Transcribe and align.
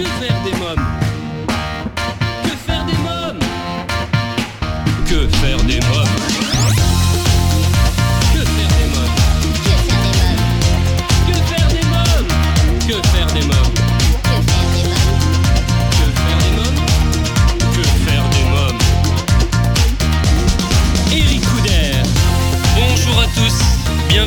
Que 0.00 0.06
faire 0.06 0.42
des 0.44 0.52
mômes? 0.52 0.99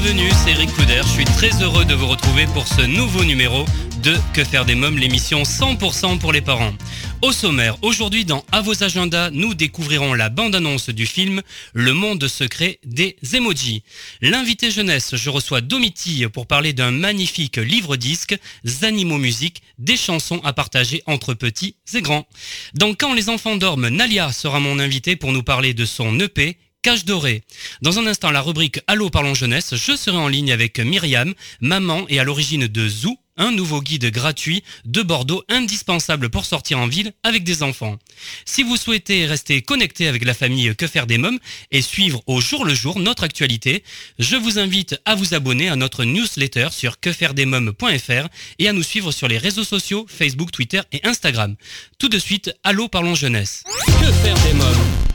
Bienvenue, 0.04 0.31
c'est 0.43 0.51
Eric 0.51 0.70
Couder. 0.73 1.01
Je 1.04 1.07
suis 1.07 1.23
très 1.23 1.63
heureux 1.63 1.85
de 1.85 1.93
vous 1.93 2.07
retrouver 2.07 2.45
pour 2.47 2.67
ce 2.67 2.81
nouveau 2.81 3.23
numéro 3.23 3.63
de 4.03 4.17
Que 4.33 4.43
faire 4.43 4.65
des 4.65 4.75
mômes, 4.75 4.97
l'émission 4.97 5.43
100% 5.43 6.20
pour 6.20 6.33
les 6.33 6.41
parents. 6.41 6.73
Au 7.21 7.31
sommaire, 7.31 7.77
aujourd'hui 7.84 8.25
dans 8.25 8.44
À 8.52 8.61
vos 8.61 8.84
agendas, 8.84 9.30
nous 9.30 9.53
découvrirons 9.53 10.13
la 10.13 10.27
bande-annonce 10.27 10.89
du 10.89 11.05
film 11.05 11.41
Le 11.73 11.94
monde 11.94 12.27
secret 12.27 12.80
des 12.84 13.16
emojis. 13.34 13.84
L'invité 14.21 14.71
jeunesse, 14.71 15.16
je 15.16 15.30
reçois 15.30 15.61
Domitille 15.61 16.27
pour 16.27 16.47
parler 16.47 16.73
d'un 16.73 16.91
magnifique 16.91 17.55
livre-disque, 17.55 18.38
Zanimo 18.66 19.17
Musique, 19.17 19.61
des 19.77 19.95
chansons 19.95 20.41
à 20.44 20.52
partager 20.52 21.02
entre 21.05 21.33
petits 21.33 21.77
et 21.94 22.02
grands. 22.02 22.27
Dans 22.73 22.94
Quand 22.94 23.13
les 23.13 23.30
enfants 23.30 23.55
dorment, 23.55 23.88
Nalia 23.88 24.33
sera 24.33 24.59
mon 24.59 24.80
invité 24.80 25.16
pour 25.16 25.31
nous 25.31 25.44
parler 25.44 25.73
de 25.73 25.85
son 25.85 26.20
EP 26.20 26.58
Cache 26.84 27.05
doré. 27.05 27.44
Dans 27.82 27.98
un 27.98 28.08
instant, 28.08 28.30
la 28.30 28.42
rubrique 28.42 28.82
Allô 28.88 29.10
parlons 29.10 29.34
jeunesse, 29.34 29.73
je 29.73 29.96
serai 29.96 30.18
en 30.18 30.28
ligne 30.28 30.52
avec 30.52 30.80
Myriam, 30.80 31.34
maman 31.62 32.06
et 32.09 32.20
à 32.20 32.26
l'origine 32.26 32.68
de 32.68 32.90
Zou, 32.90 33.18
un 33.38 33.54
nouveau 33.54 33.82
guide 33.82 34.12
gratuit 34.12 34.66
de 34.84 35.02
Bordeaux 35.02 35.44
indispensable 35.48 36.30
pour 36.30 36.44
sortir 36.44 36.80
en 36.80 36.88
ville 36.88 37.14
avec 37.23 37.46
des 37.46 37.64
enfants. 37.64 37.98
Si 38.44 38.64
vous 38.64 38.75
souhaitez 38.75 39.25
rester 39.25 39.62
connecté 39.62 40.09
avec 40.09 40.25
la 40.25 40.34
famille 40.34 40.75
Que 40.75 40.88
faire 40.88 41.08
des 41.08 41.17
mômes 41.17 41.40
et 41.72 41.81
suivre 41.81 42.22
au 42.28 42.42
jour 42.42 42.66
le 42.66 42.75
jour 42.75 43.00
notre 43.00 43.23
actualité, 43.23 43.86
je 44.20 44.36
vous 44.36 44.59
invite 44.59 45.00
à 45.06 45.16
vous 45.16 45.34
abonner 45.34 45.70
à 45.70 45.78
notre 45.78 46.03
newsletter 46.03 46.68
sur 46.72 47.00
quefairedesmômes.fr 47.00 48.28
et 48.59 48.68
à 48.68 48.73
nous 48.73 48.84
suivre 48.84 49.14
sur 49.14 49.30
les 49.30 49.38
réseaux 49.38 49.64
sociaux 49.64 50.06
Facebook, 50.09 50.52
Twitter 50.52 50.81
et 50.92 51.00
Instagram. 51.08 51.56
Tout 51.97 52.09
de 52.09 52.20
suite, 52.20 52.53
Allô 52.66 52.90
parlons 52.90 53.16
jeunesse. 53.16 53.64
Que 53.88 54.12
faire 54.12 54.38
des 54.44 54.53
mômes? 54.53 55.12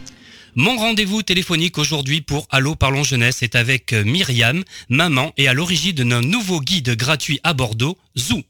Mon 0.61 0.77
rendez-vous 0.77 1.23
téléphonique 1.23 1.79
aujourd'hui 1.79 2.21
pour 2.21 2.49
Allô 2.51 2.75
Parlons 2.75 3.05
Jeunesse 3.05 3.45
est 3.45 3.55
avec 3.55 3.93
euh, 3.93 4.03
Myriam, 4.03 4.65
maman 4.89 5.33
et 5.37 5.47
à 5.47 5.55
l'origine 5.55 5.95
d'un 5.95 6.21
nouveau 6.21 6.61
guide 6.61 6.97
gratuit 6.97 7.39
à 7.45 7.55
Bordeaux, 7.55 7.97
Zoo. 8.19 8.43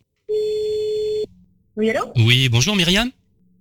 Oui, 1.77 1.91
allô? 1.91 2.11
Oui, 2.17 2.49
bonjour 2.49 2.77
Myriam. 2.77 3.11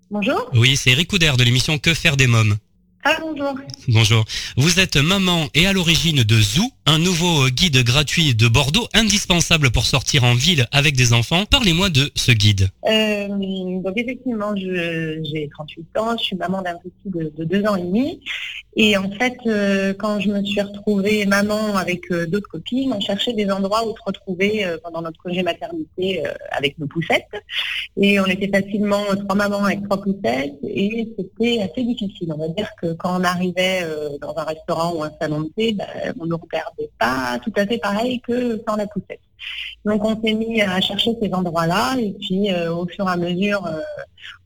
Bonjour 0.10 0.50
Oui, 0.54 0.78
c'est 0.78 0.92
Eric 0.92 1.10
Couder 1.10 1.34
de 1.38 1.44
l'émission 1.44 1.78
Que 1.78 1.94
faire 1.94 2.16
des 2.16 2.28
mômes? 2.28 2.56
Ah, 3.04 3.18
bonjour. 3.20 3.54
Bonjour. 3.90 4.24
Vous 4.56 4.80
êtes 4.80 4.96
maman 4.96 5.50
et 5.54 5.68
à 5.68 5.74
l'origine 5.74 6.24
de 6.24 6.42
Zoo, 6.42 6.72
un 6.88 7.00
nouveau 7.00 7.46
euh, 7.46 7.50
guide 7.50 7.84
gratuit 7.84 8.34
de 8.34 8.48
Bordeaux 8.48 8.88
indispensable 8.94 9.72
pour 9.72 9.86
sortir 9.86 10.24
en 10.24 10.34
ville 10.34 10.68
avec 10.72 10.96
des 10.96 11.12
enfants. 11.12 11.44
Parlez-moi 11.46 11.90
de 11.90 12.10
ce 12.16 12.32
guide. 12.32 12.70
Euh, 12.90 13.28
donc, 13.28 13.98
effectivement, 13.98 14.56
j'ai 14.56 15.50
38 15.52 15.98
ans, 15.98 16.18
je 16.18 16.24
suis 16.24 16.36
maman 16.38 16.62
d'un 16.62 16.76
petit 16.76 16.92
de, 17.06 17.34
de 17.38 17.44
deux 17.44 17.66
ans 17.66 17.76
et 17.76 17.82
demi. 17.82 18.22
Et 18.78 18.96
en 18.96 19.10
fait, 19.10 19.36
euh, 19.48 19.94
quand 19.94 20.22
je 20.22 20.30
me 20.30 20.44
suis 20.46 20.62
retrouvée 20.62 21.26
maman 21.26 21.76
avec 21.76 22.10
d'autres 22.30 22.48
copines, 22.48 22.94
on 22.94 23.02
cherchait 23.02 23.34
des 23.34 23.52
endroits 23.52 23.86
où 23.86 23.90
se 23.90 24.04
retrouver 24.06 24.66
pendant 24.84 25.02
notre 25.02 25.22
congé 25.22 25.44
maternité 25.44 26.24
avec 26.52 26.78
nos 26.80 26.88
poussettes. 26.88 27.28
Et 28.00 28.20
on 28.20 28.26
était 28.28 28.48
facilement 28.48 29.04
trois 29.26 29.36
mamans 29.36 29.66
avec 29.66 29.84
trois 29.84 30.02
poussettes 30.02 30.54
et 30.64 31.10
c'était 31.18 31.62
assez 31.64 31.84
difficile. 31.84 32.32
On 32.34 32.38
va 32.38 32.48
dire 32.50 32.70
que 32.82 32.94
quand 32.94 33.20
on 33.20 33.24
arrivait 33.24 33.82
dans 34.22 34.36
un 34.38 34.44
restaurant 34.44 34.94
ou 34.96 35.04
un 35.04 35.12
salon 35.20 35.42
de 35.42 35.50
thé, 35.50 35.74
ben, 35.74 35.88
on 36.20 36.28
ne 36.28 36.36
regardait 36.36 36.77
pas 37.00 37.40
tout 37.44 37.54
à 37.56 37.66
fait 37.66 37.78
pareil 37.78 38.20
que 38.22 38.62
sans 38.68 38.76
la 38.76 38.88
poussette. 38.88 39.20
Donc 39.86 40.04
on 40.04 40.22
s'est 40.22 40.34
mis 40.34 40.62
à 40.62 40.82
chercher 40.82 41.16
ces 41.22 41.34
endroits-là 41.34 41.96
et 42.00 42.14
puis 42.20 42.52
euh, 42.52 42.74
au 42.74 42.86
fur 42.88 43.08
et 43.08 43.12
à 43.12 43.18
mesure, 43.18 43.66
euh, 43.66 43.80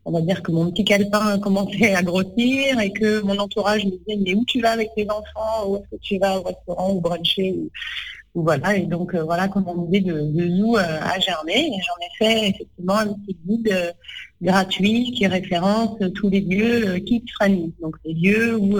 on 0.05 0.11
va 0.11 0.21
dire 0.21 0.43
que 0.43 0.51
mon 0.51 0.69
petit 0.71 0.83
calepin 0.83 1.39
commençait 1.39 1.95
à 1.95 2.03
grossir 2.03 2.79
et 2.79 2.91
que 2.91 3.21
mon 3.21 3.37
entourage 3.37 3.85
me 3.85 3.91
disait 3.91 4.19
mais 4.23 4.33
où 4.35 4.45
tu 4.45 4.61
vas 4.61 4.71
avec 4.71 4.93
tes 4.95 5.07
enfants, 5.09 5.67
où 5.67 5.77
est-ce 5.77 5.95
que 5.95 6.01
tu 6.01 6.17
vas 6.19 6.39
au 6.39 6.43
restaurant 6.43 6.93
ou 6.93 7.01
bruncher 7.01 7.53
ou, 7.53 7.69
voilà. 8.33 8.77
Et 8.77 8.83
donc 8.83 9.13
euh, 9.13 9.23
voilà 9.23 9.47
comment 9.47 9.73
l'idée 9.73 10.01
de, 10.01 10.21
de 10.21 10.55
Zoo 10.55 10.77
a 10.77 11.17
et 11.17 11.21
j'en 11.21 11.47
ai 11.49 12.17
fait 12.17 12.49
effectivement 12.49 12.97
un 12.97 13.07
petit 13.07 13.37
guide 13.45 13.95
gratuit 14.41 15.11
qui 15.11 15.27
référence 15.27 15.97
tous 16.15 16.29
les 16.29 16.39
lieux 16.39 16.97
kids 16.99 17.25
friendly, 17.35 17.73
donc 17.81 17.95
les 18.05 18.13
lieux 18.13 18.55
où 18.55 18.79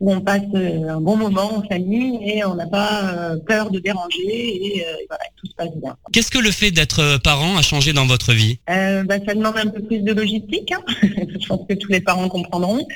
où 0.00 0.12
on 0.12 0.20
passe 0.20 0.42
euh, 0.54 0.88
un 0.90 1.00
bon 1.00 1.16
moment 1.16 1.58
en 1.58 1.62
famille 1.62 2.18
et 2.22 2.44
on 2.44 2.54
n'a 2.54 2.66
pas 2.66 3.14
euh, 3.14 3.38
peur 3.46 3.70
de 3.70 3.78
déranger 3.78 4.18
et, 4.26 4.84
euh, 4.86 4.92
et 5.00 5.06
voilà, 5.08 5.24
tout 5.36 5.46
se 5.46 5.54
passe 5.54 5.74
bien. 5.76 5.96
Qu'est-ce 6.12 6.30
que 6.30 6.38
le 6.38 6.50
fait 6.50 6.70
d'être 6.70 7.18
parent 7.22 7.56
a 7.56 7.62
changé 7.62 7.92
dans 7.94 8.06
votre 8.06 8.32
vie? 8.34 8.58
Euh, 8.68 9.04
bah, 9.04 9.16
ça 9.26 9.34
demande 9.34 9.56
un 9.56 9.68
peu 9.68 9.82
plus 9.82 10.00
de 10.00 10.12
logistique, 10.12 10.72
hein. 10.72 10.82
je 11.02 11.46
pense 11.46 11.66
que 11.66 11.74
tous 11.74 11.90
les 11.90 12.00
parents 12.00 12.28
comprendront. 12.28 12.86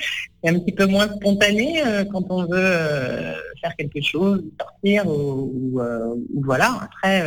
C'est 0.43 0.51
un 0.51 0.59
petit 0.59 0.73
peu 0.73 0.87
moins 0.87 1.09
spontané 1.09 1.83
euh, 1.87 2.05
quand 2.05 2.25
on 2.31 2.43
veut 2.45 2.49
euh, 2.55 3.35
faire 3.61 3.75
quelque 3.77 4.01
chose, 4.03 4.43
sortir 4.59 5.07
ou, 5.07 5.53
ou, 5.55 5.81
ou 5.81 6.43
voilà. 6.45 6.81
Après, 6.83 7.23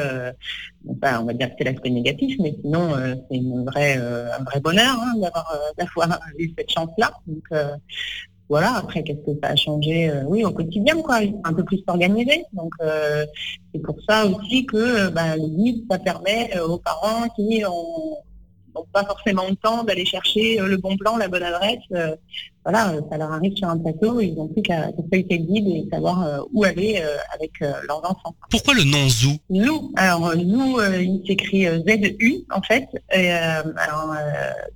bon, 0.84 0.96
bah, 1.00 1.20
on 1.22 1.26
va 1.26 1.34
dire 1.34 1.50
que 1.50 1.54
c'est 1.58 1.64
l'aspect 1.64 1.90
négatif, 1.90 2.36
mais 2.40 2.56
sinon 2.62 2.94
c'est 3.30 3.38
une 3.38 3.66
vraie, 3.66 3.98
un 3.98 4.44
vrai 4.44 4.60
bonheur 4.60 4.98
hein, 5.00 5.14
d'avoir 5.20 5.60
d'avoir 5.78 6.20
eu 6.40 6.52
cette 6.58 6.72
chance-là. 6.72 7.12
Donc 7.28 7.44
voilà, 8.50 8.76
après, 8.76 9.04
qu'est-ce 9.04 9.20
que 9.20 9.40
ça 9.42 9.52
a 9.52 9.56
changé 9.56 10.10
euh, 10.10 10.24
Oui, 10.28 10.44
au 10.44 10.52
quotidien, 10.52 11.02
quoi, 11.02 11.20
un 11.44 11.54
peu 11.54 11.64
plus 11.64 11.82
organisé. 11.88 12.46
Donc, 12.54 12.74
euh, 12.82 13.26
c'est 13.74 13.82
pour 13.82 13.98
ça 14.08 14.26
aussi 14.26 14.66
que 14.66 15.10
bah, 15.10 15.36
le 15.36 15.48
guide, 15.48 15.86
ça 15.90 15.98
permet 15.98 16.58
aux 16.60 16.78
parents 16.78 17.28
qui 17.36 17.64
ont 17.66 18.18
n'ont 18.76 18.88
pas 18.92 19.06
forcément 19.06 19.44
le 19.48 19.56
temps 19.56 19.84
d'aller 19.84 20.04
chercher 20.04 20.58
le 20.58 20.78
bon 20.78 20.98
plan, 20.98 21.16
la 21.16 21.28
bonne 21.28 21.44
adresse. 21.44 22.18
Voilà, 22.64 22.94
euh, 22.94 23.02
ça 23.12 23.18
leur 23.18 23.32
arrive 23.32 23.56
sur 23.58 23.68
un 23.68 23.78
plateau, 23.78 24.22
ils 24.22 24.36
n'ont 24.36 24.48
plus 24.48 24.62
qu'à 24.62 24.90
feuilleter 25.12 25.38
le 25.38 25.44
guide 25.44 25.68
et 25.68 25.88
savoir 25.92 26.24
euh, 26.24 26.40
où 26.54 26.64
aller 26.64 27.02
euh, 27.04 27.18
avec 27.36 27.52
leurs 27.60 28.00
enfants. 28.10 28.36
Pourquoi 28.50 28.74
le 28.74 28.84
nom 28.84 29.10
Zoo 29.10 29.32
Nous, 29.50 29.92
alors 29.96 30.34
il 30.36 31.22
s'écrit 31.28 31.66
Z-U 31.66 32.46
en 32.52 32.62
fait. 32.62 32.88
Et, 33.14 33.30
alors, 33.30 34.16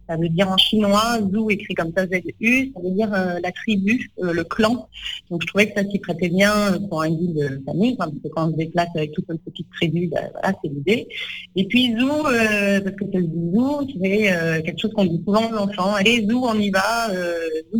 ça 0.08 0.18
veut 0.18 0.30
dire 0.30 0.50
en 0.50 0.58
chinois, 0.58 1.20
Zou 1.32 1.50
écrit 1.50 1.76
comme 1.76 1.92
ça 1.96 2.06
Z-U, 2.06 2.72
ça 2.76 2.82
veut 2.82 2.92
dire 2.92 3.10
la 3.10 3.52
tribu, 3.52 4.12
le 4.18 4.44
clan. 4.44 4.88
Donc 5.30 5.42
je 5.42 5.48
trouvais 5.48 5.72
que 5.72 5.82
ça 5.82 5.88
s'y 5.90 6.00
prêtait 6.00 6.30
bien 6.30 6.80
pour 6.90 7.02
un 7.02 7.10
guide 7.10 7.36
de 7.36 7.64
famille, 7.66 7.96
quoi, 7.96 8.08
parce 8.08 8.20
que 8.20 8.28
quand 8.30 8.48
on 8.48 8.52
se 8.52 8.58
déplace 8.58 8.90
avec 8.96 9.14
toute 9.14 9.26
une 9.30 9.40
petite 9.40 9.68
tribu, 9.72 10.08
ben, 10.08 10.30
voilà, 10.34 10.58
c'est 10.62 10.70
l'idée. 10.70 11.08
Et 11.56 11.66
puis 11.66 11.96
Zou, 11.98 12.10
euh, 12.10 12.82
parce 12.82 12.96
que 12.96 13.06
c'est 13.12 13.20
le 13.20 13.30
Zou, 13.54 13.88
c'est 14.02 14.64
quelque 14.64 14.80
chose 14.80 14.94
qu'on 14.94 15.06
dit 15.06 15.22
souvent 15.26 15.50
aux 15.52 15.58
enfants. 15.58 15.94
Allez 15.94 16.28
Zou, 16.28 16.44
on 16.44 16.56
y 16.56 16.70
va, 16.70 17.10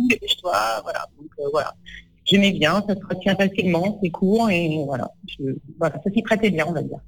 Zou, 0.00 0.08
dépêche-toi, 0.08 0.80
voilà. 0.82 1.06
Donc 1.18 1.30
euh, 1.40 1.44
voilà. 1.52 1.74
J'aimais 2.24 2.52
bien, 2.52 2.82
ça 2.86 2.94
se 2.94 3.06
retient 3.08 3.34
facilement, 3.36 3.98
c'est 4.02 4.10
court 4.10 4.50
et 4.50 4.82
voilà. 4.84 5.10
Je- 5.28 5.54
voilà, 5.78 5.94
ça 6.04 6.10
s'y 6.12 6.22
prêtait 6.22 6.50
bien, 6.50 6.66
on 6.68 6.72
va 6.72 6.82
dire. 6.82 6.98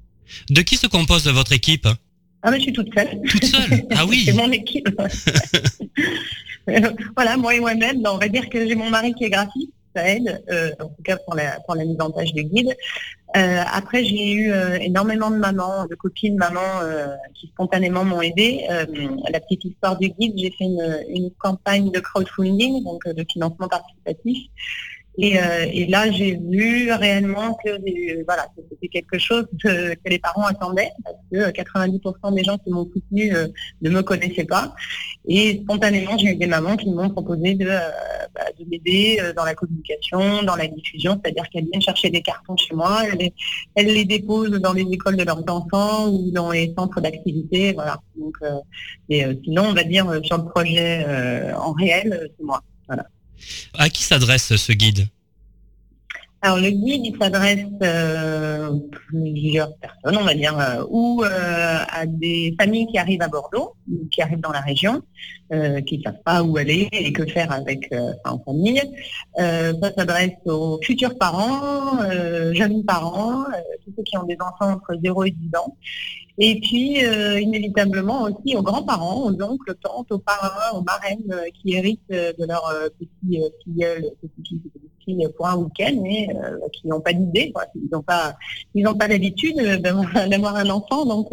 De 0.49 0.61
qui 0.61 0.77
se 0.77 0.87
compose 0.87 1.27
votre 1.27 1.51
équipe? 1.53 1.87
Ah 2.43 2.49
mais 2.49 2.57
je 2.57 2.63
suis 2.63 2.73
toute 2.73 2.91
seule. 2.95 3.21
Toute 3.29 3.45
seule? 3.45 3.85
Ah 3.95 4.05
oui 4.09 4.23
c'est 4.25 4.33
mon 4.33 4.51
équipe. 4.51 4.89
Voilà, 7.15 7.37
moi 7.37 7.55
et 7.55 7.59
moi-même, 7.59 8.01
ben, 8.01 8.11
on 8.13 8.17
va 8.17 8.27
dire 8.27 8.47
que 8.49 8.67
j'ai 8.67 8.75
mon 8.75 8.89
mari 8.89 9.13
qui 9.15 9.25
est 9.25 9.29
graphiste, 9.29 9.71
ça 9.95 10.07
aide, 10.07 10.43
euh, 10.49 10.69
en 10.79 10.87
tout 10.89 11.03
cas 11.03 11.17
pour 11.25 11.35
la, 11.35 11.59
pour 11.65 11.75
la 11.75 11.85
mise 11.85 11.99
en 11.99 12.11
page 12.11 12.33
du 12.33 12.43
guide. 12.43 12.75
Euh, 13.37 13.63
après, 13.71 14.03
j'ai 14.03 14.33
eu 14.33 14.51
euh, 14.51 14.77
énormément 14.79 15.31
de 15.31 15.37
mamans, 15.37 15.85
de 15.85 15.95
copines 15.95 16.35
mamans 16.35 16.81
euh, 16.81 17.15
qui 17.33 17.47
spontanément 17.47 18.03
m'ont 18.03 18.21
aidé. 18.21 18.65
Euh, 18.69 18.85
la 19.31 19.39
petite 19.39 19.63
histoire 19.63 19.97
du 19.97 20.09
guide, 20.09 20.33
j'ai 20.37 20.51
fait 20.51 20.65
une, 20.65 21.05
une 21.09 21.31
campagne 21.31 21.91
de 21.91 21.99
crowdfunding, 21.99 22.83
donc 22.83 23.05
euh, 23.07 23.13
de 23.13 23.25
financement 23.31 23.69
participatif. 23.69 24.37
Et, 25.17 25.37
euh, 25.37 25.65
et 25.71 25.87
là, 25.87 26.09
j'ai 26.11 26.37
vu 26.37 26.91
réellement 26.91 27.57
que 27.63 27.69
euh, 27.69 28.23
voilà, 28.25 28.47
c'était 28.69 28.87
quelque 28.87 29.19
chose 29.19 29.45
que 29.61 29.95
les 30.05 30.19
parents 30.19 30.45
attendaient, 30.45 30.91
parce 31.03 31.17
que 31.31 31.37
euh, 31.37 31.51
90% 31.51 32.33
des 32.33 32.43
gens 32.43 32.57
qui 32.57 32.71
m'ont 32.71 32.89
soutenu 32.91 33.35
euh, 33.35 33.47
ne 33.81 33.89
me 33.89 34.01
connaissaient 34.01 34.45
pas. 34.45 34.73
Et 35.27 35.61
spontanément, 35.63 36.17
j'ai 36.17 36.29
eu 36.29 36.35
des 36.35 36.47
mamans 36.47 36.77
qui 36.77 36.89
m'ont 36.89 37.09
proposé 37.09 37.53
de, 37.55 37.67
euh, 37.67 37.79
bah, 38.33 38.45
de 38.57 38.65
m'aider 38.65 39.19
euh, 39.21 39.33
dans 39.33 39.43
la 39.43 39.53
communication, 39.53 40.43
dans 40.43 40.55
la 40.55 40.67
diffusion, 40.67 41.19
c'est-à-dire 41.21 41.47
qu'elles 41.49 41.65
viennent 41.69 41.81
chercher 41.81 42.09
des 42.09 42.21
cartons 42.21 42.57
chez 42.57 42.73
moi, 42.73 43.03
elles 43.75 43.85
les, 43.85 44.05
déposent 44.05 44.49
dans 44.49 44.73
les 44.73 44.87
écoles 44.91 45.17
de 45.17 45.23
leurs 45.23 45.43
enfants 45.49 46.09
ou 46.09 46.31
dans 46.31 46.51
les 46.51 46.73
centres 46.77 47.01
d'activité, 47.01 47.73
voilà. 47.73 47.99
Donc, 48.15 48.35
euh, 48.41 48.59
et 49.09 49.25
euh, 49.25 49.35
sinon, 49.43 49.65
on 49.69 49.73
va 49.73 49.83
dire 49.83 50.09
euh, 50.09 50.21
sur 50.23 50.37
le 50.37 50.45
projet 50.45 51.05
euh, 51.07 51.53
en 51.55 51.73
réel, 51.73 52.13
euh, 52.13 52.27
c'est 52.37 52.43
moi. 52.43 52.61
À 53.73 53.89
qui 53.89 54.03
s'adresse 54.03 54.55
ce 54.55 54.71
guide? 54.73 55.07
Alors 56.43 56.57
le 56.57 56.71
guide, 56.71 57.15
s'adresse 57.21 57.67
euh, 57.83 58.71
plusieurs 58.89 59.75
personnes, 59.75 60.17
on 60.17 60.23
va 60.23 60.33
dire, 60.33 60.57
euh, 60.57 60.83
ou 60.89 61.23
euh, 61.23 61.27
à 61.87 62.07
des 62.07 62.55
familles 62.59 62.87
qui 62.87 62.97
arrivent 62.97 63.21
à 63.21 63.27
Bordeaux, 63.27 63.75
ou 63.91 64.07
qui 64.09 64.23
arrivent 64.23 64.39
dans 64.39 64.51
la 64.51 64.61
région, 64.61 65.03
euh, 65.53 65.81
qui 65.81 65.99
ne 65.99 66.03
savent 66.03 66.23
pas 66.25 66.41
où 66.41 66.57
aller 66.57 66.89
et 66.91 67.13
que 67.13 67.27
faire 67.27 67.51
avec 67.51 67.93
en 68.25 68.39
famille. 68.39 68.81
Ça 69.37 69.93
s'adresse 69.95 70.31
aux 70.45 70.79
futurs 70.81 71.15
parents, 71.15 71.99
jeunes 72.53 72.83
parents, 72.85 73.43
tous 73.85 73.93
ceux 73.95 74.03
qui 74.03 74.17
ont 74.17 74.23
des 74.23 74.37
enfants 74.39 74.73
entre 74.73 74.97
0 74.99 75.25
et 75.25 75.31
10 75.31 75.57
ans. 75.57 75.77
Et 76.37 76.59
puis, 76.59 77.05
euh, 77.05 77.39
inévitablement 77.39 78.23
aussi 78.23 78.55
aux 78.55 78.61
grands-parents, 78.61 79.25
aux 79.25 79.41
oncles, 79.41 79.75
tantes, 79.81 80.11
aux 80.11 80.19
parrains, 80.19 80.77
aux 80.77 80.81
marraines 80.81 81.31
euh, 81.31 81.49
qui 81.53 81.73
héritent 81.73 81.99
euh, 82.11 82.31
de 82.37 82.45
leurs 82.45 82.67
euh, 82.69 82.89
petits 82.97 83.41
filleuls, 83.63 84.05
et 84.05 84.27
petites-filles 84.27 85.27
pour 85.35 85.47
un 85.47 85.57
week-end, 85.57 85.95
mais 86.01 86.29
qui 86.73 86.87
n'ont 86.87 87.01
pas 87.01 87.13
d'idée. 87.13 87.51
Ils 87.75 87.89
n'ont 87.91 88.01
pas, 88.01 88.35
ils 88.75 88.83
n'ont 88.83 88.95
pas 88.95 89.07
l'habitude 89.07 89.57
d'avoir 89.81 90.55
un 90.55 90.69
enfant, 90.69 91.05
donc. 91.05 91.29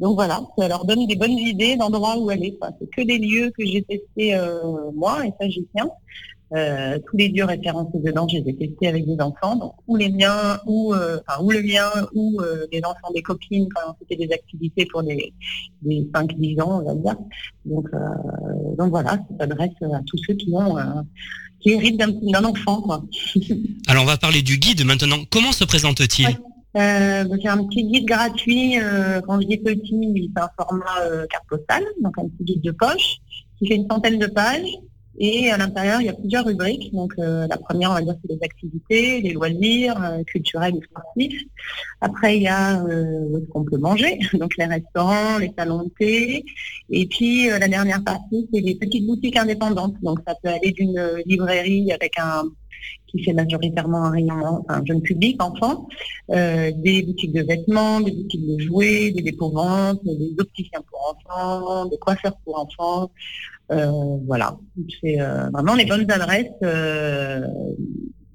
donc 0.00 0.14
voilà, 0.14 0.40
ça 0.56 0.68
leur 0.68 0.84
donne 0.84 1.06
des 1.06 1.16
bonnes 1.16 1.38
idées 1.38 1.76
d'endroits 1.76 2.16
où 2.16 2.30
aller. 2.30 2.56
quoi. 2.58 2.70
C'est 2.80 2.90
que 2.90 3.02
des 3.06 3.18
lieux 3.18 3.50
que 3.50 3.64
j'ai 3.64 3.82
testés 3.82 4.38
moi, 4.94 5.26
et 5.26 5.32
ça 5.38 5.48
j'y 5.48 5.66
tiens. 5.76 5.90
Euh, 6.54 6.98
tous 7.06 7.16
les 7.16 7.28
lieux 7.28 7.44
référencés 7.44 7.98
dedans, 7.98 8.26
je 8.26 8.38
les 8.38 8.50
ai 8.50 8.56
testés 8.56 8.88
avec 8.88 9.06
des 9.06 9.20
enfants, 9.20 9.56
donc 9.56 9.74
ou 9.86 9.96
les 9.96 10.10
miens, 10.10 10.58
ou 10.66 10.94
euh, 10.94 11.18
enfin 11.26 11.42
ou 11.42 11.50
le 11.50 11.62
mien, 11.62 11.90
ou 12.14 12.40
euh, 12.40 12.66
les 12.72 12.80
enfants 12.80 13.12
des 13.14 13.20
copines 13.20 13.68
quand 13.74 13.94
c'était 14.00 14.26
des 14.26 14.32
activités 14.32 14.86
pour 14.86 15.02
des, 15.02 15.34
des 15.82 16.08
5-10 16.14 16.62
ans, 16.62 16.80
on 16.82 16.84
va 16.86 16.94
dire. 16.94 17.16
Donc, 17.66 17.86
euh, 17.92 17.98
donc 18.78 18.90
voilà, 18.90 19.10
ça 19.10 19.36
s'adresse 19.40 19.70
à 19.82 20.00
tous 20.06 20.18
ceux 20.26 20.34
qui 20.34 20.50
ont 20.54 20.78
euh, 20.78 20.84
qui 21.60 21.70
héritent 21.70 21.98
d'un 21.98 22.44
enfant, 22.44 22.80
quoi. 22.80 23.04
Alors 23.86 24.04
on 24.04 24.06
va 24.06 24.16
parler 24.16 24.42
du 24.42 24.58
guide 24.58 24.84
maintenant. 24.84 25.18
Comment 25.30 25.52
se 25.52 25.64
présente-t-il? 25.64 26.28
Ouais. 26.28 26.36
Euh, 26.76 27.24
donc, 27.24 27.40
j'ai 27.42 27.48
un 27.48 27.64
petit 27.64 27.84
guide 27.84 28.06
gratuit. 28.06 28.78
euh, 28.78 29.20
quand 29.26 29.40
je 29.40 29.46
dis 29.46 29.58
petit, 29.58 30.30
c'est 30.34 30.42
un 30.42 30.48
format 30.56 31.00
euh, 31.02 31.26
carte 31.26 31.46
postale, 31.48 31.84
donc 32.02 32.16
un 32.18 32.28
petit 32.28 32.44
guide 32.44 32.62
de 32.62 32.70
poche 32.72 33.16
qui 33.58 33.66
fait 33.66 33.74
une 33.76 33.88
centaine 33.90 34.18
de 34.18 34.26
pages. 34.26 34.70
Et 35.20 35.50
à 35.50 35.56
l'intérieur, 35.56 36.00
il 36.00 36.06
y 36.06 36.08
a 36.08 36.12
plusieurs 36.12 36.44
rubriques. 36.44 36.94
Donc 36.94 37.12
euh, 37.18 37.46
la 37.48 37.56
première, 37.56 37.90
on 37.90 37.94
va 37.94 38.02
dire, 38.02 38.14
c'est 38.22 38.32
les 38.32 38.42
activités, 38.42 39.20
les 39.20 39.32
loisirs, 39.32 40.00
euh, 40.02 40.22
culturels 40.22 40.76
et 40.76 40.84
sportifs. 40.84 41.42
Après, 42.00 42.36
il 42.36 42.44
y 42.44 42.48
a 42.48 42.80
euh, 42.84 43.38
est-ce 43.38 43.46
qu'on 43.50 43.64
peut 43.64 43.78
manger, 43.78 44.20
donc 44.34 44.56
les 44.56 44.66
restaurants, 44.66 45.38
les 45.38 45.52
salons 45.58 45.82
de 45.82 45.90
thé. 45.98 46.44
Et 46.90 47.06
puis 47.06 47.48
la 47.48 47.66
dernière 47.66 48.02
partie, 48.04 48.48
c'est 48.52 48.60
les 48.60 48.76
petites 48.76 49.06
boutiques 49.06 49.36
indépendantes. 49.36 49.94
Donc 50.02 50.20
ça 50.26 50.36
peut 50.40 50.50
aller 50.50 50.70
d'une 50.70 51.22
librairie 51.26 51.92
avec 51.92 52.18
un 52.18 52.44
qui 53.08 53.24
fait 53.24 53.32
majoritairement 53.32 54.04
un 54.04 54.10
rayon 54.10 54.64
jeune 54.84 55.00
public, 55.00 55.42
enfant, 55.42 55.88
des 56.28 57.02
boutiques 57.06 57.32
de 57.32 57.42
vêtements, 57.42 58.02
des 58.02 58.12
boutiques 58.12 58.46
de 58.46 58.58
jouets, 58.58 59.10
des 59.12 59.22
dépôts-ventes, 59.22 60.04
des 60.04 60.34
opticiens 60.38 60.82
pour 60.90 61.16
enfants, 61.16 61.86
des 61.86 61.96
coiffeurs 61.96 62.36
pour 62.44 62.60
enfants. 62.60 63.10
Euh, 63.70 63.90
voilà, 64.26 64.56
c'est 65.02 65.20
euh, 65.20 65.48
vraiment 65.50 65.74
les 65.74 65.84
bonnes 65.84 66.10
adresses 66.10 66.46
euh, 66.62 67.40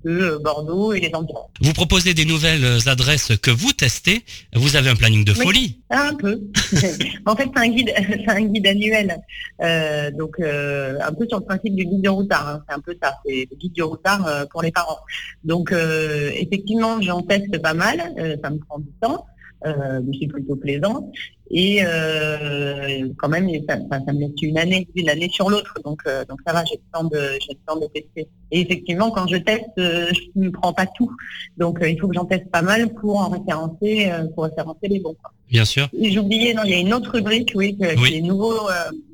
de 0.06 0.38
Bordeaux 0.44 0.94
et 0.94 1.00
les 1.00 1.10
environs. 1.16 1.48
Vous 1.62 1.74
proposez 1.74 2.14
des 2.14 2.26
nouvelles 2.26 2.66
adresses 2.88 3.32
que 3.42 3.52
vous 3.52 3.72
testez. 3.72 4.24
Vous 4.54 4.76
avez 4.76 4.90
un 4.90 4.96
planning 4.96 5.24
de 5.24 5.34
folie. 5.34 5.80
Un 5.90 6.14
peu. 6.16 6.42
en 7.26 7.36
fait, 7.36 7.48
c'est 7.56 7.60
un 7.62 7.70
guide, 7.70 7.92
c'est 7.96 8.30
un 8.30 8.42
guide 8.42 8.68
annuel. 8.68 9.18
Euh, 9.62 10.12
donc, 10.12 10.36
euh, 10.40 10.98
un 11.02 11.14
peu 11.14 11.26
sur 11.28 11.40
le 11.40 11.46
principe 11.46 11.76
du 11.76 11.86
guide 11.86 12.02
du 12.02 12.10
routard. 12.10 12.48
hein. 12.48 12.64
C'est 12.68 12.76
un 12.76 12.80
peu 12.80 12.96
ça. 13.02 13.16
C'est 13.26 13.48
le 13.50 13.56
guide 13.58 13.74
du 13.74 13.84
routard 13.84 14.28
euh, 14.28 14.46
pour 14.52 14.62
les 14.62 14.72
parents. 14.72 15.00
Donc, 15.44 15.72
euh, 15.72 16.32
effectivement, 16.36 17.02
j'en 17.02 17.22
teste 17.22 17.58
pas 17.62 17.74
mal. 17.74 18.14
Euh, 18.18 18.36
ça 18.44 18.50
me 18.50 18.58
prend 18.60 18.80
du 18.80 18.92
temps. 19.02 19.26
Euh, 19.66 20.02
mais 20.06 20.18
c'est 20.20 20.28
plutôt 20.28 20.56
plaisant. 20.56 21.10
Et 21.50 21.80
euh, 21.86 23.08
quand 23.18 23.30
même, 23.30 23.48
ça, 23.70 23.78
me 23.78 24.20
laisse 24.20 24.32
une 24.42 24.58
année, 24.58 24.88
d'une 24.96 25.10
année 25.10 25.30
sur 25.32 25.50
l'autre. 25.50 25.76
Donc, 25.86 26.02
euh, 26.08 26.26
donc 26.26 26.40
ça 26.46 26.52
va, 26.54 26.66
j'ai 26.66 26.76
le 26.76 26.82
temps 26.92 27.04
de, 27.06 27.20
j'ai 27.40 27.54
le 27.54 27.60
temps 27.66 27.80
de 27.80 27.86
tester. 27.88 28.28
Et 28.52 28.62
effectivement, 28.62 29.12
quand 29.12 29.28
je 29.28 29.38
teste, 29.38 29.66
euh, 29.78 30.08
je 30.12 30.22
ne 30.40 30.50
prends 30.50 30.74
pas 30.74 30.86
tout. 30.98 31.12
Donc, 31.58 31.80
il 31.82 32.00
faut 32.00 32.08
que 32.08 32.16
j'en 32.16 32.26
teste 32.26 32.50
pas 32.50 32.62
mal 32.62 32.90
pour 32.94 33.18
en 33.20 33.30
référencer, 33.30 34.12
pour 34.34 34.46
référencer 34.46 34.88
les 34.88 35.00
bons. 35.00 35.16
quoi. 35.22 35.32
Bien 35.50 35.66
sûr. 35.66 35.88
Oublié, 35.94 36.54
non, 36.54 36.64
il 36.66 36.72
y 36.72 36.74
a 36.74 36.80
une 36.80 36.94
autre 36.94 37.12
rubrique, 37.12 37.52
oui, 37.56 37.78
que- 37.78 38.00
Oui. 38.02 38.10
qui 38.10 38.18
est 38.18 38.22
nouveau 38.22 38.54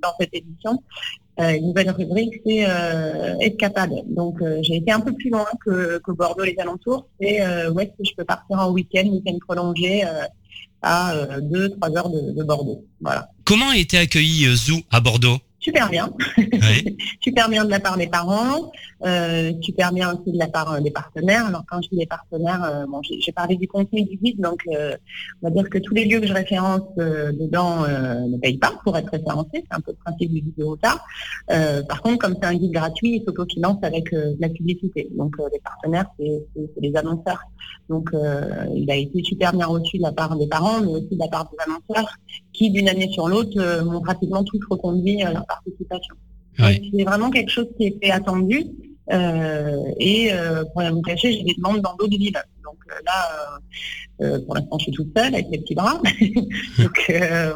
dans 0.01 0.11
cette 0.19 0.33
édition. 0.33 0.81
Une 1.37 1.67
nouvelle 1.67 1.89
rubrique, 1.91 2.41
c'est 2.45 2.65
escapade. 3.41 3.91
Donc, 4.07 4.39
j'ai 4.61 4.77
été 4.77 4.91
un 4.91 4.99
peu 4.99 5.13
plus 5.13 5.29
loin 5.29 5.45
que, 5.65 5.99
que 5.99 6.11
Bordeaux, 6.11 6.43
les 6.43 6.55
alentours. 6.59 7.07
C'est 7.19 7.41
où 7.69 7.79
est-ce 7.79 7.89
que 7.91 8.03
je 8.09 8.15
peux 8.15 8.25
partir 8.25 8.59
en 8.59 8.71
week-end, 8.71 9.07
week-end 9.07 9.37
prolongé, 9.45 10.03
à 10.81 11.13
2-3 11.41 11.97
heures 11.97 12.09
de, 12.09 12.31
de 12.31 12.43
Bordeaux. 12.43 12.85
Voilà. 13.01 13.29
Comment 13.45 13.69
a 13.69 13.77
été 13.77 13.97
accueilli 13.97 14.45
euh, 14.45 14.55
Zoo 14.55 14.81
à 14.91 14.99
Bordeaux? 14.99 15.37
Super 15.59 15.89
bien. 15.89 16.09
Oui. 16.37 16.97
super 17.21 17.49
bien 17.49 17.65
de 17.65 17.69
la 17.69 17.79
part 17.79 17.97
des 17.97 18.07
parents, 18.07 18.71
euh, 19.05 19.51
super 19.61 19.91
bien 19.91 20.13
aussi 20.13 20.31
de 20.31 20.37
la 20.37 20.47
part 20.47 20.73
euh, 20.73 20.79
des 20.79 20.91
partenaires. 20.91 21.45
Alors 21.45 21.63
quand 21.69 21.81
je 21.81 21.89
dis 21.89 21.97
des 21.97 22.05
partenaires, 22.05 22.63
euh, 22.63 22.85
bon, 22.87 23.01
j'ai 23.03 23.31
parlé 23.31 23.57
du 23.57 23.67
contenu 23.67 24.03
du 24.03 24.17
guide, 24.17 24.39
donc 24.39 24.61
on 24.67 25.47
va 25.47 25.49
dire 25.49 25.69
que 25.69 25.77
tous 25.77 25.93
les 25.93 26.05
lieux 26.05 26.21
que 26.21 26.27
je 26.27 26.33
référence 26.33 26.81
dedans 26.97 27.81
ne 27.81 28.37
payent 28.37 28.57
pas 28.57 28.73
pour 28.83 28.97
être 28.97 29.09
référencés, 29.09 29.49
c'est 29.69 29.75
un 29.75 29.81
peu 29.81 29.91
le 29.91 29.97
principe 29.97 30.31
du 30.31 30.41
guide 30.41 30.57
de 30.57 30.63
retard. 30.63 31.05
Par 31.47 32.01
contre, 32.01 32.19
comme 32.19 32.35
c'est 32.41 32.47
un 32.47 32.55
guide 32.55 32.71
gratuit, 32.71 33.17
il 33.17 33.23
s'autofinance 33.25 33.77
avec 33.83 34.11
de 34.11 34.37
la 34.39 34.49
publicité. 34.49 35.09
Donc 35.17 35.35
les 35.51 35.59
partenaires, 35.59 36.05
c'est 36.17 36.81
les 36.81 36.95
annonceurs. 36.95 37.41
Donc 37.89 38.09
il 38.75 38.89
a 38.89 38.95
été 38.95 39.23
super 39.23 39.53
bien 39.53 39.65
reçu 39.65 39.97
de 39.97 40.03
la 40.03 40.11
part 40.11 40.35
des 40.37 40.47
parents, 40.47 40.81
mais 40.81 40.87
aussi 40.87 41.09
de 41.15 41.19
la 41.19 41.27
part 41.27 41.49
des 41.51 41.57
annonceurs, 41.63 42.17
qui 42.53 42.69
d'une 42.71 42.89
année 42.89 43.09
sur 43.11 43.27
l'autre 43.27 43.83
m'ont 43.83 44.01
pratiquement 44.01 44.43
tous 44.43 44.59
reconduit 44.69 45.23
participation. 45.55 46.15
C'est 46.97 47.03
vraiment 47.03 47.29
quelque 47.29 47.49
chose 47.57 47.67
qui 47.77 47.85
était 47.87 48.11
attendu. 48.11 48.59
Euh, 49.11 49.81
et 49.99 50.31
euh, 50.31 50.63
pour 50.65 50.81
rien 50.81 50.91
vous 50.91 51.01
cacher, 51.01 51.31
j'ai 51.33 51.43
des 51.43 51.55
demandes 51.55 51.81
dans 51.81 51.95
d'autres 51.95 52.17
villes. 52.23 52.39
Donc 52.63 52.77
euh, 52.91 52.93
là, 53.09 53.19
euh, 54.21 54.39
pour 54.45 54.53
l'instant, 54.55 54.77
je 54.77 54.83
suis 54.83 54.91
toute 54.91 55.11
seule 55.17 55.33
avec 55.33 55.49
mes 55.49 55.57
petits 55.57 55.73
bras. 55.73 55.99
Donc 56.83 56.97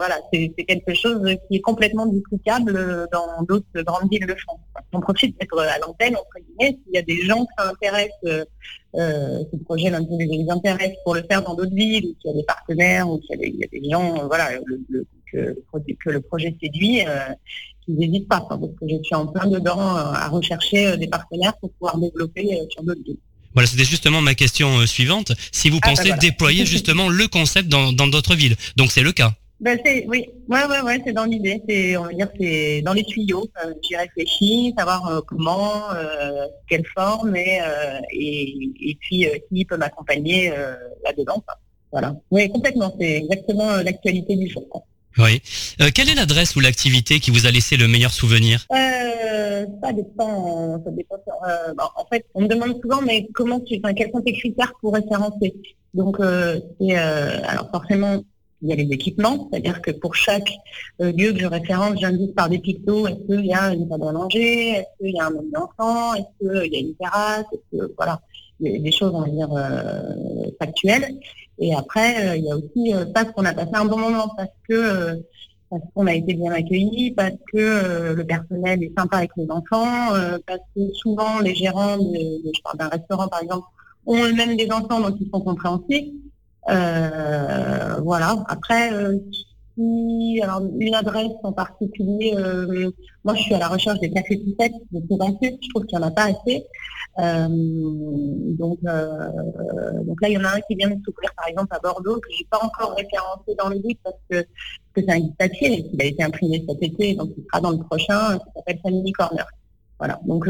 voilà, 0.01 0.17
c'est 0.33 0.49
quelque 0.71 0.93
chose 0.95 1.21
qui 1.47 1.57
est 1.57 1.61
complètement 1.61 2.07
duplicable 2.07 2.73
dans 3.11 3.43
d'autres 3.47 3.81
grandes 3.89 4.09
villes 4.09 4.25
de 4.25 4.35
France. 4.43 4.59
On 4.93 4.99
profite 5.01 5.39
d'être 5.39 5.59
à 5.59 5.77
l'antenne, 5.79 6.15
entre 6.15 6.37
guillemets, 6.43 6.79
s'il 6.83 6.95
y 6.95 6.97
a 6.97 7.03
des 7.03 7.21
gens 7.29 7.45
euh, 7.59 8.45
euh, 8.95 9.43
ce 9.51 9.57
projet 9.57 9.91
les 9.91 10.45
intéresse 10.49 10.93
pour 11.03 11.13
le 11.15 11.23
faire 11.29 11.41
dans 11.43 11.55
d'autres 11.55 11.75
villes, 11.75 12.05
ou 12.07 12.13
qu'il 12.19 12.31
y 12.31 12.33
a 12.33 12.37
des 12.37 12.43
partenaires, 12.45 13.09
ou 13.09 13.19
qu'il 13.19 13.31
y, 13.31 13.33
a 13.33 13.37
des- 13.37 13.49
il 13.49 13.59
y 13.59 13.63
a 13.63 13.67
des 13.79 13.89
gens, 13.91 14.27
voilà, 14.27 14.45
le- 14.65 14.81
le- 14.89 15.07
que, 15.31 15.57
que 16.03 16.09
le 16.11 16.21
projet 16.21 16.55
séduit. 16.61 17.01
Qu'ils 17.83 17.95
n'hésitent 17.95 18.27
pas, 18.27 18.41
parce 18.49 18.59
que 18.61 18.85
je 18.89 18.95
suis 19.03 19.15
en 19.15 19.27
plein 19.27 19.47
dedans 19.47 19.79
euh, 19.79 20.13
à 20.25 20.27
rechercher 20.29 20.87
euh, 20.87 20.95
des 20.97 21.07
partenaires 21.07 21.53
pour 21.59 21.71
pouvoir 21.71 21.97
développer 21.97 22.45
euh, 22.53 22.65
sur 22.69 22.83
d'autres 22.83 23.03
villes. 23.05 23.17
Voilà, 23.53 23.67
c'était 23.67 23.83
justement 23.85 24.21
ma 24.21 24.33
question 24.33 24.85
suivante. 24.87 25.31
Si 25.51 25.69
vous 25.69 25.79
Ah, 25.83 25.89
pensez 25.89 26.09
bah 26.09 26.15
voilà. 26.15 26.21
déployer 26.21 26.65
justement 26.65 27.07
le 27.09 27.27
concept 27.27 27.67
dans 27.69 27.91
d'autres 28.07 28.35
villes. 28.35 28.55
Donc 28.77 28.91
c'est 28.91 29.03
le 29.03 29.11
cas. 29.11 29.31
Ben 29.61 29.79
c'est 29.85 30.05
oui, 30.09 30.25
ouais 30.49 30.65
ouais 30.65 30.81
ouais, 30.81 31.01
c'est 31.05 31.13
dans 31.13 31.23
l'idée, 31.23 31.61
c'est 31.69 31.95
on 31.95 32.03
va 32.03 32.13
dire 32.13 32.27
c'est 32.37 32.81
dans 32.81 32.91
les 32.91 33.03
tuyaux. 33.05 33.47
Euh, 33.63 33.73
J'y 33.83 33.95
réfléchis, 33.95 34.73
savoir 34.77 35.07
euh, 35.07 35.21
comment, 35.25 35.89
euh, 35.93 36.47
quelle 36.67 36.83
forme 36.97 37.35
et 37.35 37.59
et, 38.11 38.69
et 38.89 38.97
puis 38.99 39.25
qui 39.49 39.63
peut 39.65 39.77
m'accompagner 39.77 40.49
là-dedans. 41.05 41.41
Voilà. 41.91 42.15
Oui, 42.31 42.49
complètement. 42.49 42.93
C'est 42.99 43.17
exactement 43.17 43.77
l'actualité 43.77 44.35
du 44.35 44.49
jour. 44.49 44.67
Oui. 45.17 45.41
Euh, 45.81 45.89
quelle 45.93 46.09
est 46.09 46.15
l'adresse 46.15 46.55
ou 46.55 46.59
l'activité 46.59 47.19
qui 47.19 47.31
vous 47.31 47.45
a 47.45 47.51
laissé 47.51 47.77
le 47.77 47.87
meilleur 47.87 48.11
souvenir? 48.11 48.65
Euh, 48.71 49.65
ça 49.81 49.93
dépend. 49.93 50.81
Ça 50.83 50.91
dépend. 50.91 51.15
euh, 51.15 51.73
bon, 51.77 51.83
en 51.95 52.05
fait, 52.05 52.25
on 52.33 52.41
me 52.41 52.47
demande 52.47 52.81
souvent, 52.81 53.01
mais 53.01 53.27
comment 53.33 53.59
tu, 53.59 53.79
enfin, 53.83 53.93
quels 53.93 54.11
sont 54.11 54.21
tes 54.21 54.33
critères 54.33 54.73
pour 54.81 54.93
référencer? 54.93 55.53
Donc, 55.93 56.19
euh, 56.19 56.59
euh, 56.81 57.39
alors 57.45 57.69
forcément, 57.69 58.23
il 58.63 58.69
y 58.69 58.73
a 58.73 58.75
les 58.75 58.91
équipements, 58.91 59.49
c'est-à-dire 59.51 59.81
que 59.81 59.91
pour 59.91 60.15
chaque 60.15 60.49
euh, 61.01 61.11
lieu 61.11 61.33
que 61.33 61.39
je 61.39 61.45
référence, 61.45 61.99
j'indique 61.99 62.33
par 62.33 62.49
des 62.49 62.59
pictos 62.59 63.07
est-ce 63.07 63.27
qu'il 63.27 63.45
y 63.45 63.53
a 63.53 63.73
une 63.73 63.89
table 63.89 64.07
à 64.07 64.11
manger, 64.13 64.69
est-ce 64.69 65.05
qu'il 65.05 65.15
y 65.15 65.19
a 65.19 65.25
un 65.27 65.31
menu 65.31 65.51
d'enfant, 65.51 66.13
est-ce 66.13 66.61
qu'il 66.61 66.73
y 66.73 66.77
a 66.77 66.79
une 66.79 66.95
terrasse, 66.95 67.45
est-ce 67.51 67.77
que 67.77 67.93
voilà, 67.97 68.13
a 68.13 68.79
des 68.79 68.91
choses 68.91 69.11
on 69.13 69.21
va 69.21 69.29
dire 69.29 69.49
euh, 69.51 70.45
factuelles. 70.59 71.07
Et 71.59 71.73
après, 71.75 72.29
euh, 72.29 72.35
il 72.37 72.45
y 72.45 72.51
a 72.51 72.55
aussi 72.57 72.93
euh, 72.93 73.05
parce 73.13 73.31
qu'on 73.31 73.45
a 73.45 73.53
passé 73.53 73.71
un 73.73 73.85
bon 73.85 73.97
moment, 73.99 74.29
parce 74.37 74.49
que 74.67 74.73
euh, 74.73 75.15
parce 75.69 75.83
qu'on 75.95 76.07
a 76.07 76.13
été 76.13 76.33
bien 76.35 76.51
accueillis, 76.51 77.11
parce 77.11 77.33
que 77.51 78.13
le 78.13 78.23
personnel 78.25 78.83
est 78.83 78.93
sympa 78.97 79.17
avec 79.17 79.31
les 79.37 79.49
enfants, 79.49 80.09
parce 80.45 80.59
que 80.75 80.93
souvent 80.93 81.39
les 81.39 81.55
gérants, 81.55 81.97
de- 81.97 82.51
je 82.55 82.61
parle 82.63 82.77
d'un 82.77 82.89
restaurant 82.89 83.27
par 83.27 83.41
exemple, 83.41 83.65
ont 84.05 84.23
eux-mêmes 84.23 84.55
des 84.55 84.69
enfants 84.71 84.99
donc 85.01 85.15
ils 85.19 85.29
sont 85.31 85.41
compréhensifs. 85.41 86.13
Euh, 86.69 87.99
voilà. 88.03 88.43
Après, 88.47 88.91
une 89.77 90.95
adresse 90.95 91.31
en 91.43 91.51
particulier, 91.51 92.33
euh, 92.35 92.91
moi 93.23 93.33
je 93.35 93.41
suis 93.41 93.53
à 93.53 93.59
la 93.59 93.67
recherche 93.67 93.99
des 93.99 94.11
cafés 94.11 94.37
poussettes 94.37 94.73
de 94.91 94.99
plus 94.99 95.17
en 95.19 95.33
plus, 95.33 95.57
je 95.61 95.69
trouve 95.69 95.85
qu'il 95.85 95.97
n'y 95.97 96.03
en 96.03 96.07
a 96.07 96.11
pas 96.11 96.25
assez. 96.25 96.65
Euh, 97.19 97.47
donc, 97.49 98.79
euh, 98.87 100.03
donc 100.03 100.21
là, 100.21 100.29
il 100.29 100.33
y 100.33 100.37
en 100.37 100.43
a 100.43 100.55
un 100.55 100.61
qui 100.61 100.75
vient 100.75 100.89
de 100.89 100.99
s'ouvrir 101.03 101.31
par 101.35 101.47
exemple 101.47 101.75
à 101.75 101.79
Bordeaux, 101.79 102.19
que 102.19 102.29
j'ai 102.37 102.45
pas 102.49 102.59
encore 102.63 102.95
référencé 102.95 103.55
dans 103.57 103.69
le 103.69 103.75
livre 103.75 103.99
parce 104.03 104.17
que 104.29 104.45
c'est 104.95 105.09
un 105.09 105.19
guide 105.19 105.35
papier 105.37 105.83
qu'il 105.83 106.01
a 106.01 106.05
été 106.05 106.23
imprimé 106.23 106.63
cet 106.67 106.81
été, 106.81 107.15
donc 107.15 107.31
il 107.37 107.43
sera 107.43 107.61
dans 107.61 107.71
le 107.71 107.79
prochain, 107.79 108.37
qui 108.37 108.45
s'appelle 108.55 108.79
Family 108.81 109.11
Corner. 109.11 109.45
Voilà, 109.99 110.19
donc 110.25 110.49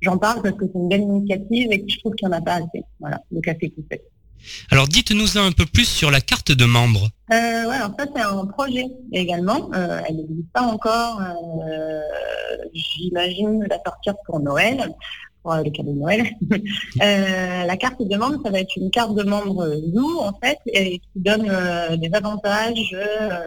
j'en 0.00 0.16
parle 0.16 0.40
parce 0.42 0.56
que 0.56 0.66
c'est 0.66 0.78
une 0.78 0.88
belle 0.88 1.02
initiative 1.02 1.72
et 1.72 1.84
je 1.86 1.98
trouve 1.98 2.14
qu'il 2.14 2.28
n'y 2.28 2.34
en 2.34 2.38
a 2.38 2.40
pas 2.40 2.54
assez. 2.54 2.84
Voilà, 3.00 3.20
le 3.30 3.40
café 3.40 3.68
poussettes. 3.68 4.13
Alors 4.70 4.88
dites-nous 4.88 5.38
un 5.38 5.52
peu 5.52 5.66
plus 5.66 5.86
sur 5.86 6.10
la 6.10 6.20
carte 6.20 6.52
de 6.52 6.64
membre. 6.64 7.08
Euh, 7.32 7.64
ça 7.98 8.06
c'est 8.14 8.22
un 8.22 8.46
projet 8.46 8.86
également. 9.12 9.70
Euh, 9.74 10.00
elle 10.08 10.16
n'existe 10.16 10.52
pas 10.52 10.62
encore. 10.62 11.20
Euh, 11.20 12.00
J'imagine 12.72 13.64
la 13.68 13.78
sortir 13.84 14.14
pour 14.26 14.40
Noël, 14.40 14.94
pour 15.42 15.52
euh, 15.52 15.62
le 15.62 15.70
cadeau 15.70 15.92
de 15.92 15.98
Noël. 15.98 16.26
La 17.66 17.76
carte 17.76 18.02
de 18.02 18.16
membre, 18.16 18.40
ça 18.44 18.50
va 18.50 18.60
être 18.60 18.76
une 18.76 18.90
carte 18.90 19.14
de 19.14 19.22
membre 19.22 19.66
Zoo 19.94 20.20
en 20.20 20.32
fait, 20.42 20.58
et 20.66 20.98
qui 20.98 21.08
donne 21.16 21.50
des 21.98 22.10
avantages 22.12 22.94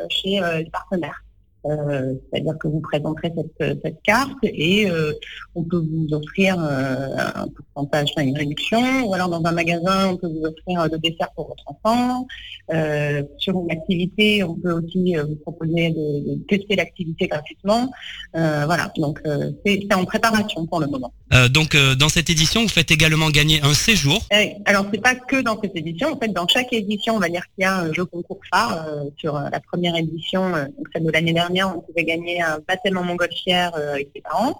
chez 0.09 0.39
les 0.39 0.69
partenaires. 0.71 1.23
Euh, 1.69 2.13
C'est-à-dire 2.31 2.57
que 2.59 2.67
vous 2.67 2.79
présenterez 2.79 3.31
cette, 3.35 3.81
cette 3.83 4.01
carte 4.03 4.37
et 4.43 4.89
euh, 4.89 5.13
on 5.55 5.63
peut 5.63 5.77
vous 5.77 6.07
offrir 6.11 6.55
euh, 6.59 7.15
un 7.35 7.47
pourcentage, 7.47 8.09
enfin, 8.15 8.25
une 8.25 8.37
réduction, 8.37 8.81
ou 9.05 9.13
alors 9.13 9.29
dans 9.29 9.43
un 9.43 9.51
magasin, 9.51 10.09
on 10.11 10.17
peut 10.17 10.27
vous 10.27 10.45
offrir 10.45 10.81
euh, 10.81 10.87
le 10.91 10.97
dessert 10.99 11.29
pour 11.35 11.47
votre 11.47 11.63
enfant. 11.67 12.27
Euh, 12.73 13.23
sur 13.37 13.59
une 13.61 13.71
activité, 13.71 14.43
on 14.43 14.55
peut 14.55 14.71
aussi 14.71 15.17
euh, 15.17 15.23
vous 15.25 15.35
proposer 15.35 15.89
de, 15.89 16.35
de 16.35 16.43
tester 16.47 16.75
l'activité 16.75 17.27
gratuitement. 17.27 17.89
Euh, 18.35 18.63
voilà, 18.65 18.91
donc 18.97 19.19
euh, 19.25 19.51
c'est 19.65 19.93
en 19.93 20.05
préparation 20.05 20.65
pour 20.67 20.79
le 20.79 20.87
moment. 20.87 21.11
Euh, 21.33 21.49
donc 21.49 21.75
euh, 21.75 21.95
dans 21.95 22.09
cette 22.09 22.29
édition, 22.29 22.61
vous 22.61 22.69
faites 22.69 22.91
également 22.91 23.29
gagner 23.29 23.61
un 23.63 23.73
séjour. 23.73 24.19
Euh, 24.33 24.45
alors 24.65 24.85
c'est 24.91 25.01
pas 25.01 25.15
que 25.15 25.41
dans 25.41 25.59
cette 25.61 25.75
édition, 25.75 26.13
en 26.13 26.17
fait 26.17 26.29
dans 26.29 26.47
chaque 26.47 26.71
édition, 26.71 27.15
on 27.15 27.19
va 27.19 27.29
dire 27.29 27.43
qu'il 27.55 27.63
y 27.63 27.65
a 27.65 27.79
un 27.79 27.93
jeu 27.93 28.05
concours 28.05 28.39
phare. 28.51 28.85
Euh, 28.87 29.05
sur 29.17 29.35
euh, 29.35 29.49
la 29.51 29.59
première 29.59 29.95
édition, 29.95 30.43
euh, 30.53 30.65
donc 30.65 30.87
celle 30.93 31.03
de 31.03 31.11
l'année 31.11 31.33
dernière, 31.33 31.56
on 31.63 31.81
pouvait 31.81 32.03
gagner 32.03 32.41
un 32.41 32.59
baptême 32.67 32.97
en 32.97 33.03
montgolfière 33.03 33.75
euh, 33.75 33.93
avec 33.93 34.09
ses 34.15 34.21
parents. 34.21 34.59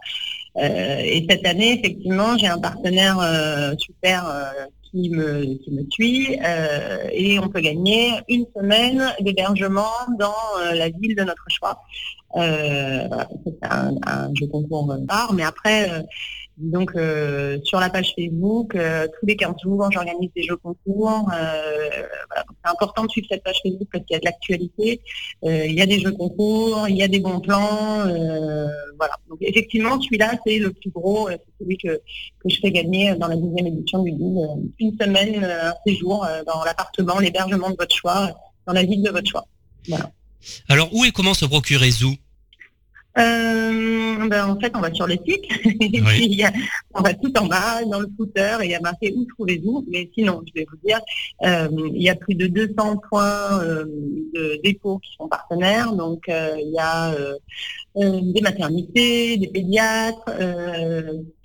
Euh, 0.57 0.97
et 0.99 1.25
cette 1.29 1.45
année, 1.45 1.79
effectivement, 1.79 2.37
j'ai 2.37 2.47
un 2.47 2.59
partenaire 2.59 3.19
euh, 3.19 3.75
super 3.77 4.53
qui 4.91 5.09
me 5.09 5.59
suit 5.91 6.39
et 7.11 7.39
on 7.39 7.49
peut 7.49 7.59
gagner 7.59 8.13
une 8.29 8.45
semaine 8.55 9.13
d'hébergement 9.19 9.91
dans 10.17 10.33
la 10.73 10.89
ville 10.89 11.13
de 11.15 11.23
notre 11.23 11.45
choix. 11.49 11.83
C'est 12.33 13.69
un, 13.69 13.95
un 14.07 14.33
jeu 14.33 14.47
concours 14.47 14.95
phare, 15.07 15.33
mais 15.33 15.43
après. 15.43 16.05
Donc 16.57 16.91
euh, 16.95 17.59
sur 17.63 17.79
la 17.79 17.89
page 17.89 18.13
Facebook, 18.17 18.75
euh, 18.75 19.07
tous 19.19 19.25
les 19.27 19.35
15 19.35 19.55
jours, 19.63 19.87
j'organise 19.91 20.29
des 20.35 20.43
jeux 20.43 20.57
concours. 20.57 21.29
Euh, 21.33 21.89
voilà. 22.29 22.45
C'est 22.63 22.71
important 22.71 23.05
de 23.05 23.09
suivre 23.11 23.27
cette 23.29 23.43
page 23.43 23.57
Facebook 23.63 23.87
parce 23.91 24.03
qu'il 24.05 24.15
y 24.15 24.17
a 24.17 24.19
de 24.19 24.25
l'actualité. 24.25 25.01
Euh, 25.45 25.65
il 25.67 25.73
y 25.73 25.81
a 25.81 25.85
des 25.85 25.99
jeux 25.99 26.11
concours, 26.13 26.85
il 26.89 26.95
y 26.97 27.03
a 27.03 27.07
des 27.07 27.19
bons 27.19 27.39
plans. 27.39 28.01
euh, 28.07 28.67
voilà. 28.97 29.13
Donc 29.29 29.37
effectivement, 29.41 30.01
celui-là, 30.01 30.31
c'est 30.45 30.57
le 30.57 30.71
plus 30.73 30.89
gros. 30.89 31.29
euh, 31.29 31.37
C'est 31.37 31.63
celui 31.63 31.77
que, 31.77 31.89
que 31.89 32.49
je 32.49 32.57
fais 32.59 32.71
gagner 32.71 33.13
dans 33.15 33.27
la 33.27 33.35
deuxième 33.35 33.67
édition 33.67 34.01
du. 34.03 34.11
Euh, 34.11 34.55
Une 34.79 34.97
semaine, 34.99 35.43
un 35.43 35.73
séjour 35.85 36.25
dans 36.47 36.63
l'appartement, 36.63 37.19
l'hébergement 37.19 37.69
de 37.69 37.75
votre 37.77 37.95
choix, 37.95 38.31
dans 38.65 38.73
la 38.73 38.83
ville 38.83 39.03
de 39.03 39.09
votre 39.11 39.29
choix. 39.29 39.45
Alors 40.69 40.89
où 40.93 41.05
et 41.05 41.11
comment 41.11 41.33
se 41.33 41.45
procurer 41.45 41.91
Zoo 41.91 42.13
Euh, 43.17 44.27
ben, 44.27 44.47
en 44.49 44.59
fait, 44.59 44.71
on 44.75 44.79
va 44.79 44.93
sur 44.93 45.07
le 45.07 45.15
site. 45.27 45.43
Et 45.65 46.01
puis, 46.01 46.43
a- 46.43 46.51
on 46.93 47.01
va 47.01 47.13
tout 47.13 47.31
en 47.37 47.45
bas, 47.47 47.83
dans 47.85 47.99
le 47.99 48.07
footer, 48.15 48.57
et 48.61 48.65
il 48.65 48.71
y 48.71 48.75
a 48.75 48.79
marqué 48.79 49.13
où 49.15 49.25
trouvez-vous. 49.25 49.85
Mais 49.89 50.09
sinon, 50.15 50.41
je 50.47 50.53
vais 50.53 50.67
vous 50.69 50.77
dire, 50.87 50.99
euh, 51.43 51.67
il 51.95 52.01
y 52.01 52.09
a 52.09 52.15
plus 52.15 52.35
de 52.35 52.47
200 52.47 52.97
points 53.09 53.61
euh, 53.63 53.85
de 54.35 54.59
dépôt 54.63 54.99
qui 54.99 55.11
sont 55.17 55.27
partenaires. 55.27 55.93
Donc, 55.93 56.25
il 56.29 56.71
y 56.73 56.79
a 56.79 57.15
des 57.95 58.41
maternités, 58.41 59.37
des 59.37 59.47
pédiatres, 59.47 60.25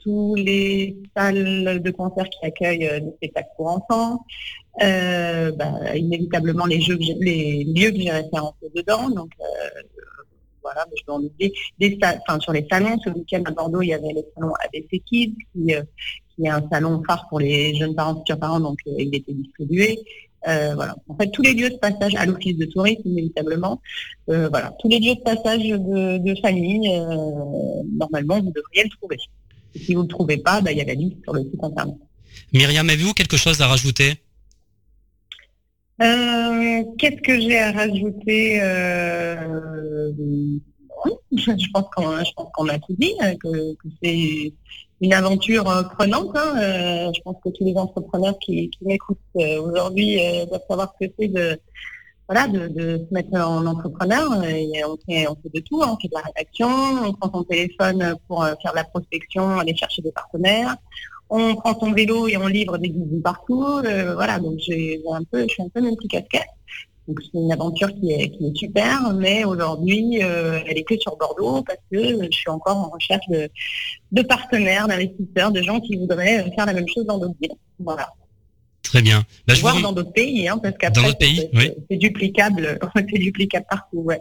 tous 0.02 0.34
les 0.34 0.96
salles 1.16 1.80
de 1.80 1.90
concert 1.90 2.28
qui 2.28 2.44
accueillent 2.46 3.00
des 3.00 3.12
spectacles 3.16 3.48
pour 3.56 3.68
enfants. 3.68 4.24
Euh, 4.82 5.52
bah, 5.52 5.94
inévitablement 5.96 6.64
les 6.64 6.80
jeux, 6.80 6.96
que 6.96 7.02
j'ai- 7.04 7.14
les 7.20 7.64
lieux 7.64 7.90
que 7.90 8.00
j'ai 8.00 8.10
référencés 8.10 8.70
dedans. 8.74 9.10
Donc, 9.10 9.30
euh, 9.40 9.82
voilà, 10.72 10.86
mais 10.90 10.96
je 10.98 11.04
dois 11.04 11.16
en 11.16 11.22
oublier 11.22 11.52
des 11.78 11.98
enfin, 12.26 12.40
sur 12.40 12.52
les 12.52 12.66
salons. 12.70 12.98
Ce 13.04 13.10
week-end 13.10 13.42
à 13.44 13.50
Bordeaux, 13.50 13.82
il 13.82 13.88
y 13.88 13.94
avait 13.94 14.12
le 14.14 14.22
salon 14.34 14.52
ABC 14.64 15.00
Kids, 15.00 15.34
qui, 15.52 15.74
euh, 15.74 15.82
qui 16.34 16.44
est 16.44 16.48
un 16.48 16.66
salon 16.70 17.02
phare 17.06 17.26
pour 17.28 17.40
les 17.40 17.74
jeunes 17.74 17.94
parents, 17.94 18.16
futurs 18.16 18.38
parents, 18.38 18.60
donc 18.60 18.78
euh, 18.86 18.92
il 18.98 19.14
était 19.14 19.32
distribué. 19.32 19.98
Euh, 20.48 20.74
voilà. 20.74 20.96
En 21.08 21.16
fait, 21.16 21.30
tous 21.30 21.42
les 21.42 21.54
lieux 21.54 21.70
de 21.70 21.76
passage 21.76 22.14
à 22.16 22.26
l'office 22.26 22.56
de 22.56 22.66
tourisme, 22.66 23.02
inévitablement. 23.04 23.80
Voilà, 24.26 24.74
tous 24.80 24.88
les 24.88 24.98
lieux 24.98 25.14
de 25.14 25.20
passage 25.20 25.62
de, 25.62 26.40
famille, 26.40 26.88
normalement, 27.96 28.40
vous 28.40 28.52
devriez 28.52 28.84
le 28.84 28.90
trouver. 28.90 29.18
Et 29.74 29.78
si 29.78 29.94
vous 29.94 30.00
ne 30.00 30.08
le 30.08 30.10
trouvez 30.10 30.38
pas, 30.38 30.60
bah, 30.60 30.72
il 30.72 30.78
y 30.78 30.80
a 30.80 30.84
la 30.84 30.94
liste 30.94 31.22
sur 31.22 31.32
le 31.32 31.42
site 31.42 31.62
internet. 31.62 31.94
Myriam, 32.52 32.88
avez-vous 32.88 33.12
quelque 33.12 33.36
chose 33.36 33.60
à 33.60 33.68
rajouter? 33.68 34.14
Euh, 36.02 36.82
Qu'est-ce 36.98 37.22
que 37.22 37.38
j'ai 37.40 37.58
à 37.58 37.70
rajouter 37.70 38.60
euh, 38.60 40.10
Je 41.32 41.70
pense 41.72 41.84
qu'on 41.94 42.44
qu'on 42.52 42.68
a 42.68 42.78
tout 42.78 42.94
dit, 42.98 43.14
euh, 43.22 43.34
que, 43.40 43.88
c'est 44.02 44.52
une 45.00 45.12
aventure 45.12 45.68
euh, 45.70 45.82
prenante. 45.84 46.36
hein. 46.36 47.12
Je 47.14 47.20
pense 47.22 47.36
que 47.44 47.50
tous 47.50 47.64
les 47.64 47.76
entrepreneurs 47.76 48.36
qui, 48.40 48.70
m'écoutent 48.82 49.18
aujourd'hui 49.34 50.18
doivent 50.48 50.62
savoir 50.68 50.92
ce 51.00 51.06
que 51.06 51.12
c'est 51.18 51.28
de 51.28 51.58
se 52.28 53.14
mettre 53.14 53.34
en 53.34 53.64
entrepreneur. 53.66 54.28
On, 54.30 54.42
fait, 54.42 55.26
de 55.54 55.60
tout, 55.60 55.82
hein. 55.82 55.90
on 55.92 55.96
fait 56.00 56.08
de 56.08 56.14
la 56.14 56.22
rédaction, 56.22 56.68
on 57.06 57.12
prend 57.12 57.30
son 57.30 57.44
téléphone 57.44 58.16
pour 58.26 58.44
faire 58.44 58.72
de 58.72 58.76
la 58.76 58.84
prospection, 58.84 59.58
aller 59.58 59.76
chercher 59.76 60.02
des 60.02 60.12
partenaires 60.12 60.76
on 61.34 61.54
prend 61.56 61.78
son 61.78 61.92
vélo 61.92 62.28
et 62.28 62.36
on 62.36 62.46
livre 62.46 62.78
des 62.78 62.88
guides 62.90 63.22
partout. 63.22 63.64
euh, 63.84 64.14
voilà, 64.14 64.38
donc 64.38 64.58
j'ai 64.58 65.00
un 65.10 65.24
peu, 65.24 65.42
je 65.42 65.48
suis 65.54 65.62
un 65.62 65.68
peu 65.68 65.80
multi 65.80 66.06
casquette. 66.08 66.46
Donc 67.08 67.18
c'est 67.22 67.36
une 67.38 67.50
aventure 67.50 67.92
qui 67.94 68.12
est, 68.12 68.28
qui 68.30 68.46
est 68.46 68.56
super, 68.56 69.12
mais 69.14 69.44
aujourd'hui, 69.44 70.22
euh, 70.22 70.60
elle 70.68 70.78
est 70.78 70.84
que 70.84 70.96
sur 71.00 71.16
Bordeaux 71.16 71.62
parce 71.62 71.78
que 71.90 72.24
je 72.30 72.30
suis 72.36 72.48
encore 72.48 72.76
en 72.76 72.90
recherche 72.90 73.26
de, 73.28 73.48
de 74.12 74.22
partenaires, 74.22 74.86
d'investisseurs, 74.86 75.50
de 75.50 75.62
gens 75.62 75.80
qui 75.80 75.96
voudraient 75.96 76.48
faire 76.54 76.66
la 76.66 76.72
même 76.74 76.86
chose 76.86 77.04
dans 77.06 77.18
d'autres 77.18 77.34
villes. 77.42 77.56
Voilà. 77.80 78.08
Très 78.84 79.02
bien. 79.02 79.24
Bah, 79.48 79.54
je 79.54 79.60
vous 79.60 79.62
Voire 79.62 79.74
rem- 79.74 79.82
dans 79.82 79.92
d'autres 79.92 80.12
pays, 80.12 80.46
hein, 80.48 80.58
parce 80.62 80.76
qu'après, 80.78 81.00
Dans 81.02 81.08
d'autres 81.08 81.18
pays, 81.18 81.48
c'est- 81.52 81.74
oui. 81.90 81.98
duplicable, 81.98 82.78
c'est 82.94 83.18
duplicable 83.18 83.66
partout. 83.68 83.98
Ouais. 83.98 84.20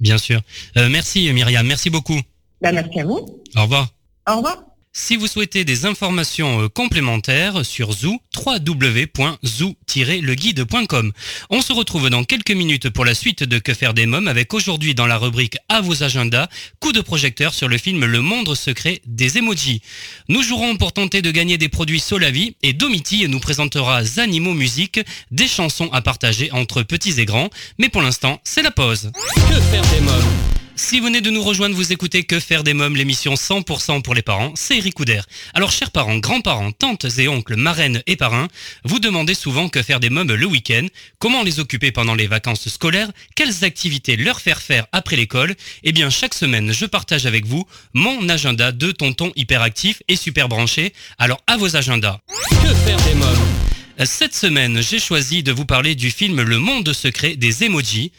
Bien 0.00 0.18
sûr. 0.18 0.40
Euh, 0.76 0.88
merci 0.90 1.32
Myriam, 1.32 1.66
merci 1.66 1.90
beaucoup. 1.90 2.18
Bah, 2.60 2.72
merci 2.72 3.00
à 3.00 3.04
vous. 3.04 3.20
Au 3.56 3.62
revoir. 3.62 3.88
Au 4.28 4.36
revoir. 4.36 4.64
Si 4.98 5.14
vous 5.14 5.26
souhaitez 5.26 5.66
des 5.66 5.84
informations 5.84 6.62
euh, 6.62 6.70
complémentaires 6.70 7.66
sur 7.66 7.92
Zoo, 7.92 8.18
www.zoo-leguide.com. 8.34 11.12
On 11.50 11.60
se 11.60 11.74
retrouve 11.74 12.08
dans 12.08 12.24
quelques 12.24 12.52
minutes 12.52 12.88
pour 12.88 13.04
la 13.04 13.14
suite 13.14 13.44
de 13.44 13.58
Que 13.58 13.74
faire 13.74 13.92
des 13.92 14.06
mômes 14.06 14.26
avec 14.26 14.54
aujourd'hui 14.54 14.94
dans 14.94 15.06
la 15.06 15.18
rubrique 15.18 15.58
À 15.68 15.82
vos 15.82 16.02
agendas, 16.02 16.48
coup 16.80 16.92
de 16.92 17.02
projecteur 17.02 17.52
sur 17.52 17.68
le 17.68 17.76
film 17.76 18.06
Le 18.06 18.22
monde 18.22 18.54
secret 18.54 19.02
des 19.04 19.36
emojis. 19.36 19.82
Nous 20.30 20.42
jouerons 20.42 20.78
pour 20.78 20.94
tenter 20.94 21.20
de 21.20 21.30
gagner 21.30 21.58
des 21.58 21.68
produits 21.68 22.00
Solavi 22.00 22.56
et 22.62 22.72
Domiti 22.72 23.28
nous 23.28 23.38
présentera 23.38 24.02
Zanimo 24.02 24.54
Musique, 24.54 25.00
des 25.30 25.46
chansons 25.46 25.90
à 25.92 26.00
partager 26.00 26.50
entre 26.52 26.82
petits 26.82 27.20
et 27.20 27.26
grands. 27.26 27.50
Mais 27.78 27.90
pour 27.90 28.00
l'instant, 28.00 28.40
c'est 28.44 28.62
la 28.62 28.70
pause. 28.70 29.12
Que 29.34 29.60
faire 29.60 29.86
des 29.90 30.00
mômes? 30.00 30.64
Si 30.78 31.00
vous 31.00 31.06
venez 31.06 31.22
de 31.22 31.30
nous 31.30 31.42
rejoindre, 31.42 31.74
vous 31.74 31.90
écoutez 31.90 32.24
Que 32.24 32.38
faire 32.38 32.62
des 32.62 32.74
mômes, 32.74 32.96
l'émission 32.96 33.32
100% 33.32 34.02
pour 34.02 34.14
les 34.14 34.20
parents, 34.20 34.52
c'est 34.56 34.76
Eric 34.76 34.92
Couder. 34.92 35.22
Alors 35.54 35.72
chers 35.72 35.90
parents, 35.90 36.18
grands-parents, 36.18 36.70
tantes 36.70 37.06
et 37.16 37.28
oncles, 37.28 37.56
marraines 37.56 38.02
et 38.06 38.16
parrains, 38.16 38.48
vous 38.84 38.98
demandez 38.98 39.32
souvent 39.32 39.70
que 39.70 39.82
faire 39.82 40.00
des 40.00 40.10
mômes 40.10 40.34
le 40.34 40.44
week-end, 40.44 40.86
comment 41.18 41.42
les 41.42 41.60
occuper 41.60 41.92
pendant 41.92 42.14
les 42.14 42.26
vacances 42.26 42.68
scolaires, 42.68 43.10
quelles 43.34 43.64
activités 43.64 44.16
leur 44.16 44.42
faire 44.42 44.60
faire 44.60 44.86
après 44.92 45.16
l'école. 45.16 45.54
Eh 45.82 45.92
bien 45.92 46.10
chaque 46.10 46.34
semaine, 46.34 46.70
je 46.70 46.84
partage 46.84 47.24
avec 47.24 47.46
vous 47.46 47.64
mon 47.94 48.28
agenda 48.28 48.70
de 48.70 48.92
tonton 48.92 49.32
hyperactif 49.34 50.02
et 50.08 50.16
super 50.16 50.50
branché. 50.50 50.92
Alors 51.16 51.40
à 51.46 51.56
vos 51.56 51.74
agendas. 51.74 52.20
Que 52.50 52.74
faire 52.74 53.00
des 53.00 53.14
mômes? 53.14 53.66
Cette 54.04 54.34
semaine, 54.34 54.82
j'ai 54.82 54.98
choisi 54.98 55.42
de 55.42 55.52
vous 55.52 55.64
parler 55.64 55.94
du 55.94 56.10
film 56.10 56.42
Le 56.42 56.58
monde 56.58 56.92
secret 56.92 57.34
des 57.34 57.64
emojis. 57.64 58.12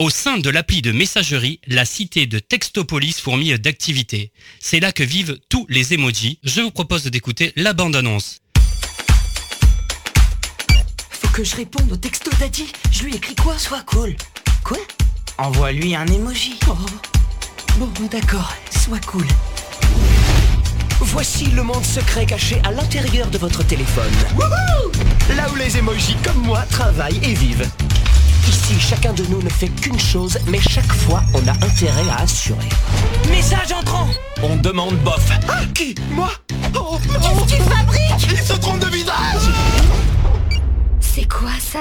Au 0.00 0.10
sein 0.10 0.38
de 0.38 0.50
l'appli 0.50 0.82
de 0.82 0.90
messagerie, 0.90 1.60
la 1.68 1.84
cité 1.84 2.26
de 2.26 2.40
Textopolis 2.40 3.14
fourmille 3.20 3.56
d'activités. 3.60 4.32
C'est 4.58 4.80
là 4.80 4.90
que 4.90 5.04
vivent 5.04 5.38
tous 5.48 5.66
les 5.68 5.94
emojis. 5.94 6.40
Je 6.42 6.62
vous 6.62 6.72
propose 6.72 7.04
d'écouter 7.04 7.52
la 7.54 7.74
bande-annonce. 7.74 8.38
Faut 11.10 11.28
que 11.28 11.44
je 11.44 11.54
réponde 11.54 11.92
au 11.92 11.96
texto 11.96 12.28
d'Adi. 12.40 12.66
Je 12.90 13.04
lui 13.04 13.14
écris 13.14 13.36
quoi 13.36 13.56
Sois 13.56 13.82
cool. 13.82 14.16
Quoi 14.64 14.78
Envoie-lui 15.38 15.94
un 15.94 16.06
emoji. 16.08 16.56
Oh. 16.68 16.74
Bon, 17.78 17.88
d'accord, 18.10 18.52
sois 18.70 19.00
cool. 19.06 19.26
Voici 20.98 21.46
le 21.46 21.62
monde 21.62 21.84
secret 21.84 22.26
caché 22.26 22.60
à 22.64 22.72
l'intérieur 22.72 23.28
de 23.30 23.38
votre 23.38 23.64
téléphone. 23.64 24.12
Là 25.36 25.48
où 25.52 25.54
les 25.54 25.76
emojis 25.76 26.16
comme 26.24 26.42
moi 26.42 26.62
travaillent 26.68 27.20
et 27.22 27.34
vivent. 27.34 27.68
Ici, 28.48 28.78
chacun 28.78 29.12
de 29.12 29.24
nous 29.26 29.42
ne 29.42 29.48
fait 29.48 29.68
qu'une 29.68 29.98
chose, 29.98 30.38
mais 30.48 30.60
chaque 30.60 30.92
fois, 30.92 31.22
on 31.34 31.46
a 31.48 31.52
intérêt 31.52 32.08
à 32.10 32.22
assurer. 32.22 32.68
Message 33.30 33.72
entrant 33.72 34.08
On 34.42 34.56
demande 34.56 34.96
bof. 34.98 35.30
Ah, 35.48 35.60
qui? 35.74 35.94
Moi? 36.10 36.30
Oh 36.74 36.98
non 37.12 37.46
Tu 37.46 37.56
fabriques 37.56 38.30
Il 38.30 38.38
se 38.38 38.52
trompe 38.54 38.80
de 38.80 38.86
visage 38.86 39.42
C'est 41.00 41.28
quoi 41.28 41.50
ça? 41.60 41.80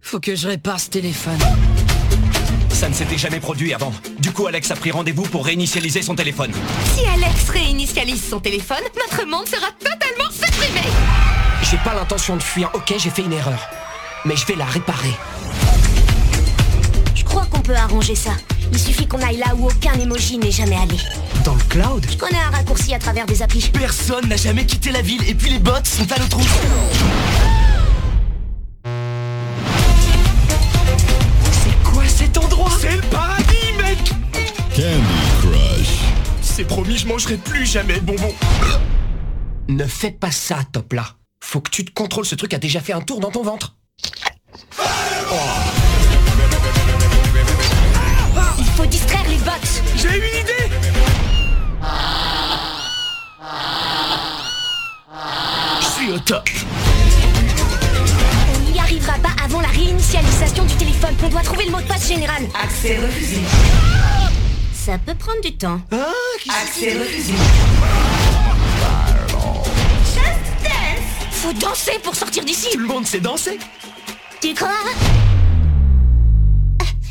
Faut 0.00 0.20
que 0.20 0.36
je 0.36 0.48
répare 0.48 0.78
ce 0.80 0.90
téléphone. 0.90 1.38
Ça 2.70 2.88
ne 2.88 2.94
s'était 2.94 3.18
jamais 3.18 3.40
produit 3.40 3.72
avant. 3.72 3.92
Du 4.18 4.32
coup, 4.32 4.46
Alex 4.46 4.70
a 4.70 4.76
pris 4.76 4.90
rendez-vous 4.90 5.22
pour 5.22 5.44
réinitialiser 5.46 6.02
son 6.02 6.14
téléphone. 6.14 6.52
Si 6.94 7.06
Alex 7.06 7.48
réinitialise 7.50 8.22
son 8.28 8.40
téléphone, 8.40 8.82
notre 8.94 9.26
monde 9.26 9.48
sera 9.48 9.68
totalement 9.78 10.30
supprimé 10.30 10.82
J'ai 11.70 11.78
pas 11.78 11.94
l'intention 11.94 12.36
de 12.36 12.42
fuir, 12.42 12.70
ok, 12.74 12.94
j'ai 12.98 13.10
fait 13.10 13.22
une 13.22 13.32
erreur. 13.32 13.60
Mais 14.24 14.36
je 14.36 14.44
vais 14.46 14.56
la 14.56 14.64
réparer. 14.64 15.14
Je 17.34 17.40
crois 17.40 17.50
qu'on 17.50 17.62
peut 17.62 17.74
arranger 17.74 18.14
ça. 18.14 18.30
Il 18.70 18.78
suffit 18.78 19.08
qu'on 19.08 19.20
aille 19.20 19.38
là 19.38 19.56
où 19.56 19.66
aucun 19.66 19.94
emoji 19.94 20.38
n'est 20.38 20.52
jamais 20.52 20.76
allé. 20.76 20.96
Dans 21.44 21.56
le 21.56 21.62
cloud 21.64 22.06
Je 22.08 22.16
connais 22.16 22.38
un 22.38 22.50
raccourci 22.50 22.94
à 22.94 23.00
travers 23.00 23.26
des 23.26 23.42
applis. 23.42 23.72
Personne 23.72 24.28
n'a 24.28 24.36
jamais 24.36 24.64
quitté 24.64 24.92
la 24.92 25.02
ville 25.02 25.20
et 25.28 25.34
puis 25.34 25.50
les 25.50 25.58
bots 25.58 25.72
sont 25.82 26.06
à 26.12 26.18
notre 26.20 26.36
route. 26.36 26.46
C'est 31.50 31.90
quoi 31.90 32.04
cet 32.06 32.38
endroit? 32.38 32.70
C'est 32.80 32.94
le 32.94 33.02
paradis, 33.02 33.72
mec 33.78 33.98
Candy 34.76 35.24
Crush. 35.40 35.88
C'est 36.40 36.62
promis, 36.62 36.98
je 36.98 37.08
mangerai 37.08 37.36
plus 37.36 37.66
jamais 37.66 37.94
de 37.94 38.04
bonbons. 38.06 38.34
Ne 39.66 39.86
fais 39.86 40.12
pas 40.12 40.30
ça, 40.30 40.58
top 40.70 40.92
là. 40.92 41.16
Faut 41.42 41.60
que 41.60 41.70
tu 41.70 41.84
te 41.84 41.90
contrôles, 41.90 42.26
ce 42.26 42.36
truc 42.36 42.54
a 42.54 42.58
déjà 42.58 42.78
fait 42.78 42.92
un 42.92 43.00
tour 43.00 43.18
dans 43.18 43.32
ton 43.32 43.42
ventre. 43.42 43.74
Il 45.32 45.73
J'ai 50.04 50.18
une 50.18 50.40
idée 50.40 50.68
Je 55.80 55.86
suis 55.86 56.12
au 56.12 56.18
top 56.18 56.46
On 58.54 58.70
n'y 58.70 58.78
arrivera 58.78 59.14
pas 59.14 59.30
avant 59.42 59.62
la 59.62 59.68
réinitialisation 59.68 60.64
du 60.64 60.74
téléphone. 60.74 61.14
On 61.22 61.28
doit 61.28 61.40
trouver 61.40 61.64
le 61.64 61.70
mot 61.70 61.80
de 61.80 61.86
passe 61.86 62.06
général. 62.06 62.42
Accès 62.62 62.98
refusé. 62.98 63.38
Ça 64.74 64.98
peut 64.98 65.14
prendre 65.14 65.40
du 65.40 65.56
temps. 65.56 65.80
Accès 66.48 66.98
refusé. 66.98 67.32
Faut 71.30 71.52
danser 71.54 71.98
pour 72.02 72.14
sortir 72.14 72.44
d'ici. 72.44 72.68
Tout 72.72 72.80
le 72.80 72.86
monde 72.86 73.06
sait 73.06 73.20
danser 73.20 73.58
Tu 74.42 74.52
crois? 74.52 74.68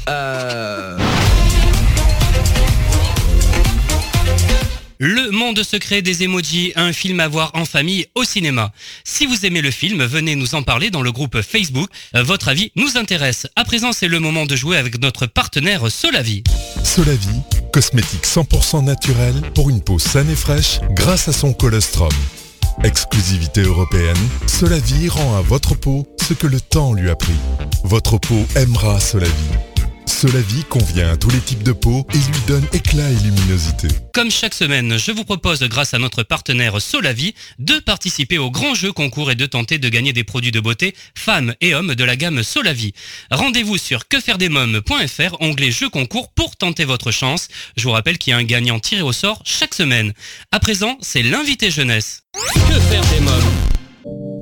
Euh... 0.10 0.98
Le 5.06 5.32
monde 5.32 5.62
secret 5.64 6.02
des 6.02 6.24
emojis, 6.24 6.72
un 6.78 6.94
film 6.94 7.20
à 7.20 7.28
voir 7.28 7.52
en 7.56 7.66
famille 7.66 8.08
au 8.16 8.24
cinéma. 8.24 8.72
Si 9.04 9.26
vous 9.26 9.46
aimez 9.46 9.62
le 9.62 9.70
film, 9.70 10.02
venez 10.02 10.38
nous 10.38 10.56
en 10.56 10.64
parler 10.64 10.92
dans 10.92 11.02
le 11.02 11.12
groupe 11.12 11.42
Facebook. 11.42 11.90
Euh, 12.16 12.24
Votre 12.24 12.48
avis 12.48 12.72
nous 12.78 12.96
intéresse. 12.96 13.46
À 13.58 13.66
présent, 13.66 13.92
c'est 13.92 14.08
le 14.08 14.22
moment 14.22 14.46
de 14.46 14.56
jouer 14.56 14.78
avec 14.78 15.02
notre 15.02 15.26
partenaire 15.26 15.92
Solavi. 15.92 16.46
Solavi, 16.86 17.36
cosmétique 17.74 18.24
100% 18.24 18.86
naturel 18.86 19.34
pour 19.54 19.70
une 19.70 19.82
peau 19.82 20.00
saine 20.00 20.30
et 20.30 20.38
fraîche 20.38 20.80
grâce 20.92 21.28
à 21.28 21.34
son 21.34 21.52
colostrum. 21.52 22.08
Exclusivité 22.86 23.60
européenne, 23.60 24.16
Solavi 24.48 25.10
rend 25.10 25.36
à 25.36 25.42
votre 25.42 25.76
peau 25.76 26.08
ce 26.22 26.34
que 26.34 26.48
le 26.48 26.62
temps 26.62 26.94
lui 26.94 27.10
a 27.10 27.18
pris. 27.18 27.36
Votre 27.84 28.20
peau 28.20 28.46
aimera 28.56 29.02
Solavi. 29.02 29.34
Solavi 30.14 30.64
convient 30.70 31.12
à 31.12 31.18
tous 31.18 31.32
les 31.32 31.40
types 31.40 31.64
de 31.64 31.72
peau 31.72 32.06
et 32.14 32.18
lui 32.18 32.42
donne 32.48 32.66
éclat 32.72 33.10
et 33.10 33.16
luminosité. 33.16 33.88
Comme 34.14 34.30
chaque 34.30 34.54
semaine, 34.54 34.98
je 34.98 35.12
vous 35.12 35.24
propose, 35.24 35.64
grâce 35.64 35.96
à 35.96 36.00
notre 36.00 36.22
partenaire 36.22 36.80
Solavi, 36.80 37.34
de 37.58 37.80
participer 37.80 38.38
au 38.38 38.52
grand 38.52 38.76
jeu 38.76 38.94
concours 38.94 39.32
et 39.32 39.36
de 39.36 39.48
tenter 39.48 39.80
de 39.80 39.90
gagner 39.90 40.14
des 40.14 40.24
produits 40.24 40.52
de 40.52 40.60
beauté 40.60 40.96
femmes 41.18 41.56
et 41.62 41.74
hommes 41.74 41.96
de 41.96 42.04
la 42.04 42.16
gamme 42.16 42.44
Solavi. 42.44 42.94
Rendez-vous 43.32 43.78
sur 43.78 44.08
quefairedesmoms.fr, 44.08 45.42
onglet 45.42 45.72
jeu 45.72 45.90
concours 45.90 46.30
pour 46.30 46.56
tenter 46.56 46.86
votre 46.86 47.10
chance. 47.10 47.48
Je 47.76 47.84
vous 47.84 47.92
rappelle 47.92 48.20
qu'il 48.20 48.32
y 48.32 48.34
a 48.36 48.38
un 48.38 48.44
gagnant 48.44 48.80
tiré 48.80 49.02
au 49.02 49.14
sort 49.14 49.42
chaque 49.46 49.74
semaine. 49.74 50.14
À 50.52 50.60
présent, 50.60 50.96
c'est 51.02 51.24
l'invité 51.24 51.72
jeunesse. 51.72 52.22
Que 52.54 52.80
faire 52.80 53.04
des 53.06 53.20
mômes? 53.20 53.83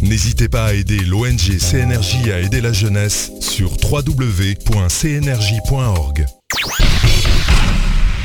N'hésitez 0.00 0.48
pas 0.48 0.66
à 0.66 0.74
aider 0.74 1.00
l'ONG 1.00 1.58
CNRJ 1.58 2.28
à 2.30 2.38
aider 2.40 2.60
la 2.60 2.72
jeunesse 2.72 3.32
sur 3.40 3.72
www.cnrj.org. 3.82 4.66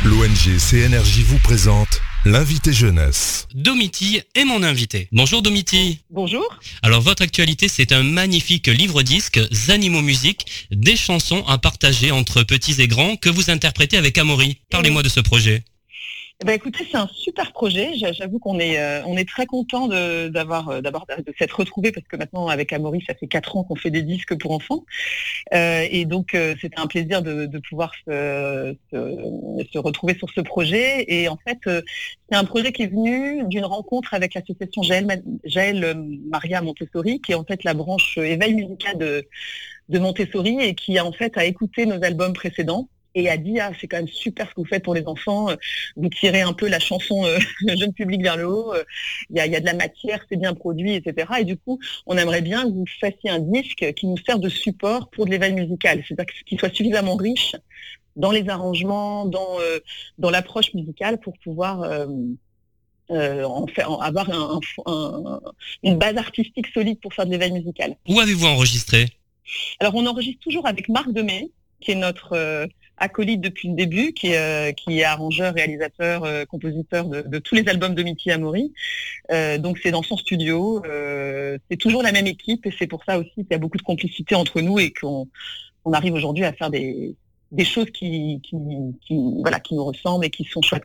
L'ONG 0.05 0.57
CNRJ 0.59 1.19
vous 1.25 1.39
présente 1.39 1.99
l'invité 2.25 2.71
jeunesse. 2.73 3.47
Domiti 3.55 4.21
est 4.35 4.45
mon 4.45 4.61
invité. 4.61 5.07
Bonjour 5.11 5.41
Domiti. 5.41 6.01
Bonjour. 6.11 6.45
Alors 6.83 7.01
votre 7.01 7.23
actualité, 7.23 7.67
c'est 7.67 7.91
un 7.91 8.03
magnifique 8.03 8.67
livre-disque, 8.67 9.39
Zanimo 9.51 10.03
Musique, 10.03 10.67
des 10.71 10.95
chansons 10.95 11.43
à 11.47 11.57
partager 11.57 12.11
entre 12.11 12.43
petits 12.43 12.81
et 12.83 12.87
grands 12.87 13.15
que 13.15 13.29
vous 13.29 13.49
interprétez 13.49 13.97
avec 13.97 14.19
Amaury. 14.19 14.59
Parlez-moi 14.69 15.01
de 15.01 15.09
ce 15.09 15.21
projet. 15.21 15.63
Eh 16.43 16.45
ben, 16.45 16.55
écoutez, 16.55 16.85
c'est 16.91 16.97
un 16.97 17.07
super 17.07 17.53
projet. 17.53 17.93
J'a- 17.95 18.11
J'avoue 18.11 18.37
qu'on 18.37 18.59
est, 18.59 18.77
euh, 18.77 19.23
très 19.25 19.45
content 19.45 19.87
d'avoir, 19.87 20.67
euh, 20.67 20.81
de 20.81 21.33
s'être 21.39 21.57
retrouvés 21.57 21.93
parce 21.93 22.05
que 22.05 22.17
maintenant 22.17 22.49
avec 22.49 22.73
Amaury, 22.73 23.01
ça 23.07 23.15
fait 23.15 23.27
quatre 23.27 23.55
ans 23.55 23.63
qu'on 23.63 23.77
fait 23.77 23.91
des 23.91 24.01
disques 24.01 24.37
pour 24.37 24.51
enfants. 24.51 24.83
Euh, 25.53 25.87
et 25.89 26.03
donc 26.03 26.35
c'était 26.59 26.77
un 26.77 26.87
plaisir 26.87 27.21
de, 27.21 27.47
pouvoir 27.69 27.93
se, 28.05 28.75
retrouver 29.77 30.17
sur 30.17 30.29
ce 30.31 30.41
projet. 30.41 31.05
Et 31.07 31.29
en 31.29 31.37
fait, 31.47 31.59
c'est 31.65 32.35
un 32.35 32.43
projet 32.43 32.73
qui 32.73 32.83
est 32.83 32.87
venu 32.87 33.45
d'une 33.47 33.63
rencontre 33.63 34.13
avec 34.13 34.33
l'association 34.33 34.83
Jaël, 34.83 35.05
Ma- 35.05 35.15
Jaël 35.45 35.95
Maria 36.29 36.61
Montessori, 36.61 37.21
qui 37.21 37.31
est 37.31 37.35
en 37.35 37.45
fait 37.45 37.63
la 37.63 37.73
branche 37.73 38.17
éveil 38.17 38.53
musical 38.53 38.97
de, 38.97 39.25
de 39.87 39.97
Montessori 39.99 40.57
et 40.59 40.75
qui 40.75 40.99
en 40.99 41.13
fait 41.13 41.37
a 41.37 41.45
écouté 41.45 41.85
nos 41.85 42.03
albums 42.03 42.33
précédents 42.33 42.89
et 43.15 43.29
a 43.29 43.37
dit 43.37 43.59
ah 43.59 43.71
c'est 43.79 43.87
quand 43.87 43.97
même 43.97 44.07
super 44.07 44.47
ce 44.49 44.55
que 44.55 44.61
vous 44.61 44.65
faites 44.67 44.83
pour 44.83 44.95
les 44.95 45.05
enfants 45.07 45.49
euh, 45.49 45.55
vous 45.95 46.09
tirez 46.09 46.41
un 46.41 46.53
peu 46.53 46.67
la 46.67 46.79
chanson 46.79 47.25
euh, 47.25 47.37
jeune 47.77 47.93
public 47.93 48.21
vers 48.23 48.37
le 48.37 48.47
haut, 48.47 48.73
euh, 48.73 48.83
il 49.29 49.37
y, 49.37 49.39
a, 49.39 49.45
il 49.45 49.51
y 49.51 49.55
a 49.55 49.59
de 49.59 49.65
la 49.65 49.73
matière, 49.73 50.23
c'est 50.29 50.37
bien 50.37 50.53
produit, 50.53 50.93
etc. 50.93 51.27
Et 51.41 51.45
du 51.45 51.57
coup, 51.57 51.79
on 52.05 52.17
aimerait 52.17 52.41
bien 52.41 52.63
que 52.63 52.69
vous 52.73 52.85
fassiez 52.99 53.29
un 53.29 53.39
disque 53.39 53.93
qui 53.93 54.07
nous 54.07 54.17
sert 54.17 54.39
de 54.39 54.49
support 54.49 55.09
pour 55.09 55.25
de 55.25 55.31
l'éveil 55.31 55.53
musical, 55.53 56.03
c'est-à-dire 56.07 56.33
qu'il 56.45 56.59
soit 56.59 56.73
suffisamment 56.73 57.15
riche 57.15 57.55
dans 58.15 58.31
les 58.31 58.47
arrangements, 58.49 59.25
dans, 59.25 59.59
euh, 59.59 59.79
dans 60.17 60.29
l'approche 60.29 60.73
musicale 60.73 61.19
pour 61.19 61.33
pouvoir 61.43 61.81
euh, 61.83 62.07
euh, 63.11 63.43
en 63.43 63.67
faire, 63.67 63.91
en 63.91 63.99
avoir 63.99 64.29
un- 64.29 64.59
un- 64.85 65.23
un- 65.25 65.41
une 65.83 65.97
base 65.97 66.17
artistique 66.17 66.67
solide 66.73 66.99
pour 67.01 67.13
faire 67.13 67.25
de 67.25 67.31
l'éveil 67.31 67.51
musical. 67.51 67.95
Où 68.07 68.19
avez-vous 68.19 68.45
enregistré? 68.45 69.07
Alors 69.79 69.93
on 69.95 70.05
enregistre 70.05 70.39
toujours 70.41 70.67
avec 70.67 70.89
Marc 70.89 71.11
Demey, 71.11 71.51
qui 71.81 71.91
est 71.91 71.95
notre 71.95 72.67
acolyte 72.97 73.41
depuis 73.41 73.69
le 73.69 73.75
début, 73.75 74.13
qui 74.13 74.27
est, 74.27 74.37
euh, 74.37 75.05
arrangeur, 75.05 75.53
réalisateur, 75.53 76.23
euh, 76.23 76.45
compositeur 76.45 77.07
de, 77.07 77.39
tous 77.39 77.55
les 77.55 77.67
albums 77.67 77.95
de 77.95 78.03
Mitty 78.03 78.31
Amori. 78.31 78.73
Euh, 79.31 79.57
donc 79.57 79.79
c'est 79.81 79.91
dans 79.91 80.03
son 80.03 80.17
studio, 80.17 80.81
c'est 81.69 81.77
toujours 81.77 82.03
la 82.03 82.11
même 82.11 82.27
équipe 82.27 82.65
et 82.65 82.73
c'est 82.77 82.87
pour 82.87 83.03
ça 83.05 83.17
aussi 83.17 83.31
qu'il 83.35 83.47
y 83.51 83.53
a 83.53 83.57
beaucoup 83.57 83.77
de 83.77 83.83
complicité 83.83 84.35
entre 84.35 84.61
nous 84.61 84.79
et 84.79 84.91
qu'on 84.91 85.27
on 85.85 85.93
arrive 85.93 86.13
aujourd'hui 86.13 86.45
à 86.45 86.53
faire 86.53 86.69
des, 86.69 87.15
choses 87.65 87.89
qui, 87.91 88.41
nous 88.51 89.83
ressemblent 89.85 90.25
et 90.25 90.29
qui 90.29 90.45
sont 90.45 90.61
chouettes. 90.61 90.83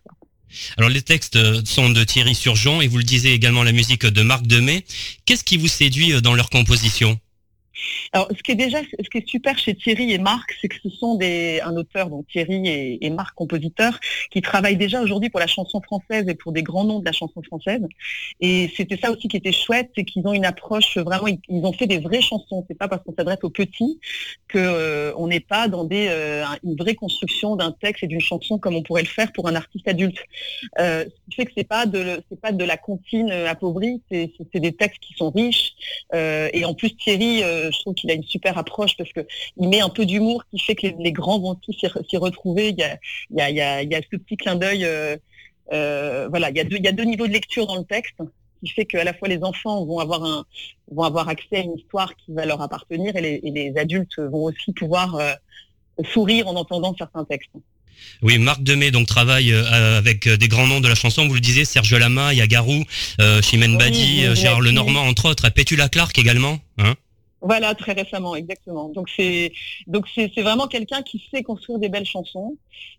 Alors 0.79 0.89
les 0.89 1.03
textes 1.03 1.39
sont 1.67 1.91
de 1.91 2.05
Thierry 2.05 2.35
Surgeon 2.35 2.81
et 2.81 2.89
vous 2.89 2.97
le 2.97 3.05
disiez 3.05 3.33
également 3.33 3.63
la 3.63 3.73
musique 3.73 4.07
de 4.07 4.23
Marc 4.23 4.47
Demey. 4.47 4.85
Qu'est-ce 5.27 5.45
qui 5.45 5.59
vous 5.59 5.69
séduit 5.69 6.23
dans 6.23 6.35
leur 6.35 6.49
composition? 6.49 7.19
Alors, 8.13 8.29
ce 8.37 8.43
qui 8.43 8.53
est 8.53 8.57
déjà, 8.57 8.79
ce 8.83 9.09
qui 9.11 9.19
est 9.19 9.29
super 9.29 9.59
chez 9.59 9.75
Thierry 9.75 10.13
et 10.13 10.19
Marc, 10.19 10.55
c'est 10.61 10.69
que 10.69 10.77
ce 10.83 10.91
sont 10.91 11.17
des, 11.17 11.61
un 11.63 11.77
auteur, 11.77 12.09
donc 12.09 12.27
Thierry 12.29 12.99
et, 13.01 13.11
Marc, 13.11 13.35
compositeurs, 13.35 13.99
qui 14.31 14.43
travaillent 14.43 14.77
déjà 14.77 15.01
aujourd'hui 15.03 15.31
pour 15.31 15.41
la 15.41 15.47
chanson 15.47 15.81
française 15.81 16.29
et 16.29 16.35
pour 16.35 16.53
des 16.53 16.63
grands 16.63 16.85
noms 16.85 17.01
de 17.01 17.05
la 17.05 17.13
chanson 17.13 17.43
française. 17.43 17.83
Et 18.41 18.71
c'était 18.77 18.97
ça 18.97 19.11
aussi 19.11 19.29
qui 19.29 19.37
était 19.37 19.53
chouette, 19.53 19.91
c'est 19.97 20.05
qu'ils 20.05 20.27
ont 20.27 20.33
une 20.33 20.45
approche 20.45 20.97
vraiment, 20.99 21.27
ils, 21.27 21.65
ont 21.65 21.73
fait 21.73 21.87
des 21.87 21.99
vraies 21.99 22.21
chansons. 22.21 22.65
C'est 22.69 22.77
pas 22.77 22.89
parce 22.89 23.03
qu'on 23.05 23.15
s'adresse 23.15 23.39
aux 23.43 23.51
petits 23.51 24.01
que 24.49 24.59
euh, 24.59 25.13
on 25.17 25.29
n'est 25.29 25.41
pas 25.41 25.69
dans 25.69 25.85
des, 25.85 26.09
euh, 26.09 26.45
une 26.65 26.77
vraie 26.77 26.95
construction 26.95 27.57
d'un 27.57 27.73
texte 27.73 28.03
et 28.05 28.07
d'une 28.07 28.21
chanson 28.21 28.59
comme 28.59 28.75
on 28.77 28.83
pourrait 28.83 29.03
le 29.03 29.09
faire 29.09 29.33
pour 29.33 29.49
un 29.49 29.55
artiste 29.55 29.89
adulte. 29.89 30.19
Euh, 30.79 31.05
ce 31.05 31.31
qui 31.31 31.37
fait 31.37 31.47
que 31.47 31.53
c'est 31.57 31.69
pas 31.69 31.87
de, 31.87 32.23
c'est 32.29 32.41
pas 32.41 32.53
de 32.53 32.65
la 32.65 32.77
comptine 32.77 33.31
appauvrie, 33.31 34.01
c'est, 34.11 34.31
des 34.55 34.73
textes 34.73 35.01
qui 35.01 35.15
sont 35.15 35.31
riches. 35.31 35.73
Et 36.13 36.65
en 36.65 36.75
plus 36.75 36.97
Thierry, 36.97 37.43
je 37.71 37.79
trouve 37.81 37.95
qu'il 37.95 38.11
a 38.11 38.15
une 38.15 38.25
super 38.25 38.59
approche 38.59 38.97
parce 38.97 39.13
que 39.13 39.27
il 39.61 39.69
met 39.69 39.81
un 39.81 39.89
peu 39.89 40.07
d'humour 40.07 40.45
qui 40.51 40.59
fait 40.59 40.75
que 40.75 40.87
les, 40.87 40.97
les 40.99 41.13
grands 41.13 41.39
vont 41.39 41.55
tous 41.55 41.73
s'y, 41.73 41.87
re- 41.87 42.09
s'y 42.09 42.17
retrouver. 42.17 42.69
Il 42.71 42.79
y 42.79 42.83
a, 42.83 42.99
il 43.31 43.37
y 43.37 43.41
a, 43.41 43.51
il 43.51 43.57
y 43.57 43.61
a, 43.61 43.83
il 43.83 43.91
y 43.91 43.95
a 43.95 44.01
ce 44.01 44.17
petit 44.17 44.37
clin 44.37 44.57
d'œil. 44.57 44.85
euh, 44.85 45.17
euh, 45.73 46.29
voilà, 46.31 46.51
il 46.51 46.57
y, 46.57 46.61
a 46.61 46.65
deux, 46.65 46.77
il 46.77 46.85
y 46.85 46.89
a 46.89 46.93
deux 46.93 47.05
niveaux 47.05 47.27
de 47.27 47.33
lecture 47.33 47.67
dans 47.67 47.77
le 47.77 47.85
texte 47.85 48.17
qui 48.65 48.71
fait 48.71 48.87
qu'à 48.87 49.05
la 49.05 49.15
fois 49.15 49.29
les 49.29 49.43
enfants 49.45 49.85
vont 49.85 49.99
avoir 49.99 50.25
un 50.25 50.45
vont 50.91 51.05
avoir 51.05 51.29
accès 51.29 51.59
à 51.59 51.61
une 51.61 51.77
histoire 51.77 52.17
qui 52.17 52.33
va 52.33 52.45
leur 52.47 52.61
appartenir 52.63 53.15
et 53.15 53.21
les, 53.21 53.41
et 53.45 53.51
les 53.51 53.79
adultes 53.79 54.19
vont 54.19 54.45
aussi 54.45 54.73
pouvoir 54.73 55.15
euh, 55.17 55.33
sourire 56.13 56.49
en 56.49 56.57
entendant 56.57 56.95
certains 56.97 57.25
textes. 57.25 57.51
Oui, 58.23 58.39
Marc 58.39 58.63
Demey 58.63 58.91
donc 58.91 59.07
travaille 59.09 59.53
euh, 59.53 59.99
avec 59.99 60.29
des 60.29 60.49
grands 60.49 60.69
noms 60.69 60.81
de 60.81 60.89
la 60.89 60.95
chanson. 60.95 61.27
Vous 61.29 61.35
le 61.35 61.41
disiez, 61.41 61.65
Serge 61.65 61.93
Lama, 61.95 62.33
il 62.33 62.39
y 62.39 62.43
a 62.43 62.47
Garou, 62.47 62.85
euh, 63.21 63.43
Chimène 63.43 63.77
Badi, 63.77 64.25
oui, 64.29 64.37
Gérard. 64.37 64.61
Lenormand 64.61 65.03
entre 65.03 65.29
autres, 65.29 65.45
et 65.47 65.51
Pétula 65.51 65.89
Clark 65.89 66.17
également. 66.19 66.59
Hein 66.79 66.95
Voilà, 67.41 67.75
très 67.75 67.93
récemment, 67.93 68.35
exactement. 68.35 68.89
Donc 68.89 69.09
c'est 69.17 69.53
donc 69.87 70.07
c'est 70.13 70.29
vraiment 70.43 70.67
quelqu'un 70.67 71.03
qui 71.03 71.25
sait 71.31 71.43
construire 71.43 71.79
des 71.79 71.89
belles 71.89 72.07
chansons. 72.07 72.57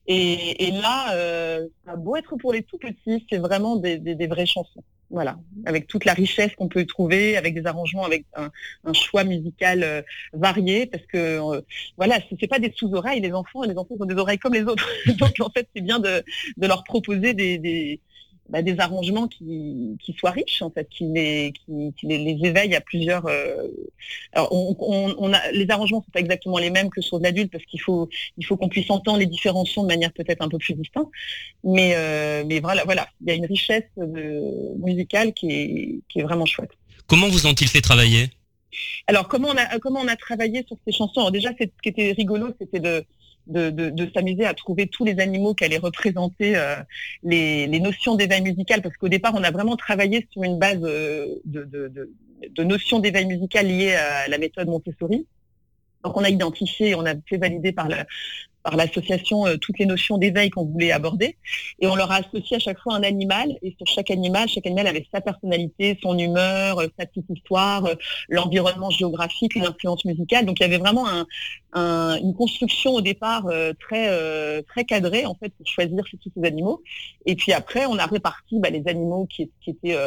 Et, 0.07 0.67
et 0.67 0.71
là, 0.71 1.13
euh, 1.13 1.67
ça 1.85 1.91
a 1.91 1.95
beau 1.97 2.15
être 2.15 2.35
pour 2.37 2.53
les 2.53 2.63
tout 2.63 2.77
petits, 2.77 3.25
c'est 3.29 3.37
vraiment 3.37 3.75
des, 3.75 4.27
vraies 4.27 4.45
chansons. 4.45 4.83
Voilà, 5.11 5.39
avec 5.65 5.87
toute 5.87 6.05
la 6.05 6.13
richesse 6.13 6.55
qu'on 6.55 6.67
peut 6.67 6.85
trouver, 6.85 7.35
avec 7.35 7.55
des 7.55 7.65
arrangements, 7.65 8.05
avec 8.05 8.25
un, 8.35 8.93
choix 8.93 9.23
musical 9.23 9.83
euh, 9.83 10.01
varié, 10.33 10.85
parce 10.85 11.03
que 11.07 11.17
euh, 11.17 11.61
voilà, 11.97 12.19
c'est 12.39 12.47
pas 12.47 12.59
des 12.59 12.71
sous-oreilles, 12.75 13.19
les 13.19 13.33
enfants, 13.33 13.63
les 13.63 13.75
enfants 13.75 13.95
ont 13.99 14.05
des 14.05 14.15
oreilles 14.15 14.37
comme 14.37 14.53
les 14.53 14.63
autres. 14.63 14.87
Donc 15.17 15.33
en 15.39 15.49
fait, 15.49 15.67
c'est 15.75 15.81
bien 15.81 15.99
de, 15.99 16.23
leur 16.61 16.83
proposer 16.83 17.33
des, 17.33 17.99
bah, 18.49 18.61
des 18.61 18.79
arrangements 18.79 19.27
qui, 19.27 19.95
qui 20.03 20.13
soient 20.13 20.31
riches, 20.31 20.61
en 20.61 20.71
fait, 20.71 20.87
qui 20.89 21.05
les, 21.05 21.53
qui, 21.53 21.93
qui 21.97 22.07
les, 22.07 22.17
les 22.17 22.47
éveillent 22.47 22.75
à 22.75 22.81
plusieurs. 22.81 23.25
euh, 23.27 23.67
Alors, 24.33 24.51
on, 24.51 24.75
on, 24.79 25.15
on 25.17 25.33
a, 25.33 25.51
les 25.51 25.69
arrangements 25.69 26.01
sont 26.03 26.11
pas 26.11 26.19
exactement 26.19 26.57
les 26.57 26.71
mêmes 26.71 26.89
que 26.89 27.01
sur 27.01 27.19
l'adulte 27.19 27.51
parce 27.51 27.65
qu'il 27.65 27.81
faut, 27.81 28.09
il 28.37 28.45
faut 28.45 28.57
qu'on 28.57 28.69
puisse 28.69 28.89
entendre 28.89 29.19
les 29.19 29.27
différents 29.27 29.65
sons 29.65 29.83
de 29.83 29.87
manière 29.87 30.11
peut-être 30.11 30.41
un 30.41 30.49
peu 30.49 30.57
plus 30.57 30.73
distincte. 30.73 31.09
Mais, 31.63 31.93
euh, 31.95 32.43
mais 32.47 32.59
voilà, 32.59 32.83
voilà, 32.85 33.07
il 33.21 33.27
y 33.29 33.31
a 33.31 33.35
une 33.35 33.45
richesse 33.45 33.89
de, 33.97 34.41
musicale 34.77 35.33
qui 35.33 35.51
est, 35.51 35.99
qui 36.09 36.19
est 36.19 36.23
vraiment 36.23 36.45
chouette. 36.45 36.71
Comment 37.07 37.27
vous 37.27 37.47
ont-ils 37.47 37.67
fait 37.67 37.81
travailler? 37.81 38.29
Alors, 39.07 39.27
comment 39.27 39.49
on 39.49 39.57
a, 39.57 39.79
comment 39.79 39.99
on 39.99 40.07
a 40.07 40.15
travaillé 40.15 40.63
sur 40.67 40.77
ces 40.85 40.91
chansons? 40.91 41.21
Alors 41.21 41.31
déjà, 41.31 41.49
ce 41.59 41.65
qui 41.83 41.89
était 41.89 42.11
rigolo, 42.11 42.53
c'était 42.59 42.79
de, 42.79 43.03
de, 43.47 44.11
s'amuser 44.13 44.45
à 44.45 44.53
trouver 44.53 44.87
tous 44.87 45.05
les 45.05 45.19
animaux 45.19 45.53
qui 45.53 45.63
allaient 45.65 45.77
représenter 45.77 46.55
euh, 46.55 46.75
les, 47.23 47.79
notions 47.79 48.15
d'éveil 48.15 48.41
musical, 48.41 48.81
parce 48.81 48.95
qu'au 48.97 49.09
départ, 49.09 49.33
on 49.35 49.43
a 49.43 49.51
vraiment 49.51 49.75
travaillé 49.75 50.27
sur 50.31 50.43
une 50.43 50.59
base 50.59 50.79
euh, 50.83 51.35
de 51.45 52.63
notions 52.63 52.99
d'éveil 52.99 53.25
musical 53.25 53.67
liées 53.67 53.95
à 53.95 54.27
la 54.27 54.37
méthode 54.37 54.67
Montessori. 54.67 55.25
Donc, 56.03 56.15
on 56.15 56.23
a 56.23 56.29
identifié, 56.29 56.95
on 56.95 57.05
a 57.05 57.13
fait 57.27 57.37
valider 57.37 57.71
par 57.71 57.89
la, 57.89 58.05
par 58.63 58.75
l'association 58.75 59.45
euh, 59.47 59.57
toutes 59.57 59.79
les 59.79 59.85
notions 59.85 60.17
d'éveil 60.17 60.49
qu'on 60.49 60.65
voulait 60.65 60.91
aborder 60.91 61.37
et 61.79 61.87
on 61.87 61.95
leur 61.95 62.11
a 62.11 62.15
associé 62.17 62.57
à 62.57 62.59
chaque 62.59 62.79
fois 62.79 62.95
un 62.95 63.03
animal 63.03 63.57
et 63.61 63.75
sur 63.77 63.87
chaque 63.87 64.11
animal, 64.11 64.47
chaque 64.49 64.65
animal 64.65 64.87
avait 64.87 65.07
sa 65.13 65.21
personnalité, 65.21 65.97
son 66.01 66.17
humeur, 66.17 66.79
euh, 66.79 66.87
sa 66.99 67.05
petite 67.05 67.25
histoire, 67.29 67.85
euh, 67.85 67.95
l'environnement 68.29 68.89
géographique, 68.89 69.55
une 69.55 69.65
influence 69.65 70.03
musicale. 70.05 70.45
Donc 70.45 70.59
il 70.59 70.63
y 70.63 70.65
avait 70.65 70.77
vraiment 70.77 71.07
un, 71.07 71.25
un- 71.73 72.17
une 72.21 72.33
construction 72.33 72.93
au 72.95 73.01
départ 73.01 73.45
très 73.79 74.63
très 74.63 74.83
cadrée 74.85 75.25
en 75.25 75.35
fait 75.35 75.49
pour 75.49 75.67
choisir 75.67 76.03
tous 76.03 76.31
ces 76.35 76.43
animaux. 76.45 76.81
Et 77.25 77.35
puis 77.35 77.53
après 77.53 77.85
on 77.85 77.97
a 77.97 78.05
réparti 78.05 78.59
bah, 78.59 78.69
les 78.69 78.83
animaux 78.87 79.27
qui, 79.29 79.49
étaient 79.67 79.97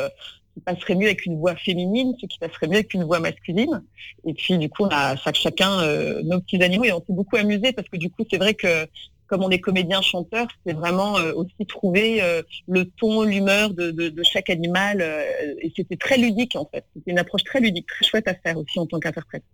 qui 0.55 0.61
passeraient 0.61 0.95
mieux 0.95 1.07
avec 1.07 1.27
une 1.27 1.39
voix 1.39 1.57
féminine, 1.57 2.15
ceux 2.21 2.27
qui 2.27 2.39
passeraient 2.39 2.69
mieux 2.69 2.77
avec 2.77 2.95
une 2.95 3.05
voix 3.05 3.21
masculine. 3.21 3.83
Et 4.27 4.35
puis 4.35 4.59
du 4.59 4.69
coup 4.69 4.85
on 4.85 4.89
a 4.91 5.17
chacun 5.33 5.81
euh, 5.81 6.23
nos 6.25 6.41
petits 6.41 6.63
animaux 6.63 6.85
et 6.85 6.93
on 6.93 7.01
s'est 7.01 7.13
beaucoup 7.13 7.37
amusé 7.37 7.73
parce 7.73 7.89
que 7.89 7.97
du 7.97 8.11
coup 8.11 8.25
c'est 8.31 8.39
vrai 8.39 8.55
que 8.55 8.87
comme 9.27 9.43
on 9.45 9.51
est 9.51 9.61
comédien 9.61 10.03
chanteur, 10.03 10.47
c'est 10.67 10.75
vraiment 10.75 11.17
euh, 11.17 11.33
aussi 11.33 11.65
trouver 11.67 12.23
euh, 12.23 12.43
le 12.69 12.85
ton, 12.85 13.23
l'humeur 13.23 13.71
de, 13.73 13.91
de, 13.91 14.11
de 14.11 14.23
chaque 14.23 14.51
animal. 14.51 15.01
euh, 15.01 15.55
et 15.63 15.73
c'était 15.75 15.97
très 15.97 16.19
ludique 16.19 16.55
en 16.55 16.69
fait. 16.71 16.85
C'était 16.95 17.13
une 17.13 17.19
approche 17.19 17.43
très 17.45 17.61
ludique, 17.61 17.87
très 17.87 18.05
chouette 18.05 18.29
à 18.29 18.35
faire 18.35 18.59
aussi 18.59 18.79
en 18.79 18.87
tant 18.87 19.01
qu'interprète. 19.01 19.45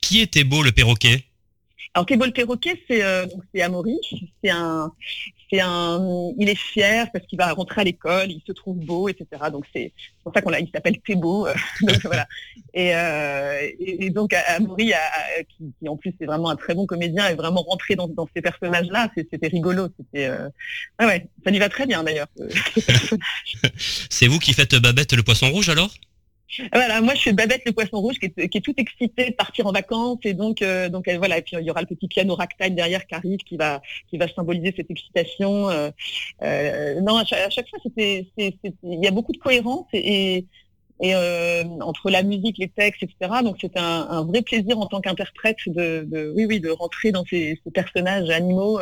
Qui 0.00 0.22
était 0.22 0.44
beau 0.44 0.62
le 0.62 0.72
perroquet? 0.72 1.24
Alors 1.92 2.06
Thébo 2.06 2.26
le 2.26 2.32
perroquet, 2.32 2.80
c'est 2.88 3.02
euh, 3.02 3.26
Amaury. 3.62 3.98
C'est 4.42 4.50
un, 4.50 4.92
c'est 5.50 5.60
un, 5.60 6.00
il 6.38 6.48
est 6.48 6.58
fier 6.58 7.10
parce 7.12 7.24
qu'il 7.26 7.38
va 7.38 7.52
rentrer 7.52 7.82
à 7.82 7.84
l'école, 7.84 8.30
il 8.30 8.42
se 8.46 8.52
trouve 8.52 8.78
beau, 8.78 9.08
etc. 9.08 9.26
Donc 9.52 9.64
c'est 9.72 9.92
pour 10.24 10.32
ça 10.34 10.42
qu'on 10.42 10.50
l'a, 10.50 10.60
il 10.60 10.68
s'appelle 10.72 10.98
Thébo. 11.00 11.46
euh, 11.46 11.54
euh, 12.76 13.68
et, 13.78 14.10
donc 14.10 14.32
Amaury, 14.48 14.92
a- 14.92 14.98
a- 14.98 15.42
qui, 15.44 15.88
en 15.88 15.96
plus 15.96 16.12
est 16.20 16.26
vraiment 16.26 16.50
un 16.50 16.56
très 16.56 16.74
bon 16.74 16.86
comédien, 16.86 17.28
est 17.28 17.34
vraiment 17.34 17.62
rentré 17.62 17.94
dans, 17.94 18.08
ces 18.34 18.42
personnages-là. 18.42 19.10
C'était 19.16 19.48
rigolo. 19.48 19.88
C'était, 19.96 20.26
euh, 20.26 20.48
ouais, 21.00 21.06
ouais, 21.06 21.26
ça 21.44 21.50
lui 21.50 21.58
va 21.58 21.68
très 21.68 21.86
bien 21.86 22.02
d'ailleurs. 22.02 22.28
C'est 24.10 24.26
vous 24.26 24.38
qui 24.38 24.52
faites 24.52 24.74
Babette 24.76 25.12
le 25.12 25.22
poisson 25.22 25.50
rouge 25.50 25.68
alors? 25.68 25.90
Voilà, 26.72 27.00
moi 27.00 27.14
je 27.14 27.20
suis 27.20 27.32
Babette 27.32 27.62
le 27.66 27.72
poisson 27.72 28.00
rouge 28.00 28.18
qui 28.18 28.26
est, 28.26 28.48
qui 28.48 28.58
est 28.58 28.60
toute 28.60 28.78
excitée 28.78 29.30
de 29.30 29.34
partir 29.34 29.66
en 29.66 29.72
vacances 29.72 30.18
et 30.24 30.34
donc 30.34 30.62
euh, 30.62 30.88
donc 30.88 31.08
elle, 31.08 31.18
voilà 31.18 31.38
et 31.38 31.42
puis 31.42 31.56
il 31.58 31.64
y 31.64 31.70
aura 31.70 31.80
le 31.80 31.86
petit 31.86 32.08
piano 32.08 32.34
ragtime 32.34 32.74
derrière 32.74 33.06
qui 33.06 33.14
arrive 33.14 33.38
qui 33.38 33.56
va 33.56 33.82
qui 34.08 34.18
va 34.18 34.28
symboliser 34.28 34.72
cette 34.76 34.90
excitation. 34.90 35.68
euh, 35.70 35.90
euh, 36.42 37.00
non 37.00 37.16
à 37.16 37.24
chaque, 37.24 37.68
fois 37.68 37.78
c'était 37.82 38.26
il 38.36 39.04
y 39.04 39.06
a 39.06 39.10
beaucoup 39.10 39.32
de 39.32 39.38
cohérence 39.38 39.86
et, 39.92 40.46
et 41.00 41.14
entre 41.14 42.10
la 42.10 42.22
musique, 42.22 42.56
les 42.58 42.68
textes, 42.68 43.02
etc. 43.02 43.40
Donc 43.42 43.56
c'est 43.60 43.76
un, 43.76 44.24
vrai 44.24 44.42
plaisir 44.42 44.78
en 44.78 44.86
tant 44.86 45.00
qu'interprète 45.00 45.58
de, 45.66 46.32
oui 46.34 46.46
oui 46.46 46.60
de 46.60 46.70
rentrer 46.70 47.12
dans 47.12 47.24
ces, 47.24 47.60
personnages 47.74 48.30
animaux. 48.30 48.80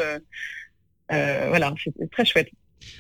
voilà, 1.08 1.74
c'est 1.82 2.10
très 2.10 2.24
chouette. 2.24 2.50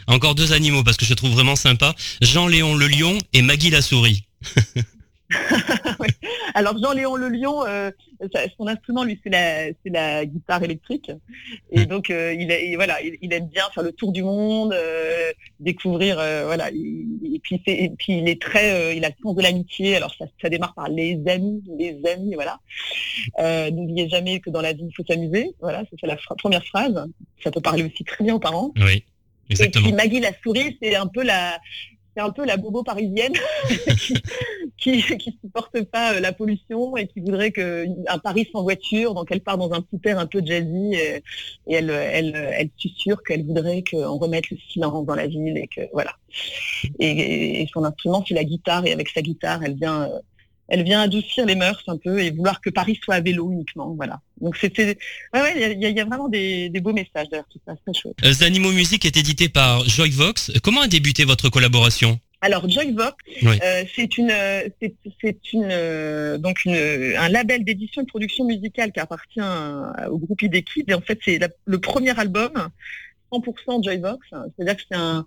Encore 0.06 0.34
deux 0.34 0.52
animaux 0.52 0.82
parce 0.82 0.96
que 0.96 1.04
je 1.04 1.14
trouve 1.14 1.32
vraiment 1.32 1.56
sympa. 1.56 1.94
Jean-Léon 2.20 2.74
le 2.74 2.88
lion 2.88 3.18
et 3.32 3.42
Maggie 3.42 3.70
la 3.70 3.82
souris. 3.82 4.24
Alors 6.54 6.76
Jean-Léon 6.78 7.16
Le 7.16 7.28
Lion, 7.28 7.64
euh, 7.66 7.90
son 8.56 8.68
instrument 8.68 9.04
lui 9.04 9.18
c'est 9.24 9.30
la 9.30 9.66
c'est 9.82 9.90
la 9.90 10.24
guitare 10.26 10.62
électrique. 10.62 11.10
Et 11.72 11.86
donc 11.86 12.10
euh, 12.10 12.34
il, 12.38 12.50
est- 12.52 12.66
et 12.70 12.76
voilà 12.76 13.00
il, 13.02 13.16
il 13.22 13.32
aime 13.32 13.48
bien 13.48 13.64
faire 13.74 13.82
le 13.82 13.92
tour 13.92 14.12
du 14.12 14.22
monde, 14.22 14.72
euh, 14.72 15.32
découvrir 15.60 16.16
voilà 16.46 16.70
et 16.70 17.40
puis 17.42 17.60
c'est 17.66 17.72
et 17.74 17.90
puis 17.90 18.18
il 18.18 18.28
est 18.28 18.40
très 18.40 18.96
il 18.96 19.04
a 19.04 19.08
le 19.08 19.14
sens 19.22 19.34
de 19.34 19.42
l'amitié. 19.42 19.96
Alors 19.96 20.14
ça, 20.16 20.26
ça 20.40 20.48
démarre 20.48 20.74
par 20.74 20.88
les 20.88 21.18
amis 21.26 21.62
les 21.78 21.98
amis 22.12 22.34
voilà. 22.34 22.60
N'oubliez 23.70 24.08
jamais 24.08 24.40
que 24.40 24.50
dans 24.50 24.60
la 24.60 24.72
vie 24.72 24.84
il 24.88 24.94
faut 24.94 25.04
s'amuser. 25.06 25.52
Voilà 25.60 25.82
c'est 25.98 26.06
la 26.06 26.16
première 26.38 26.64
phrase. 26.66 27.06
Ça 27.42 27.50
peut 27.50 27.60
parler 27.62 27.82
aussi 27.84 28.04
très 28.04 28.22
bien 28.24 28.34
aux 28.34 28.40
parents. 28.40 28.72
Oui, 28.76 29.04
et 29.48 29.52
exactement. 29.52 29.86
puis 29.86 29.92
Maggie 29.94 30.20
la 30.20 30.30
souris, 30.42 30.78
c'est 30.80 30.94
un 30.94 31.06
peu 31.06 31.22
la, 31.22 31.58
c'est 32.14 32.22
un 32.22 32.30
peu 32.30 32.44
la 32.44 32.56
bobo 32.56 32.82
parisienne 32.82 33.32
qui, 34.78 35.02
qui 35.02 35.38
supporte 35.40 35.82
pas 35.82 36.14
euh, 36.14 36.20
la 36.20 36.32
pollution 36.32 36.96
et 36.96 37.06
qui 37.06 37.20
voudrait 37.20 37.50
que 37.50 37.86
un 38.08 38.18
Paris 38.18 38.48
sans 38.52 38.62
voiture. 38.62 39.14
Donc 39.14 39.28
elle 39.30 39.40
part 39.40 39.58
dans 39.58 39.72
un 39.72 39.80
petit 39.80 40.10
un 40.10 40.26
peu 40.26 40.42
jazzy 40.44 40.94
et, 40.94 41.22
elle, 41.68 41.90
elle, 41.90 42.34
elle 42.34 42.70
qu'elle 43.26 43.44
voudrait 43.44 43.82
qu'on 43.88 44.18
remette 44.18 44.50
le 44.50 44.56
silence 44.70 45.06
dans 45.06 45.14
la 45.14 45.26
ville 45.26 45.56
et 45.56 45.68
que 45.68 45.82
voilà. 45.92 46.12
Et, 46.98 47.62
et 47.62 47.68
son 47.72 47.84
instrument 47.84 48.24
c'est 48.26 48.34
la 48.34 48.44
guitare 48.44 48.86
et 48.86 48.92
avec 48.92 49.08
sa 49.08 49.22
guitare 49.22 49.62
elle 49.64 49.74
vient, 49.74 50.04
euh, 50.04 50.18
elle 50.68 50.82
vient 50.82 51.02
adoucir 51.02 51.44
les 51.46 51.54
mœurs 51.54 51.82
un 51.88 51.96
peu 51.98 52.18
et 52.20 52.30
vouloir 52.30 52.60
que 52.60 52.70
Paris 52.70 52.98
soit 53.04 53.16
à 53.16 53.20
vélo 53.20 53.50
uniquement. 53.52 53.94
Voilà. 53.94 54.20
Donc 54.40 54.56
c'était, 54.56 54.96
ouais 55.34 55.40
ouais, 55.42 55.52
il 55.56 55.60
y 55.60 55.64
a- 55.64 55.90
il 55.90 55.96
y, 55.96 56.00
a 56.00 56.04
vraiment 56.04 56.28
des, 56.28 56.68
des 56.70 56.80
beaux 56.80 56.92
messages 56.92 57.28
derrière 57.28 57.46
tout 57.50 57.60
ça, 57.66 57.74
c'est 57.76 57.92
très 57.92 58.00
chouette. 58.00 58.16
Euh, 58.24 58.28
Les 58.28 58.42
animaux 58.42 58.72
musique 58.72 59.04
est 59.04 59.16
édité 59.16 59.48
par 59.48 59.86
Joyvox. 59.88 60.52
Comment 60.62 60.80
a 60.82 60.88
débuté 60.88 61.24
votre 61.24 61.48
collaboration? 61.50 62.18
Alors 62.40 62.68
Joyvox, 62.68 63.16
Oui. 63.42 63.58
euh, 63.62 63.84
c'est 63.96 64.18
une, 64.18 64.30
euh, 64.30 64.68
c'est, 64.80 64.94
c'est 65.22 65.52
une, 65.54 65.68
euh, 65.70 66.36
donc 66.36 66.64
une, 66.66 66.74
un 66.74 67.28
label 67.30 67.64
d'édition 67.64 68.02
et 68.02 68.04
de 68.04 68.08
production 68.10 68.44
musicale 68.44 68.92
qui 68.92 69.00
appartient 69.00 69.40
au 70.10 70.18
groupe 70.18 70.42
Idekid. 70.42 70.90
Et 70.90 70.94
en 70.94 71.00
fait, 71.00 71.18
c'est 71.24 71.38
la- 71.38 71.48
le 71.64 71.78
premier 71.78 72.18
album 72.18 72.52
100% 73.32 73.82
Joyvox. 73.82 74.18
C'est-à-dire 74.30 74.76
que 74.76 74.82
c'est 74.90 74.96
un, 74.96 75.24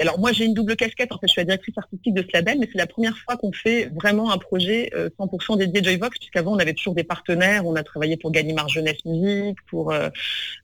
alors 0.00 0.18
moi 0.18 0.32
j'ai 0.32 0.44
une 0.44 0.54
double 0.54 0.76
casquette 0.76 1.12
en 1.12 1.18
fait 1.18 1.26
je 1.26 1.32
suis 1.32 1.40
la 1.40 1.44
directrice 1.44 1.76
artistique 1.76 2.14
de 2.14 2.22
ce 2.22 2.28
label 2.32 2.58
mais 2.58 2.68
c'est 2.70 2.78
la 2.78 2.86
première 2.86 3.16
fois 3.18 3.36
qu'on 3.36 3.52
fait 3.52 3.90
vraiment 3.94 4.30
un 4.30 4.38
projet 4.38 4.90
euh, 4.94 5.10
100% 5.18 5.58
dédié 5.58 5.82
Joyvox 5.82 6.18
puisqu'avant 6.18 6.54
on 6.54 6.58
avait 6.58 6.72
toujours 6.74 6.94
des 6.94 7.04
partenaires 7.04 7.66
on 7.66 7.74
a 7.74 7.82
travaillé 7.82 8.16
pour 8.16 8.30
Gallimard 8.30 8.68
Jeunesse 8.68 9.04
Musique 9.04 9.58
pour 9.68 9.92
euh, 9.92 10.08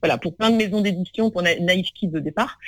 voilà 0.02 0.18
pour 0.18 0.34
plein 0.34 0.50
de 0.50 0.56
maisons 0.56 0.80
d'édition 0.80 1.30
pour 1.30 1.42
Na- 1.42 1.58
Naïf 1.58 1.88
Kids 1.94 2.12
au 2.14 2.20
départ. 2.20 2.58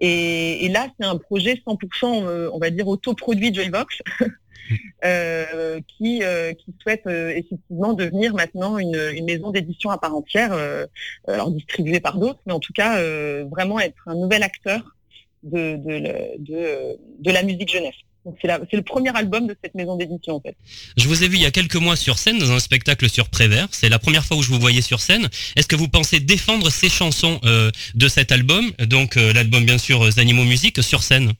Et, 0.00 0.68
là 0.68 0.88
c'est 0.98 1.06
un 1.06 1.16
projet 1.16 1.60
100% 1.66 1.78
euh, 2.04 2.50
on 2.52 2.58
va 2.58 2.70
dire 2.70 2.88
autoproduit 2.88 3.52
Joyvox 3.54 3.98
euh, 5.04 5.80
qui 5.88 6.22
euh, 6.22 6.52
qui 6.54 6.74
souhaite 6.80 7.06
euh, 7.06 7.30
effectivement 7.30 7.92
devenir 7.92 8.34
maintenant 8.34 8.78
une, 8.78 8.98
une 9.14 9.24
maison 9.24 9.50
d'édition 9.50 9.90
à 9.90 9.98
part 9.98 10.14
entière 10.14 10.52
euh, 10.52 10.86
alors 11.26 11.50
distribuée 11.50 12.00
par 12.00 12.16
d'autres 12.18 12.40
mais 12.46 12.52
en 12.52 12.60
tout 12.60 12.72
cas 12.72 12.98
euh, 12.98 13.44
vraiment 13.50 13.80
être 13.80 14.02
un 14.06 14.14
nouvel 14.14 14.42
acteur 14.42 14.96
de, 15.42 15.76
de, 15.76 15.90
le- 15.90 16.38
de, 16.38 16.96
de 17.20 17.30
la 17.30 17.42
musique 17.42 17.70
jeunesse. 17.72 17.94
Donc 18.24 18.36
c'est 18.40 18.76
le 18.76 18.82
premier 18.82 19.10
album 19.16 19.48
de 19.48 19.56
cette 19.64 19.74
maison 19.74 19.96
d'édition 19.96 20.36
en 20.36 20.40
fait. 20.40 20.54
Je 20.96 21.08
vous 21.08 21.24
ai 21.24 21.28
vu 21.28 21.36
il 21.38 21.42
y 21.42 21.46
a 21.46 21.50
quelques 21.50 21.74
mois 21.74 21.96
sur 21.96 22.18
scène 22.18 22.38
dans 22.38 22.52
un 22.52 22.60
spectacle 22.60 23.08
sur 23.10 23.28
Prévert. 23.28 23.66
C'est 23.72 23.88
la 23.88 23.98
première 23.98 24.24
fois 24.24 24.36
où 24.36 24.42
je 24.42 24.48
vous 24.48 24.60
voyais 24.60 24.80
sur 24.80 25.00
scène. 25.00 25.28
Est-ce 25.56 25.66
que 25.66 25.74
vous 25.74 25.88
pensez 25.88 26.20
défendre 26.20 26.70
ces 26.70 26.88
chansons 26.88 27.40
euh, 27.44 27.72
de 27.96 28.06
cet 28.06 28.30
album, 28.30 28.70
donc 28.86 29.16
euh, 29.16 29.32
l'album 29.32 29.64
bien 29.64 29.76
sûr 29.78 30.04
euh, 30.04 30.10
Animaux 30.18 30.44
Musique, 30.44 30.80
sur 30.84 31.02
scène 31.02 31.32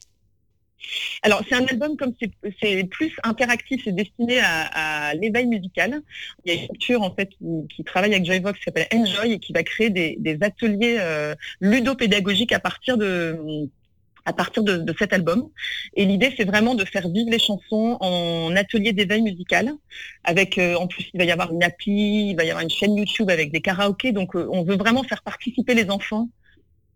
Alors 1.21 1.41
c'est 1.47 1.55
un 1.55 1.65
album 1.67 1.95
comme 1.95 2.11
c'est- 2.21 2.31
c'est 2.61 2.83
plus 2.83 3.13
interactif, 3.23 3.81
c'est 3.85 3.95
destiné 3.95 4.39
à, 4.39 5.09
à 5.09 5.13
l'éveil 5.13 5.45
musical. 5.47 6.01
Il 6.43 6.53
y 6.53 6.57
a 6.57 6.59
une 6.59 6.65
structure 6.65 7.01
en 7.01 7.15
fait 7.15 7.29
qui, 7.29 7.45
qui 7.73 7.83
travaille 7.85 8.13
avec 8.13 8.25
Joyvox 8.25 8.59
qui 8.59 8.65
s'appelle 8.65 8.87
Enjoy 8.93 9.31
et 9.31 9.39
qui 9.39 9.53
va 9.53 9.63
créer 9.63 9.89
des, 9.89 10.17
des 10.19 10.37
ateliers 10.41 10.97
euh, 10.99 11.33
ludopédagogiques 11.61 12.51
à 12.51 12.59
partir 12.59 12.97
de 12.97 13.39
à 14.25 14.33
partir 14.33 14.63
de, 14.63 14.93
cet 14.97 15.13
album. 15.13 15.49
Et 15.95 16.05
l'idée, 16.05 16.33
c'est 16.37 16.45
vraiment 16.45 16.75
de 16.75 16.85
faire 16.85 17.09
vivre 17.09 17.29
les 17.29 17.39
chansons 17.39 17.97
en 17.99 18.55
atelier 18.55 18.93
d'éveil 18.93 19.21
musical. 19.21 19.73
Avec, 20.23 20.57
euh, 20.57 20.75
en 20.75 20.87
plus, 20.87 21.09
il 21.13 21.17
va 21.17 21.25
y 21.25 21.31
avoir 21.31 21.51
une 21.51 21.63
appli, 21.63 22.29
il 22.29 22.35
va 22.35 22.43
y 22.43 22.49
avoir 22.49 22.63
une 22.63 22.69
chaîne 22.69 22.95
YouTube 22.95 23.29
avec 23.29 23.51
des 23.51 23.61
karaokés. 23.61 24.11
Donc, 24.11 24.35
euh, 24.35 24.47
on 24.51 24.63
veut 24.63 24.77
vraiment 24.77 25.03
faire 25.03 25.21
participer 25.23 25.73
les 25.73 25.89
enfants 25.89 26.29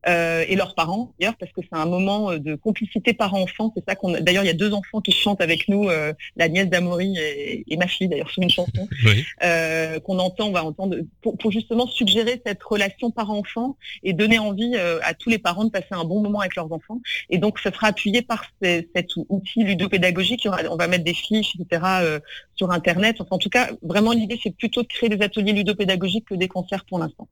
euh, 0.07 0.45
et 0.47 0.55
leurs 0.55 0.75
parents, 0.75 1.13
d'ailleurs, 1.19 1.35
parce 1.37 1.51
que 1.51 1.61
c'est 1.61 1.77
un 1.77 1.85
moment 1.85 2.31
euh, 2.31 2.37
de 2.39 2.55
complicité 2.55 3.13
parents-enfants. 3.13 3.73
C'est 3.75 3.83
ça 3.87 3.95
qu'on. 3.95 4.13
a- 4.13 4.21
D'ailleurs, 4.21 4.43
il 4.43 4.47
y 4.47 4.51
a 4.51 4.53
deux 4.53 4.73
enfants 4.73 5.01
qui 5.01 5.11
chantent 5.11 5.41
avec 5.41 5.67
nous, 5.67 5.89
euh, 5.89 6.13
la 6.35 6.47
nièce 6.49 6.67
d'Amaury 6.69 7.17
et, 7.17 7.63
et 7.67 7.77
ma 7.77 7.87
fille, 7.87 8.07
d'ailleurs, 8.07 8.29
sur 8.29 8.43
une 8.43 8.49
chanson 8.49 8.87
Oui. 9.05 9.25
euh, 9.43 9.99
qu'on 9.99 10.19
entend, 10.19 10.47
on 10.47 10.51
va 10.51 10.63
entendre, 10.63 10.97
pour, 11.21 11.37
pour 11.37 11.51
justement 11.51 11.87
suggérer 11.87 12.41
cette 12.45 12.61
relation 12.63 13.11
parent-enfant 13.11 13.77
et 14.03 14.13
donner 14.13 14.39
envie 14.39 14.73
euh, 14.75 14.99
à 15.03 15.13
tous 15.13 15.29
les 15.29 15.39
parents 15.39 15.65
de 15.65 15.71
passer 15.71 15.87
un 15.91 16.03
bon 16.05 16.21
moment 16.21 16.39
avec 16.41 16.55
leurs 16.55 16.71
enfants. 16.71 17.01
Et 17.29 17.37
donc, 17.37 17.59
ce 17.59 17.69
sera 17.71 17.87
appuyé 17.87 18.21
par 18.21 18.45
ces- 18.61 18.87
cet 18.95 19.09
outil 19.29 19.63
ludopédagogique. 19.63 20.47
On 20.69 20.75
va 20.75 20.87
mettre 20.87 21.03
des 21.03 21.13
fiches, 21.13 21.53
etc., 21.59 21.81
euh, 22.01 22.19
sur 22.55 22.71
Internet. 22.71 23.17
Enfin, 23.19 23.35
en 23.35 23.39
tout 23.39 23.49
cas, 23.49 23.69
vraiment, 23.81 24.11
l'idée, 24.11 24.39
c'est 24.41 24.55
plutôt 24.55 24.81
de 24.83 24.87
créer 24.87 25.09
des 25.09 25.23
ateliers 25.23 25.53
ludopédagogiques 25.53 26.25
que 26.25 26.35
des 26.35 26.47
concerts 26.47 26.85
pour 26.85 26.99
l'instant. 26.99 27.27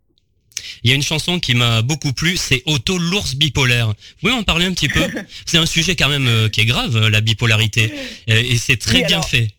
Il 0.84 0.90
y 0.90 0.94
a 0.94 0.96
une 0.96 1.04
chanson 1.04 1.40
qui 1.40 1.56
m'a 1.56 1.82
beaucoup 1.82 2.14
plu, 2.14 2.38
c'est 2.38 2.62
Otto 2.66 2.98
l'ours 2.98 3.36
bipolaire. 3.36 3.88
Vous 3.88 3.94
pouvez 4.22 4.34
en 4.34 4.44
parler 4.44 4.66
un 4.66 4.74
petit 4.74 4.90
peu? 4.90 5.02
C'est 5.46 5.58
un 5.58 5.66
sujet 5.66 5.96
quand 5.96 6.10
même 6.10 6.28
euh, 6.28 6.50
qui 6.50 6.62
est 6.62 6.66
grave, 6.66 6.96
euh, 6.98 7.10
la 7.10 7.22
bipolarité, 7.22 7.92
et 8.28 8.58
c'est 8.58 8.78
très 8.78 9.00
Oui, 9.00 9.04
bien 9.06 9.18
alors- 9.18 9.30
fait. 9.30 9.50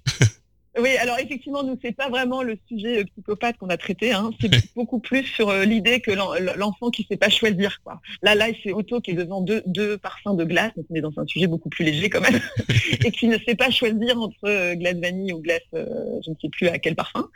Oui, 0.78 0.90
alors 0.98 1.18
effectivement, 1.18 1.62
nous, 1.62 1.78
c'est 1.82 1.92
pas 1.96 2.08
vraiment 2.10 2.42
le 2.42 2.58
sujet 2.68 2.98
euh, 3.00 3.04
psychopathe 3.04 3.56
qu'on 3.56 3.68
a 3.68 3.76
traité. 3.78 4.12
Hein. 4.12 4.30
C'est 4.40 4.50
beaucoup 4.74 4.98
plus 4.98 5.24
sur 5.24 5.48
euh, 5.48 5.64
l'idée 5.64 6.00
que 6.00 6.10
l'en- 6.10 6.34
l'enfant 6.56 6.90
qui 6.90 7.06
sait 7.10 7.16
pas 7.16 7.30
choisir. 7.30 7.80
Quoi. 7.82 8.00
Là, 8.22 8.34
là, 8.34 8.46
c'est 8.62 8.72
Otto 8.72 9.00
qui 9.00 9.12
est 9.12 9.14
devant 9.14 9.40
deux, 9.40 9.62
deux 9.66 9.96
parfums 9.96 10.34
de 10.36 10.44
glace, 10.44 10.72
donc 10.76 10.84
on 10.90 10.94
est 10.94 11.00
dans 11.00 11.12
un 11.16 11.26
sujet 11.26 11.46
beaucoup 11.46 11.70
plus 11.70 11.84
léger 11.84 12.10
quand 12.10 12.20
même, 12.20 12.38
et 13.04 13.10
qui 13.10 13.26
ne 13.28 13.38
sait 13.38 13.54
pas 13.54 13.70
choisir 13.70 14.20
entre 14.20 14.36
euh, 14.44 14.74
glace 14.74 14.96
vanille 14.96 15.32
ou 15.32 15.38
glace, 15.40 15.60
euh, 15.74 15.86
je 16.24 16.30
ne 16.30 16.36
sais 16.40 16.48
plus 16.50 16.68
à 16.68 16.78
quel 16.78 16.94
parfum. 16.94 17.28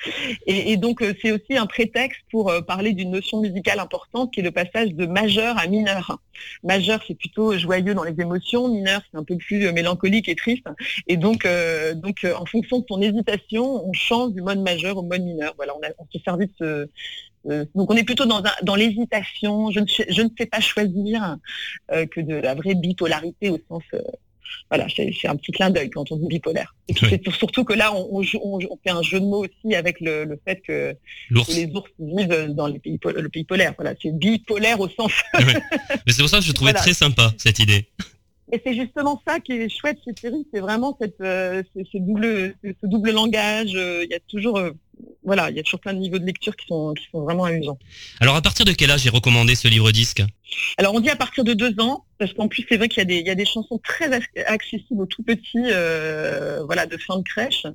Et, 0.46 0.72
et 0.72 0.76
donc, 0.76 1.02
c'est 1.22 1.32
aussi 1.32 1.56
un 1.56 1.66
prétexte 1.66 2.20
pour 2.30 2.52
parler 2.66 2.92
d'une 2.92 3.10
notion 3.10 3.40
musicale 3.40 3.80
importante 3.80 4.32
qui 4.34 4.40
est 4.40 4.42
le 4.44 4.50
passage 4.50 4.90
de 4.92 5.06
majeur 5.06 5.56
à 5.58 5.66
mineur. 5.66 6.18
Majeur, 6.62 7.02
c'est 7.06 7.14
plutôt 7.14 7.56
joyeux 7.56 7.94
dans 7.94 8.04
les 8.04 8.18
émotions. 8.20 8.68
Mineur, 8.68 9.00
c'est 9.10 9.18
un 9.18 9.24
peu 9.24 9.36
plus 9.36 9.72
mélancolique 9.72 10.28
et 10.28 10.34
triste. 10.34 10.66
Et 11.06 11.16
donc, 11.16 11.44
euh, 11.44 11.94
donc 11.94 12.26
en 12.38 12.44
fonction 12.46 12.78
de 12.80 12.84
ton 12.84 13.00
hésitation, 13.00 13.29
on 13.58 13.92
change 13.92 14.32
du 14.32 14.42
mode 14.42 14.60
majeur 14.60 14.96
au 14.96 15.02
mode 15.02 15.22
mineur. 15.22 15.52
Voilà, 15.56 15.74
on, 15.76 15.82
a, 15.86 15.90
on 15.98 16.06
s'est 16.12 16.22
servi 16.24 16.46
de 16.46 16.52
ce. 16.58 16.88
euh, 17.50 17.64
donc, 17.74 17.90
on 17.90 17.96
est 17.96 18.04
plutôt 18.04 18.26
dans, 18.26 18.38
un- 18.44 18.62
dans 18.62 18.74
l'hésitation. 18.74 19.70
Je 19.70 19.80
ne, 19.80 19.86
sais- 19.86 20.06
je 20.10 20.22
ne 20.22 20.28
sais 20.38 20.46
pas 20.46 20.60
choisir 20.60 21.36
euh, 21.92 22.06
que 22.06 22.20
de 22.20 22.34
la 22.34 22.54
vraie 22.54 22.74
bipolarité 22.74 23.50
au 23.50 23.58
sens. 23.68 23.82
euh, 23.94 24.00
voilà, 24.68 24.86
c'est 24.94 25.28
un 25.28 25.36
petit 25.36 25.52
clin 25.52 25.70
d'œil 25.70 25.90
quand 25.90 26.10
on 26.10 26.16
dit 26.16 26.26
bipolaire. 26.26 26.74
Et 26.88 26.92
puis 26.94 27.06
Oui. 27.06 27.20
c'est 27.24 27.32
surtout 27.34 27.62
que 27.62 27.72
là, 27.72 27.94
on, 27.94 28.08
on 28.18 28.22
joue- 28.22 28.40
on- 28.42 28.58
fait 28.84 28.90
un 28.90 29.00
jeu 29.02 29.20
de 29.20 29.24
mots 29.24 29.44
aussi 29.46 29.74
avec 29.76 30.00
le, 30.00 30.24
le 30.24 30.40
fait 30.44 30.60
que, 30.66 30.96
les 31.30 31.66
ours 31.72 31.88
vivent 32.00 32.48
dans 32.50 32.66
les 32.66 32.80
pays, 32.80 32.98
le 33.04 33.28
pays 33.28 33.44
polaire. 33.44 33.74
Voilà, 33.78 33.94
c'est 34.02 34.10
bipolaire 34.12 34.80
au 34.80 34.88
sens 34.88 35.12
Mais 35.38 36.12
c'est 36.12 36.18
pour 36.22 36.28
ça 36.28 36.38
que 36.38 36.44
je 36.44 36.52
trouvais 36.52 36.72
Voilà. 36.72 36.80
très 36.80 36.94
sympa 36.94 37.32
cette 37.38 37.60
idée. 37.60 37.86
Et 38.52 38.60
c'est 38.64 38.74
justement 38.74 39.22
ça 39.26 39.40
qui 39.40 39.52
est 39.52 39.68
chouette 39.68 39.98
chez 40.04 40.12
Thierry, 40.12 40.46
c'est 40.52 40.60
vraiment 40.60 40.96
euh, 41.20 41.62
ce, 41.74 41.98
double, 41.98 43.10
langage. 43.10 43.72
euh, 43.74 44.04
Il 44.04 44.10
y 44.10 44.14
a 44.14 44.20
toujours, 44.28 44.58
euh, 44.58 44.72
voilà, 45.24 45.50
il 45.50 45.56
y 45.56 45.60
a 45.60 45.62
toujours 45.62 45.80
plein 45.80 45.94
de 45.94 45.98
niveaux 45.98 46.18
de 46.18 46.24
lecture 46.26 46.56
qui 46.56 46.66
sont, 46.66 46.94
qui 46.94 47.06
sont 47.12 47.22
vraiment 47.22 47.44
amusants. 47.44 47.78
Alors 48.20 48.36
à 48.36 48.42
partir 48.42 48.64
de 48.64 48.72
quel 48.72 48.90
âge 48.90 49.02
j'ai 49.02 49.10
recommandé 49.10 49.54
ce 49.54 49.68
livre-disque 49.68 50.22
Alors 50.78 50.94
on 50.94 51.00
dit 51.00 51.10
à 51.10 51.16
partir 51.16 51.44
de 51.44 51.52
deux 51.52 51.78
ans, 51.80 52.04
parce 52.18 52.32
qu'en 52.32 52.48
plus 52.48 52.66
c'est 52.68 52.76
vrai 52.76 52.88
qu'il 52.88 52.98
y 52.98 53.02
a 53.02 53.04
des, 53.04 53.18
il 53.18 53.26
y 53.26 53.30
a 53.30 53.34
des 53.34 53.44
chansons 53.44 53.78
très 53.82 54.08
ac- 54.10 54.44
accessibles 54.46 55.02
aux 55.02 55.06
tout 55.06 55.22
petits, 55.22 55.58
euh, 55.58 56.62
voilà, 56.64 56.86
de 56.86 56.96
fin 56.96 57.18
de 57.18 57.22
crèche. 57.22 57.66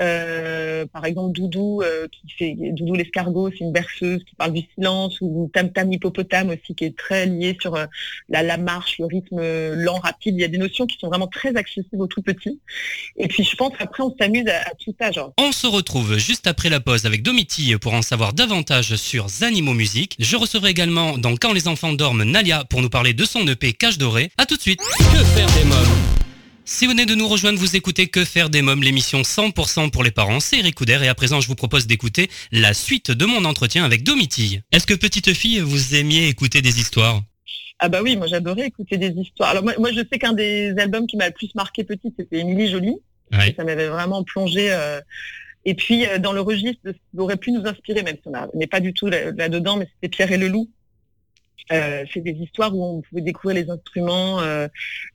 Euh, 0.00 0.86
par 0.86 1.04
exemple 1.04 1.32
Doudou, 1.32 1.82
euh, 1.82 2.08
qui 2.08 2.34
fait 2.36 2.56
Doudou 2.72 2.94
l'escargot, 2.94 3.50
c'est 3.50 3.60
une 3.60 3.72
berceuse 3.72 4.22
qui 4.24 4.34
parle 4.34 4.52
du 4.52 4.62
silence, 4.74 5.20
ou 5.20 5.50
Tam 5.52 5.72
Tam 5.72 5.92
hippopotame 5.92 6.50
aussi, 6.50 6.74
qui 6.74 6.84
est 6.84 6.96
très 6.96 7.26
lié 7.26 7.56
sur 7.60 7.78
la, 8.28 8.56
marche, 8.56 8.98
le 8.98 9.06
rythme 9.06 9.40
lent, 9.74 9.98
rapide. 9.98 10.34
Il 10.36 10.40
y 10.40 10.44
a 10.44 10.48
des 10.48 10.58
notions 10.58 10.86
qui 10.86 10.98
sont 10.98 11.08
vraiment 11.08 11.28
très 11.28 11.56
accessibles 11.56 12.02
aux 12.02 12.06
tout 12.06 12.22
petits. 12.22 12.60
Et 13.16 13.28
puis 13.28 13.44
je 13.44 13.56
pense 13.56 13.76
qu'après 13.76 14.02
on 14.02 14.14
s'amuse 14.18 14.48
à, 14.48 14.72
tout 14.82 14.94
âge. 15.00 15.20
On 15.38 15.52
se 15.52 15.66
retrouve 15.66 16.18
juste 16.18 16.46
après 16.46 16.68
la 16.68 16.80
pause 16.80 17.06
avec 17.06 17.22
Domitille 17.22 17.76
pour 17.76 17.94
en 17.94 18.02
savoir 18.02 18.32
davantage 18.32 18.96
sur 18.96 19.28
Zanimo 19.28 19.72
Musique. 19.72 20.16
Je 20.18 20.36
recevrai 20.36 20.70
également 20.70 21.18
dans 21.18 21.34
Quand 21.36 21.52
les 21.52 21.68
enfants 21.68 21.92
dorment 21.92 22.13
Nalia 22.22 22.64
pour 22.64 22.82
nous 22.82 22.90
parler 22.90 23.12
de 23.14 23.24
son 23.24 23.46
EP 23.48 23.72
Cache 23.72 23.98
Doré. 23.98 24.30
A 24.38 24.46
tout 24.46 24.56
de 24.56 24.60
suite. 24.62 24.80
Que 24.80 25.24
faire 25.24 25.46
des 25.58 25.64
mômes? 25.64 25.78
Si 26.66 26.86
vous 26.86 26.92
venez 26.92 27.04
de 27.06 27.14
nous 27.14 27.28
rejoindre, 27.28 27.58
vous 27.58 27.76
écoutez 27.76 28.06
Que 28.06 28.24
faire 28.24 28.48
des 28.48 28.62
mômes, 28.62 28.82
l'émission 28.82 29.20
100% 29.22 29.90
pour 29.90 30.02
les 30.04 30.10
parents. 30.10 30.40
C'est 30.40 30.58
Eric 30.58 30.74
Couder 30.76 30.98
et 31.02 31.08
à 31.08 31.14
présent, 31.14 31.40
je 31.40 31.48
vous 31.48 31.54
propose 31.54 31.86
d'écouter 31.86 32.30
la 32.52 32.72
suite 32.72 33.10
de 33.10 33.26
mon 33.26 33.44
entretien 33.44 33.84
avec 33.84 34.02
Domitille. 34.02 34.62
Est-ce 34.72 34.86
que 34.86 34.94
petite 34.94 35.34
fille, 35.34 35.60
vous 35.60 35.94
aimiez 35.94 36.28
écouter 36.28 36.62
des 36.62 36.80
histoires? 36.80 37.20
Ah 37.80 37.88
bah 37.88 38.00
oui, 38.02 38.16
moi 38.16 38.28
j'adorais 38.28 38.68
écouter 38.68 38.96
des 38.96 39.10
histoires. 39.10 39.50
Alors 39.50 39.62
moi, 39.64 39.74
moi, 39.78 39.90
je 39.92 40.00
sais 40.10 40.18
qu'un 40.18 40.32
des 40.32 40.72
albums 40.78 41.06
qui 41.06 41.16
m'a 41.16 41.26
le 41.26 41.34
plus 41.34 41.54
marqué 41.54 41.84
petite, 41.84 42.14
c'était 42.18 42.38
Émilie 42.38 42.70
Jolie. 42.70 42.96
Ouais. 43.32 43.52
Ça 43.56 43.64
m'avait 43.64 43.88
vraiment 43.88 44.22
plongé. 44.22 44.70
euh, 44.72 45.00
Et 45.66 45.74
puis 45.74 46.06
euh, 46.06 46.18
dans 46.18 46.32
le 46.32 46.40
registre 46.40 46.80
qui 46.92 47.18
aurait 47.18 47.36
pu 47.36 47.50
nous 47.52 47.66
inspirer, 47.66 48.02
même 48.02 48.16
si 48.16 48.28
on 48.28 48.58
n'est 48.58 48.66
pas 48.68 48.80
du 48.80 48.94
tout 48.94 49.08
là- 49.08 49.32
là-dedans, 49.32 49.76
mais 49.76 49.88
c'était 49.94 50.08
Pierre 50.08 50.32
et 50.32 50.38
le 50.38 50.48
loup. 50.48 50.70
Euh, 51.72 52.04
c'est 52.12 52.20
des 52.20 52.32
histoires 52.32 52.76
où 52.76 52.84
on 52.84 53.00
pouvait 53.00 53.22
découvrir 53.22 53.62
les 53.64 53.70
instruments. 53.70 54.40
euh, 54.40 54.68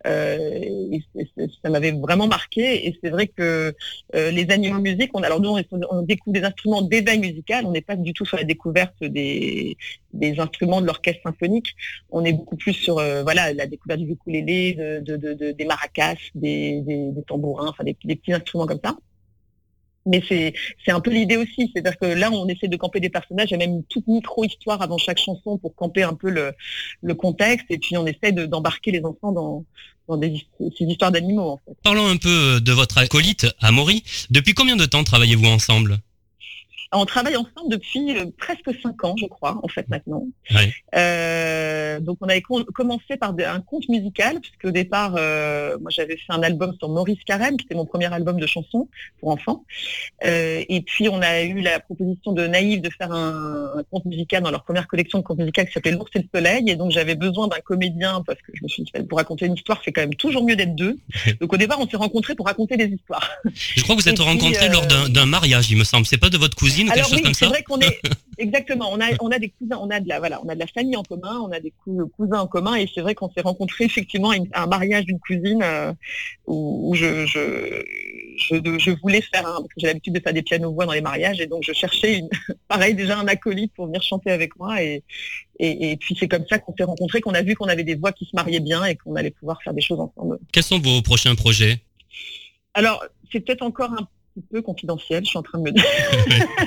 euh, 0.07 0.97
ça 1.61 1.69
m'avait 1.69 1.91
vraiment 1.91 2.27
marqué. 2.27 2.87
Et 2.87 2.97
c'est 3.03 3.09
vrai 3.09 3.27
que 3.27 3.73
les 4.13 4.49
animaux 4.49 4.79
musiques, 4.79 5.11
on, 5.13 5.21
alors 5.21 5.39
nous 5.39 5.55
on, 5.89 6.01
découvre 6.01 6.33
des 6.33 6.43
instruments 6.43 6.81
d'éveil 6.81 7.19
musical. 7.19 7.65
On 7.65 7.71
n'est 7.71 7.81
pas 7.81 7.95
du 7.95 8.13
tout 8.13 8.25
sur 8.25 8.37
la 8.37 8.43
découverte 8.43 9.03
des, 9.03 9.77
des 10.13 10.39
instruments 10.39 10.81
de 10.81 10.87
l'orchestre 10.87 11.21
symphonique. 11.23 11.75
On 12.09 12.25
est 12.25 12.33
beaucoup 12.33 12.55
plus 12.57 12.73
sur 12.73 12.95
voilà 12.95 13.53
la 13.53 13.67
découverte 13.67 13.99
du 14.01 14.13
ukulélé, 14.13 14.73
de, 14.73 14.99
de- 15.01 15.17
de- 15.17 15.33
de- 15.33 15.51
des 15.51 15.65
maracas, 15.65 16.15
des, 16.35 16.83
tambourins, 17.27 17.67
enfin 17.69 17.83
des 17.83 17.93
petits 17.93 18.33
instruments 18.33 18.65
comme 18.65 18.79
ça. 18.83 18.95
Mais 20.09 20.23
c'est 20.27 20.91
un 20.91 20.99
peu 20.99 21.11
l'idée 21.11 21.37
aussi, 21.37 21.71
c'est-à-dire 21.73 21.97
que 21.97 22.05
là 22.05 22.31
on 22.31 22.47
essaie 22.47 22.67
de 22.67 22.75
camper 22.75 22.99
des 22.99 23.09
personnages, 23.09 23.49
il 23.49 23.51
y 23.51 23.55
a 23.55 23.57
même 23.59 23.71
une 23.71 23.83
toute 23.83 24.07
micro-histoire 24.07 24.81
avant 24.81 24.97
chaque 24.97 25.19
chanson 25.19 25.57
pour 25.57 25.75
camper 25.75 26.03
un 26.03 26.13
peu 26.13 26.29
le, 26.29 27.13
contexte, 27.13 27.67
et 27.69 27.77
puis 27.77 27.97
on 27.97 28.05
essaie 28.05 28.31
de- 28.31 28.45
d'embarquer 28.45 28.91
les 28.91 29.03
enfants 29.03 29.31
dans, 29.31 29.65
ces 30.19 30.85
histoires 30.85 31.11
d'animaux. 31.11 31.59
Parlons 31.83 32.07
un 32.07 32.17
peu 32.17 32.59
de 32.61 32.71
votre 32.71 32.97
acolyte, 32.97 33.45
Amaury. 33.61 34.03
Depuis 34.31 34.53
combien 34.53 34.75
de 34.75 34.85
temps 34.85 35.03
travaillez-vous 35.03 35.45
ensemble? 35.45 35.99
On 36.91 37.05
travaille 37.05 37.35
ensemble 37.35 37.69
depuis 37.69 38.17
euh, 38.17 38.25
presque 38.37 38.71
cinq 38.81 39.03
ans, 39.03 39.15
je 39.15 39.27
crois, 39.27 39.59
en 39.61 39.67
fait, 39.67 39.87
maintenant. 39.89 40.25
Euh, 40.95 41.99
donc, 41.99 42.17
on 42.21 42.27
avait 42.27 42.41
com- 42.41 42.65
commencé 42.73 43.15
par 43.19 43.35
un 43.37 43.61
conte 43.61 43.87
musical, 43.89 44.39
puisque 44.39 44.65
au 44.65 44.71
départ, 44.71 45.13
euh, 45.17 45.77
moi, 45.79 45.91
j'avais 45.91 46.17
fait 46.17 46.33
un 46.33 46.41
album 46.41 46.73
sur 46.79 46.89
Maurice 46.89 47.23
Carême, 47.25 47.57
qui 47.57 47.65
était 47.65 47.75
mon 47.75 47.85
premier 47.85 48.11
album 48.11 48.39
de 48.39 48.47
chansons 48.47 48.87
pour 49.19 49.29
enfants. 49.29 49.65
Euh, 50.25 50.63
et 50.67 50.81
puis, 50.81 51.09
on 51.09 51.21
a 51.21 51.43
eu 51.43 51.61
la 51.61 51.79
proposition 51.79 52.31
de 52.31 52.47
Naïve 52.47 52.81
de 52.81 52.89
faire 52.89 53.11
un, 53.11 53.71
un 53.77 53.83
conte 53.91 54.05
musical 54.05 54.41
dans 54.41 54.51
leur 54.51 54.63
première 54.63 54.87
collection 54.87 55.19
de 55.19 55.23
contes 55.23 55.37
musicaux 55.37 55.65
qui 55.65 55.71
s'appelait 55.71 55.91
L'ours 55.91 56.09
et 56.15 56.19
le 56.19 56.25
soleil. 56.33 56.63
Et 56.71 56.75
donc, 56.75 56.89
j'avais 56.91 57.15
besoin 57.15 57.47
d'un 57.47 57.59
comédien, 57.59 58.23
parce 58.25 58.39
que 58.41 58.51
je 58.55 58.63
me 58.63 58.67
suis 58.67 58.81
dit, 58.83 58.91
pour 59.07 59.19
raconter 59.19 59.45
une 59.45 59.53
histoire, 59.53 59.79
c'est 59.85 59.91
quand 59.91 60.01
même 60.01 60.15
toujours 60.15 60.43
mieux 60.43 60.55
d'être 60.55 60.75
deux. 60.75 60.97
Donc, 61.39 61.53
au 61.53 61.57
départ, 61.57 61.79
on 61.79 61.87
s'est 61.87 61.97
rencontrés 61.97 62.33
pour 62.33 62.47
raconter 62.47 62.77
des 62.77 62.87
histoires. 62.87 63.29
Je 63.53 63.83
crois 63.83 63.95
que 63.95 64.01
vous 64.01 64.09
êtes 64.09 64.19
Et 64.19 64.23
rencontrés 64.23 64.69
lors 64.69 64.87
d'un 64.87 65.07
d'un 65.09 65.25
mariage, 65.25 65.69
il 65.69 65.77
me 65.77 65.83
semble. 65.83 66.05
C'est 66.05 66.17
pas 66.17 66.29
de 66.29 66.37
votre 66.37 66.55
cousine 66.55 66.78
ou 66.83 66.85
quelque 66.87 66.97
Alors 66.97 67.09
chose 67.09 67.17
oui, 67.17 67.23
comme 67.23 67.33
c'est 67.33 67.45
vrai 67.47 67.63
qu'on 67.63 67.79
est 67.79 67.99
exactement. 68.37 68.89
On 68.91 68.99
a 69.01 69.07
on 69.21 69.29
a 69.31 69.39
des 69.39 69.49
cousins, 69.49 69.77
on 69.81 69.89
a 69.89 69.99
de 69.99 70.07
la 70.09 70.19
voilà, 70.19 70.41
on 70.43 70.49
a 70.49 70.55
de 70.55 70.59
la 70.59 70.67
famille 70.67 70.95
en 70.95 71.03
commun, 71.03 71.39
on 71.43 71.51
a 71.51 71.59
des 71.59 71.73
cou- 71.83 72.11
cousins 72.15 72.39
en 72.39 72.47
commun 72.47 72.75
et 72.75 72.89
c'est 72.93 73.01
vrai 73.01 73.15
qu'on 73.15 73.29
s'est 73.31 73.41
rencontrés 73.41 73.85
effectivement 73.85 74.29
à, 74.31 74.35
une- 74.37 74.49
à 74.53 74.63
un 74.63 74.67
mariage 74.67 75.05
d'une 75.05 75.19
cousine 75.19 75.61
euh, 75.63 75.93
où, 76.47 76.89
où 76.91 76.95
je, 76.95 77.25
je 77.25 77.83
je 78.37 78.55
je 78.79 78.91
voulais 79.01 79.21
faire 79.21 79.45
un 79.47 79.55
parce 79.55 79.67
que 79.67 79.73
j'ai 79.77 79.87
l'habitude 79.87 80.13
de 80.13 80.19
faire 80.21 80.33
des 80.33 80.41
pianos 80.41 80.71
voix 80.73 80.85
dans 80.85 80.93
les 80.93 81.01
mariages 81.01 81.41
et 81.41 81.47
donc 81.47 81.63
je 81.65 81.73
cherchais 81.73 82.19
une 82.19 82.29
pareil 82.67 82.93
déjà 82.95 83.17
un 83.19 83.27
acolyte 83.27 83.73
pour 83.73 83.87
venir 83.87 84.01
chanter 84.01 84.31
avec 84.31 84.55
moi 84.57 84.81
et 84.81 85.03
et, 85.61 85.91
et 85.91 85.97
puis 85.97 86.15
c'est 86.17 86.29
comme 86.29 86.45
ça 86.49 86.57
qu'on 86.57 86.73
s'est 86.77 86.85
rencontrés, 86.85 87.19
qu'on 87.19 87.33
a 87.33 87.41
vu 87.41 87.53
qu'on 87.55 87.67
avait 87.67 87.83
des 87.83 87.95
voix 87.95 88.13
qui 88.13 88.23
se 88.23 88.33
mariaient 88.33 88.61
bien 88.61 88.85
et 88.85 88.95
qu'on 88.95 89.15
allait 89.15 89.31
pouvoir 89.31 89.61
faire 89.61 89.73
des 89.73 89.81
choses 89.81 89.99
ensemble. 89.99 90.39
Quels 90.53 90.63
sont 90.63 90.79
vos 90.79 91.01
prochains 91.01 91.35
projets? 91.35 91.79
Alors 92.73 93.03
c'est 93.31 93.41
peut-être 93.41 93.61
encore 93.63 93.91
un 93.91 94.07
petit 94.39 94.47
peu 94.51 94.61
confidentiel, 94.61 95.23
je 95.23 95.29
suis 95.29 95.37
en 95.37 95.43
train 95.43 95.59
de 95.59 95.63
me 95.63 95.71
dire. 95.71 95.83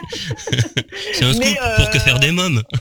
C'est 1.13 1.25
un 1.25 1.33
scoop 1.33 1.45
euh, 1.63 1.77
pour 1.77 1.91
que 1.91 1.99
faire 1.99 2.19
des 2.19 2.31
mômes. 2.33 2.63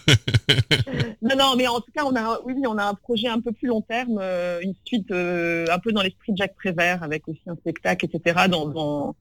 Non, 1.23 1.35
non, 1.37 1.55
mais 1.55 1.67
en 1.67 1.79
tout 1.79 1.91
cas, 1.95 2.03
on 2.03 2.15
a, 2.15 2.39
oui, 2.45 2.55
on 2.67 2.77
a 2.79 2.83
un 2.83 2.95
projet 2.95 3.27
un 3.27 3.39
peu 3.39 3.51
plus 3.51 3.67
long 3.67 3.81
terme, 3.81 4.17
euh, 4.19 4.59
une 4.61 4.73
suite 4.85 5.11
euh, 5.11 5.65
un 5.71 5.77
peu 5.77 5.91
dans 5.91 6.01
l'esprit 6.01 6.31
de 6.31 6.37
Jacques 6.37 6.55
Prévert, 6.55 7.03
avec 7.03 7.27
aussi 7.27 7.41
un 7.45 7.55
spectacle, 7.55 8.05
etc. 8.11 8.47
Dans, 8.49 8.65
dans, 8.67 9.15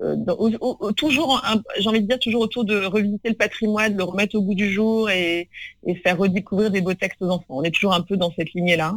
euh, 0.00 0.14
dans- 0.16 0.36
au- 0.36 0.50
au- 0.60 0.76
au- 0.78 0.92
toujours, 0.92 1.42
j'ai 1.78 1.88
envie 1.88 2.02
de 2.02 2.06
dire 2.06 2.20
toujours 2.20 2.42
autour 2.42 2.64
de 2.64 2.84
revisiter 2.84 3.28
le 3.30 3.34
patrimoine, 3.34 3.94
de 3.94 3.98
le 3.98 4.04
remettre 4.04 4.36
au 4.36 4.42
goût 4.42 4.54
du 4.54 4.72
jour 4.72 5.10
et, 5.10 5.48
et 5.84 5.94
faire 5.96 6.16
redécouvrir 6.18 6.70
des 6.70 6.80
beaux 6.82 6.94
textes 6.94 7.20
aux 7.20 7.30
enfants. 7.30 7.44
On 7.48 7.64
est 7.64 7.72
toujours 7.74 7.94
un 7.94 8.02
peu 8.02 8.16
dans 8.16 8.32
cette 8.32 8.52
lignée-là. 8.52 8.94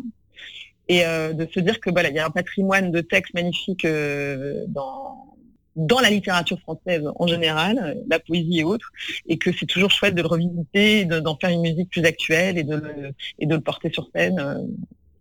Et 0.90 1.06
euh, 1.06 1.34
de 1.34 1.48
se 1.52 1.60
dire 1.60 1.80
que 1.80 1.90
voilà, 1.90 2.10
il 2.10 2.16
y 2.16 2.20
a 2.20 2.26
un 2.28 2.30
patrimoine 2.32 2.92
de 2.92 3.02
textes 3.02 3.34
magnifiques 3.34 3.86
euh, 3.86 4.64
dans 4.68 5.33
dans 5.76 6.00
la 6.00 6.10
littérature 6.10 6.60
française 6.60 7.04
en 7.16 7.28
général, 7.28 7.80
euh, 7.84 7.94
la 8.10 8.20
poésie 8.20 8.60
et 8.60 8.64
autres, 8.64 8.92
et 9.28 9.38
que 9.38 9.52
c'est 9.52 9.66
toujours 9.66 9.90
chouette 9.92 10.16
de 10.16 10.22
le 10.22 10.28
revisiter, 10.28 11.06
de- 11.06 11.20
d'en 11.20 11.36
faire 11.38 11.50
une 11.50 11.62
musique 11.62 11.90
plus 11.90 12.06
actuelle 12.06 12.58
et 12.58 12.64
de 12.64 12.76
le, 12.76 13.12
et 13.40 13.46
de 13.46 13.56
le 13.56 13.62
porter 13.62 13.92
sur 13.92 14.08
scène. 14.16 14.40
Euh, 14.40 14.60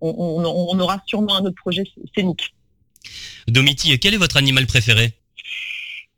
On, 0.04 0.10
on- 0.18 0.68
on 0.74 0.80
aura 0.80 1.00
sûrement 1.06 1.36
un 1.36 1.44
autre 1.44 1.54
projet 1.54 1.84
scénique. 2.12 2.52
Domiti, 3.46 3.96
quel 4.00 4.14
est 4.14 4.16
votre 4.16 4.36
animal 4.36 4.66
préféré? 4.66 5.14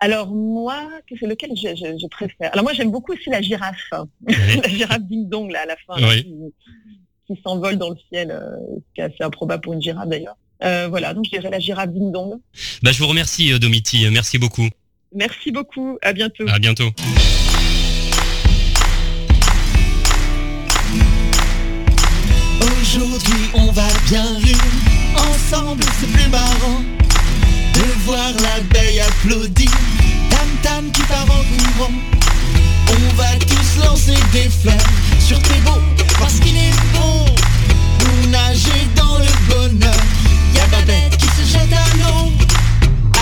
Alors 0.01 0.29
moi, 0.29 0.89
que 1.07 1.15
c'est 1.21 1.27
lequel 1.27 1.51
je, 1.55 1.69
je- 1.77 1.99
je 2.01 2.07
préfère? 2.09 2.51
Alors 2.55 2.65
moi 2.65 2.73
j'aime 2.73 2.91
beaucoup 2.91 3.13
aussi 3.13 3.29
la 3.31 3.43
girafe. 3.43 3.77
Oui. 4.27 4.35
la 4.63 4.69
girafe 4.71 5.03
ding 5.03 5.29
dong 5.29 5.51
là 5.51 5.61
à 5.63 5.67
la 5.67 5.77
fin, 5.87 5.97
Oui. 6.09 6.25
qui, 6.25 7.35
qui 7.35 7.43
s'envole 7.43 7.77
dans 7.77 7.91
le 7.91 7.97
ciel, 8.11 8.31
euh, 8.31 8.57
ce 8.79 8.95
qui 8.95 9.01
est 9.03 9.05
assez 9.05 9.23
improbable 9.23 9.63
pour 9.63 9.75
une 9.75 9.83
girafe 9.83 10.09
d'ailleurs. 10.09 10.37
Euh, 10.63 10.87
voilà, 10.89 11.15
donc 11.15 11.25
je 11.27 11.31
dirais 11.31 11.51
la 11.51 11.59
girafe 11.59 11.91
ding 11.91 12.13
dong. 12.13 12.39
bah, 12.83 12.93
Je 12.93 12.99
vous 12.99 13.09
remercie, 13.09 13.53
euh, 13.53 13.59
Domiti. 13.59 14.09
Merci 14.11 14.39
beaucoup. 14.39 14.69
Merci 15.15 15.51
beaucoup, 15.53 15.99
à 16.03 16.13
bientôt. 16.13 16.45
À 16.49 16.59
bientôt. 16.59 16.91
Aujourd'hui 22.61 23.51
on 23.55 23.71
va 23.73 23.87
bien 24.09 24.25
rire 24.39 24.59
Ensemble 25.17 25.83
c'est 26.01 26.11
plus 26.13 26.29
marrant 26.29 26.83
De 27.75 27.81
voir 28.05 28.31
l'abeille 28.43 29.01
applaudir 29.01 29.71
Tam 30.31 30.49
tam 30.63 30.91
qui 30.93 31.03
part 31.03 31.25
en 31.25 31.43
courant 31.77 31.93
On 32.89 33.15
va 33.17 33.31
tous 33.41 33.85
lancer 33.85 34.15
des 34.33 34.49
fleurs 34.51 34.89
Sur 35.19 35.41
tes 35.43 35.59
beaux 35.65 35.83
parce 36.19 36.39
qu'il 36.41 36.57
est 36.57 36.73
bon 36.93 37.25
Pour 37.99 38.29
nager 38.31 38.87
dans 38.97 39.19
le 39.19 39.27
bonheur 39.49 39.95
Y'a 40.55 40.67
Babette 40.67 41.17
qui 41.17 41.27
se 41.27 41.45
jette 41.53 41.73
à 41.73 41.97
l'eau. 41.97 42.33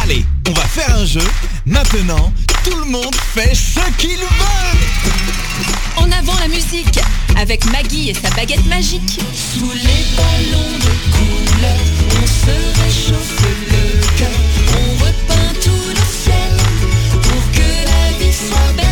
Allez, 0.02 0.24
on 0.48 0.52
va 0.52 0.62
faire 0.62 0.96
un 0.96 1.04
jeu. 1.04 1.26
Maintenant, 1.66 2.32
tout 2.64 2.76
le 2.78 2.86
monde 2.90 3.14
fait 3.34 3.54
ce 3.54 3.80
qu'il 3.98 4.18
veut. 4.18 4.26
En 5.96 6.10
avant 6.10 6.38
la 6.40 6.48
musique 6.48 6.98
avec 7.36 7.64
Maggie 7.72 8.10
et 8.10 8.14
sa 8.14 8.30
baguette 8.30 8.66
magique. 8.66 9.20
Sous 9.34 9.70
les 9.70 10.04
ballons 10.16 10.78
de 10.78 10.92
couleur, 11.12 11.80
on 12.22 12.26
se 12.26 12.54
réchauffe 12.82 13.42
le 13.70 13.84
cœur, 14.18 14.38
on 14.78 15.04
repeint 15.04 15.52
tout 15.62 15.88
le 15.88 16.04
ciel 16.22 16.52
pour 17.22 17.42
que 17.52 17.68
la 17.84 18.24
vie 18.24 18.32
soit 18.32 18.72
belle, 18.76 18.91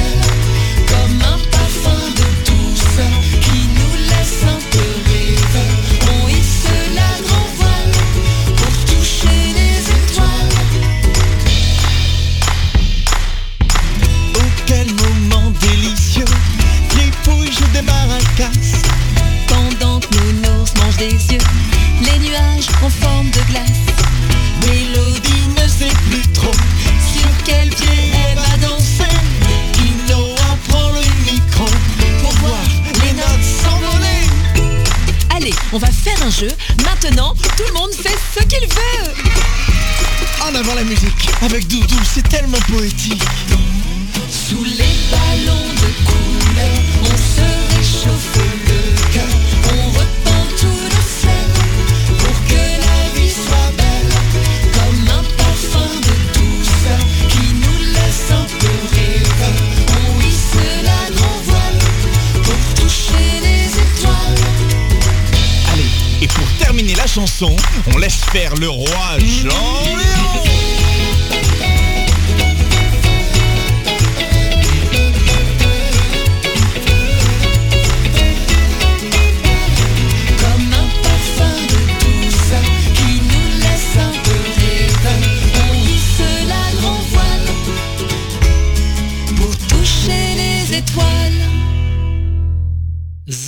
un 36.31 36.41
jeu. 36.41 36.49
Maintenant, 36.85 37.35
tout 37.57 37.65
le 37.67 37.73
monde 37.75 37.93
fait 37.93 38.17
ce 38.35 38.45
qu'il 38.45 38.69
veut. 38.69 39.15
En 40.43 40.55
avant 40.55 40.75
la 40.75 40.85
musique, 40.85 41.29
avec 41.43 41.67
Doudou, 41.67 41.97
c'est 42.05 42.29
tellement 42.29 42.59
poétique. 42.71 43.23
Sous 44.31 44.65
les 44.65 44.95
ballons 45.11 45.67
de 45.83 45.91
couleur, 46.07 46.90
terminer 66.81 66.95
la 66.95 67.07
chanson, 67.07 67.55
on 67.93 67.99
laisse 67.99 68.25
faire 68.33 68.55
le 68.55 68.71
roi 68.71 69.19
Jean-Léon. 69.19 70.50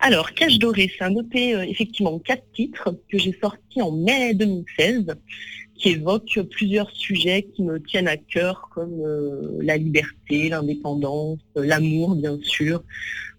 Alors, 0.00 0.32
Cache 0.32 0.58
Doré, 0.58 0.92
c'est 0.96 1.04
un 1.04 1.14
EP, 1.16 1.54
euh, 1.54 1.62
effectivement, 1.62 2.18
quatre 2.20 2.44
titres 2.54 2.94
que 3.10 3.18
j'ai 3.18 3.36
sorti 3.40 3.82
en 3.82 3.90
mai 3.92 4.34
2016, 4.34 5.16
qui 5.78 5.90
évoquent 5.90 6.40
plusieurs 6.50 6.90
sujets 6.90 7.46
qui 7.54 7.62
me 7.62 7.80
tiennent 7.80 8.08
à 8.08 8.16
cœur, 8.16 8.68
comme 8.74 9.00
euh, 9.00 9.58
la 9.60 9.76
liberté, 9.76 10.48
l'indépendance, 10.48 11.38
l'amour, 11.54 12.16
bien 12.16 12.38
sûr, 12.42 12.82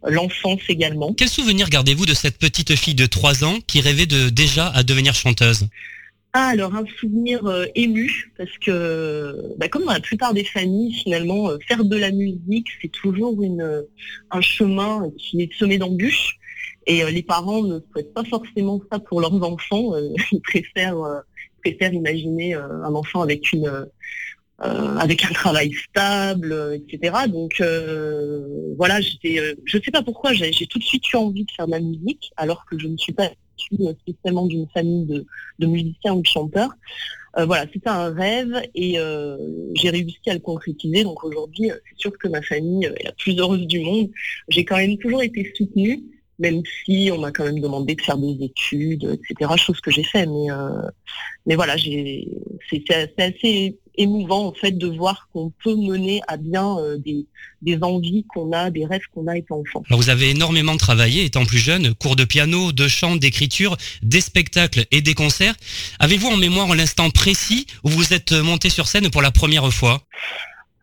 l'enfance 0.08 0.62
également. 0.70 1.14
Quel 1.14 1.30
souvenir 1.30 1.70
gardez-vous 1.70 2.06
de 2.06 2.14
cette 2.14 2.38
petite 2.38 2.76
fille 2.76 2.96
de 2.96 3.06
3 3.06 3.44
ans 3.44 3.60
qui 3.68 3.82
rêvait 3.82 4.06
de 4.06 4.30
déjà 4.30 4.68
à 4.68 4.84
devenir 4.84 5.14
chanteuse? 5.14 5.68
Ah, 6.32 6.50
alors 6.50 6.76
un 6.76 6.86
souvenir 7.00 7.44
euh, 7.46 7.66
ému, 7.76 8.32
parce 8.38 8.56
que 8.60 9.56
bah, 9.58 9.68
comme 9.68 9.84
dans 9.84 9.94
la 9.94 10.00
plupart 10.00 10.34
des 10.34 10.44
familles, 10.44 10.94
finalement, 10.94 11.50
euh, 11.50 11.58
faire 11.68 11.84
de 11.84 11.98
la 11.98 12.12
musique, 12.12 12.68
c'est 12.82 12.92
toujours 12.92 13.42
une, 13.42 13.84
un 14.32 14.42
chemin 14.42 15.12
qui 15.18 15.42
est 15.42 15.54
semé 15.54 15.78
d'embûches. 15.78 16.38
Et 16.88 17.04
les 17.12 17.22
parents 17.22 17.62
ne 17.62 17.80
souhaitent 17.92 18.14
pas 18.14 18.24
forcément 18.24 18.82
ça 18.92 18.98
pour 18.98 19.22
leurs 19.22 19.44
enfants. 19.44 19.92
ils 20.32 20.42
préfèrent, 20.42 21.24
euh, 21.60 21.72
préfèrent 21.72 21.94
imaginer 21.94 22.56
euh, 22.56 22.84
un 22.84 22.94
enfant 22.94 23.22
avec 23.22 23.52
une 23.52 23.88
euh, 24.62 24.98
avec 24.98 25.24
un 25.24 25.32
travail 25.32 25.72
stable, 25.90 26.52
euh, 26.52 26.78
etc. 26.78 27.16
Donc 27.30 27.62
euh, 27.62 28.74
voilà, 28.78 29.00
j'étais, 29.00 29.40
euh, 29.40 29.54
je 29.66 29.78
sais 29.78 29.92
pas 29.92 30.04
pourquoi, 30.04 30.34
j'ai 30.34 30.52
tout 30.68 30.80
de 30.80 30.84
suite 30.84 31.10
eu 31.14 31.16
envie 31.16 31.46
de 31.46 31.52
faire 31.52 31.66
de 31.66 31.72
la 31.72 31.80
musique, 31.80 32.32
alors 32.36 32.66
que 32.66 32.78
je 32.78 32.88
ne 32.88 32.98
suis 32.98 33.14
pas 33.14 33.30
euh, 33.80 33.94
spécialement 34.02 34.46
d'une 34.46 34.68
famille 34.74 35.06
de, 35.06 35.26
de 35.60 35.66
musiciens 35.66 36.14
ou 36.14 36.22
de 36.22 36.28
chanteurs. 36.28 36.72
Euh, 37.38 37.46
voilà, 37.46 37.66
c'était 37.72 37.90
un 37.90 38.12
rêve 38.12 38.62
et 38.74 39.00
euh, 39.00 39.38
j'ai 39.76 39.92
réussi 39.92 40.30
à 40.30 40.34
le 40.34 40.40
concrétiser. 40.40 41.04
Donc 41.04 41.24
aujourd'hui, 41.24 41.72
euh, 41.72 41.76
c'est 41.88 42.00
sûr 42.00 42.18
que 42.18 42.28
ma 42.28 42.42
famille 42.42 42.88
euh, 42.88 42.96
est 42.98 43.06
la 43.06 43.12
plus 43.14 43.38
heureuse 43.38 43.68
du 43.68 43.80
monde. 43.80 44.10
J'ai 44.50 44.66
quand 44.66 44.78
même 44.78 44.98
toujours 44.98 45.22
été 45.22 45.54
soutenue, 45.56 46.04
même 46.40 46.62
si 46.86 47.10
on 47.14 47.20
m'a 47.20 47.32
quand 47.32 47.44
même 47.44 47.60
demandé 47.60 47.96
de 47.96 48.02
faire 48.02 48.18
des 48.18 48.38
études, 48.44 49.20
etc. 49.30 49.52
Chose 49.58 49.80
que 49.82 49.92
j'ai 49.92 50.04
fait, 50.04 50.26
mais 50.26 50.52
euh, 50.52 50.90
mais 51.46 51.56
voilà, 51.56 51.76
c'est 51.78 52.92
assez 53.18 53.78
émouvant 53.96 54.48
en 54.48 54.54
fait 54.54 54.72
de 54.72 54.88
voir 54.88 55.28
qu'on 55.34 55.52
peut 55.64 55.76
mener 55.76 56.22
à 56.28 56.38
bien 56.38 56.78
euh, 56.78 56.98
des, 56.98 57.26
des 57.62 57.78
envies 57.82 58.26
qu'on 58.30 58.54
a, 58.54 58.70
des 58.70 58.86
rêves 58.86 59.02
qu'on 59.14 59.28
a 59.28 59.38
étant 59.38 59.60
enfant. 59.60 59.84
Alors 59.90 60.00
vous 60.00 60.10
avez 60.10 60.30
énormément 60.30 60.78
travaillé 60.78 61.26
étant 61.26 61.46
plus 61.46 61.58
jeune, 61.58 61.94
cours 61.96 62.16
de 62.16 62.24
piano, 62.24 62.72
de 62.72 62.88
chant, 62.88 63.18
d'écriture, 63.18 63.76
des 64.02 64.22
spectacles 64.22 64.86
et 64.92 65.02
des 65.02 65.14
concerts. 65.16 65.56
Avez-vous 66.00 66.28
en 66.28 66.38
mémoire 66.38 66.74
l'instant 66.76 67.10
précis 67.10 67.68
où 67.84 67.90
vous 67.90 68.14
êtes 68.14 68.32
monté 68.32 68.70
sur 68.70 68.88
scène 68.88 69.10
pour 69.10 69.22
la 69.22 69.32
première 69.32 69.72
fois? 69.74 70.02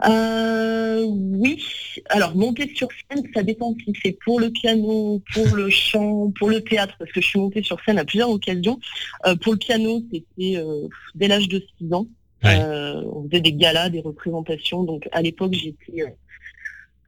Euh, 0.05 1.05
oui, 1.07 1.65
alors 2.11 2.37
monter 2.37 2.71
sur 2.75 2.89
scène, 2.93 3.25
ça 3.35 3.43
dépend 3.43 3.75
si 3.83 3.93
c'est 4.03 4.17
pour 4.25 4.41
le 4.41 4.51
piano, 4.51 5.23
pour 5.33 5.57
le 5.57 5.71
chant, 5.71 6.31
pour 6.39 6.51
le 6.51 6.63
théâtre, 6.63 6.95
parce 6.99 7.11
que 7.13 7.21
je 7.21 7.27
suis 7.27 7.39
montée 7.39 7.63
sur 7.63 7.79
scène 7.85 7.99
à 7.99 8.05
plusieurs 8.05 8.31
occasions. 8.31 8.79
Euh, 9.27 9.37
pour 9.37 9.55
le 9.55 9.59
piano, 9.59 10.03
c'était 10.13 10.57
euh, 10.59 10.89
dès 11.15 11.29
l'âge 11.29 11.49
de 11.49 11.63
6 11.79 11.93
ans. 11.95 12.07
Ouais. 12.45 12.59
Euh, 12.61 13.03
on 13.13 13.25
faisait 13.25 13.41
des 13.41 13.55
galas, 13.55 13.89
des 13.89 14.01
représentations, 14.01 14.85
donc 14.85 15.09
à 15.13 15.23
l'époque 15.23 15.55
j'étais 15.55 16.03
euh, 16.03 16.11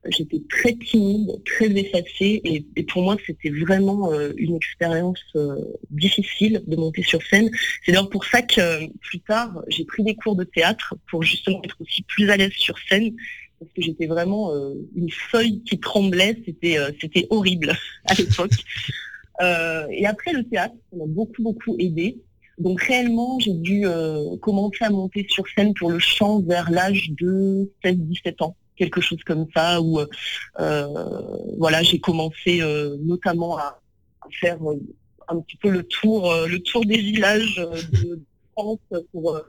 j'étais 0.07 0.40
très 0.49 0.74
timide, 0.74 1.42
très 1.44 1.66
effacée, 1.66 2.40
et, 2.44 2.82
pour 2.84 3.03
moi 3.03 3.16
c'était 3.26 3.51
vraiment 3.51 4.12
euh, 4.12 4.32
une 4.36 4.57
expérience 4.57 5.22
euh, 5.36 5.57
difficile 5.90 6.62
de 6.66 6.76
monter 6.76 7.03
sur 7.03 7.22
scène. 7.22 7.51
C'est 7.84 7.92
d'ailleurs 7.92 8.11
pour 8.11 8.24
ça 8.24 8.42
que 8.42 8.61
euh, 8.61 8.86
plus 9.01 9.20
tard 9.20 9.62
j'ai 9.68 9.84
pris 9.84 10.03
des 10.05 10.14
cours 10.14 10.36
de 10.36 10.44
théâtre 10.44 10.94
pour 11.11 11.22
justement 11.22 11.61
être 11.64 11.76
aussi 11.80 12.03
plus 12.03 12.30
à 12.30 12.36
l'aise 12.36 12.53
sur 12.53 12.78
scène, 12.88 13.14
parce 13.59 13.72
que 13.72 13.82
j'étais 13.82 14.07
vraiment 14.07 14.53
une 14.94 15.11
feuille 15.11 15.62
qui 15.64 15.80
tremblait, 15.80 16.40
c'était 16.46 17.26
horrible 17.30 17.74
à 18.05 18.14
l'époque. 18.14 18.53
Et 19.90 20.07
après 20.07 20.32
le 20.32 20.44
théâtre, 20.44 20.76
ça 20.90 20.96
m'a 20.96 21.07
beaucoup 21.07 21.42
beaucoup 21.42 21.74
aidé. 21.80 22.18
Donc 22.59 22.80
réellement, 22.82 23.40
j'ai 23.40 23.55
dû 23.55 23.84
commencer 24.40 24.84
à 24.84 24.90
monter 24.90 25.26
sur 25.28 25.44
scène 25.49 25.74
pour 25.74 25.90
le 25.90 25.99
chant 25.99 26.40
vers 26.40 26.70
l'âge 26.70 27.11
de 27.18 27.68
16-17 27.84 28.44
ans, 28.44 28.55
quelque 28.79 29.01
chose 29.01 29.22
comme 29.24 29.47
ça, 29.55 29.81
où 29.81 29.99
euh, 29.99 30.07
voilà, 31.59 31.83
j'ai 31.83 31.99
commencé 31.99 32.62
euh, 32.62 32.97
notamment 33.01 33.59
à, 33.59 33.79
faire 34.41 34.59
euh, 34.70 34.79
un 35.29 35.41
petit 35.41 35.57
peu 35.57 35.70
le 35.70 35.83
tour, 35.83 36.31
euh, 36.31 36.47
le 36.47 36.61
tour 36.61 36.85
des 36.85 36.99
villages 36.99 37.59
euh, 37.59 37.81
de 37.93 38.20
France 38.53 38.79
euh, 38.93 39.01
pour 39.12 39.41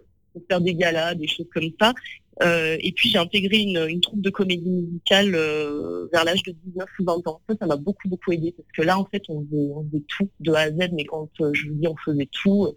faire 0.48 0.62
des 0.62 0.74
galas, 0.74 1.16
des 1.16 1.28
choses 1.28 1.48
comme 1.54 1.70
ça. 1.80 1.94
Euh, 2.42 2.78
et 2.80 2.92
puis 2.92 3.10
j'ai 3.10 3.18
intégré 3.18 3.58
une, 3.58 3.86
une 3.90 4.00
troupe 4.00 4.22
de 4.22 4.30
comédie 4.30 4.70
musicale 4.70 5.36
euh, 5.36 6.08
vers 6.14 6.24
l'âge 6.24 6.44
de 6.44 6.56
19 6.66 6.88
ou 7.00 7.04
20 7.04 7.28
ans. 7.28 7.42
Ça, 7.50 7.56
ça 7.60 7.66
m'a 7.66 7.76
beaucoup 7.76 8.08
beaucoup 8.08 8.32
aidé 8.32 8.54
parce 8.56 8.70
que 8.76 8.82
là 8.82 8.98
en 8.98 9.06
fait 9.06 9.24
on 9.28 9.44
faisait, 9.46 9.70
on 9.76 9.86
faisait 9.90 10.04
tout 10.08 10.30
de 10.40 10.52
A 10.54 10.60
à 10.62 10.70
Z, 10.72 10.90
mais 10.94 11.06
quand 11.06 11.30
euh, 11.42 11.52
je 11.54 11.68
vous 11.68 11.76
dis 11.76 11.88
on 11.88 11.96
faisait 11.98 12.30
tout, 12.32 12.74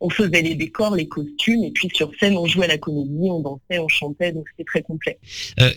on 0.00 0.10
faisait 0.10 0.42
les 0.42 0.54
décors, 0.54 0.96
les 0.96 1.06
costumes, 1.06 1.64
et 1.64 1.70
puis 1.70 1.90
sur 1.92 2.10
scène 2.18 2.36
on 2.36 2.46
jouait 2.46 2.64
à 2.64 2.68
la 2.68 2.78
comédie, 2.78 3.28
on 3.30 3.40
dansait, 3.40 3.78
on 3.78 3.88
chantait, 3.88 4.32
donc 4.32 4.46
c'était 4.50 4.64
très 4.64 4.82
complet. 4.82 5.18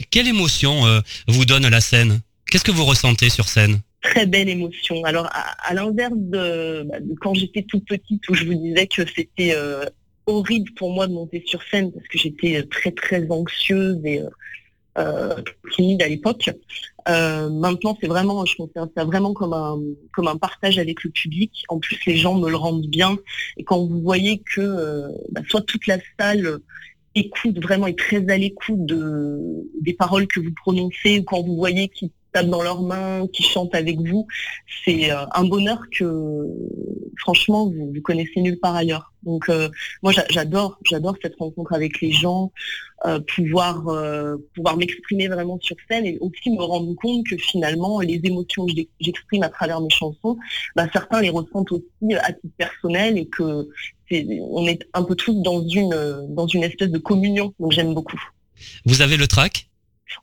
Quelle 0.09 0.27
émotion 0.27 0.83
vous 1.27 1.45
donne 1.45 1.67
la 1.67 1.81
scène? 1.81 2.21
Qu'est-ce 2.49 2.63
que 2.63 2.71
vous 2.71 2.85
ressentez 2.85 3.29
sur 3.29 3.47
scène? 3.49 3.81
Très 4.01 4.25
belle 4.25 4.47
émotion. 4.47 5.03
Alors, 5.03 5.25
à, 5.31 5.69
à 5.69 5.73
l'inverse 5.73 6.13
de, 6.15 6.83
bah, 6.83 6.99
de 6.99 7.13
quand 7.19 7.33
j'étais 7.33 7.63
toute 7.63 7.85
petite, 7.85 8.27
où 8.29 8.33
je 8.33 8.45
vous 8.45 8.53
disais 8.53 8.87
que 8.87 9.05
c'était 9.05 9.53
euh, 9.53 9.83
horrible 10.27 10.71
pour 10.75 10.91
moi 10.91 11.07
de 11.07 11.13
monter 11.13 11.43
sur 11.45 11.63
scène 11.63 11.91
parce 11.91 12.07
que 12.07 12.17
j'étais 12.17 12.63
très 12.63 12.91
très 12.91 13.29
anxieuse 13.31 13.99
et 14.05 14.21
euh, 14.21 14.29
euh, 14.97 15.35
timide 15.73 16.01
à 16.01 16.07
l'époque. 16.07 16.49
Euh, 17.07 17.49
maintenant, 17.49 17.97
c'est 18.01 18.07
vraiment, 18.07 18.45
je 18.45 18.55
considère 18.57 18.87
ça 18.95 19.05
vraiment 19.05 19.33
comme 19.33 19.53
un 19.53 19.79
comme 20.11 20.27
un 20.27 20.37
partage 20.37 20.77
avec 20.79 21.03
le 21.03 21.09
public. 21.11 21.63
En 21.69 21.79
plus, 21.79 21.97
les 22.05 22.17
gens 22.17 22.35
me 22.35 22.49
le 22.49 22.55
rendent 22.55 22.87
bien. 22.87 23.17
Et 23.57 23.63
quand 23.63 23.85
vous 23.85 24.01
voyez 24.01 24.39
que 24.39 24.61
euh, 24.61 25.09
bah, 25.31 25.41
soit 25.47 25.61
toute 25.61 25.87
la 25.87 25.97
salle 26.19 26.59
écoute 27.15 27.59
vraiment 27.63 27.87
est 27.87 27.97
très 27.97 28.29
à 28.29 28.37
l'écoute 28.37 28.85
de 28.85 29.39
des 29.81 29.93
paroles 29.93 30.27
que 30.27 30.39
vous 30.39 30.53
prononcez, 30.53 31.19
ou 31.19 31.23
quand 31.23 31.41
vous 31.41 31.55
voyez 31.55 31.87
qu'ils 31.87 32.11
tapent 32.33 32.47
dans 32.49 32.61
leurs 32.63 32.81
mains, 32.81 33.27
qu'ils 33.33 33.45
chantent 33.45 33.75
avec 33.75 33.97
vous, 33.99 34.27
c'est 34.83 35.11
euh, 35.11 35.25
un 35.33 35.45
bonheur 35.45 35.81
que 35.97 36.45
franchement 37.19 37.65
vous, 37.69 37.91
vous 37.93 38.01
connaissez 38.01 38.41
nulle 38.41 38.59
part 38.59 38.75
ailleurs. 38.75 39.13
Donc 39.23 39.49
euh, 39.49 39.69
moi 40.03 40.11
j'a- 40.11 40.25
j'adore, 40.29 40.77
j'adore 40.85 41.15
cette 41.21 41.35
rencontre 41.37 41.73
avec 41.73 41.99
les 42.01 42.11
gens, 42.11 42.51
euh, 43.05 43.19
pouvoir 43.35 43.83
pouvoir 44.55 44.77
m'exprimer 44.77 45.27
vraiment 45.27 45.59
sur 45.61 45.75
scène 45.89 46.05
et 46.05 46.17
aussi 46.19 46.49
me 46.51 46.63
rendre 46.63 46.93
compte 46.95 47.25
que 47.27 47.37
finalement 47.37 47.99
les 47.99 48.19
émotions 48.23 48.65
que 48.65 48.73
j'ex- 48.75 48.89
j'exprime 48.99 49.43
à 49.43 49.49
travers 49.49 49.81
mes 49.81 49.89
chansons, 49.89 50.37
bah, 50.75 50.87
certains 50.93 51.21
les 51.21 51.29
ressentent 51.29 51.71
aussi 51.71 52.13
à 52.21 52.31
titre 52.33 52.53
personnel 52.57 53.17
et 53.17 53.27
que 53.27 53.67
on 54.11 54.65
est 54.67 54.87
un 54.93 55.03
peu 55.03 55.15
tous 55.15 55.33
dans 55.41 55.61
une 55.67 56.27
dans 56.29 56.47
une 56.47 56.63
espèce 56.63 56.89
de 56.89 56.97
communion. 56.97 57.53
Donc 57.59 57.73
j'aime 57.73 57.93
beaucoup. 57.93 58.21
Vous 58.85 59.01
avez 59.01 59.17
le 59.17 59.27
trac? 59.27 59.66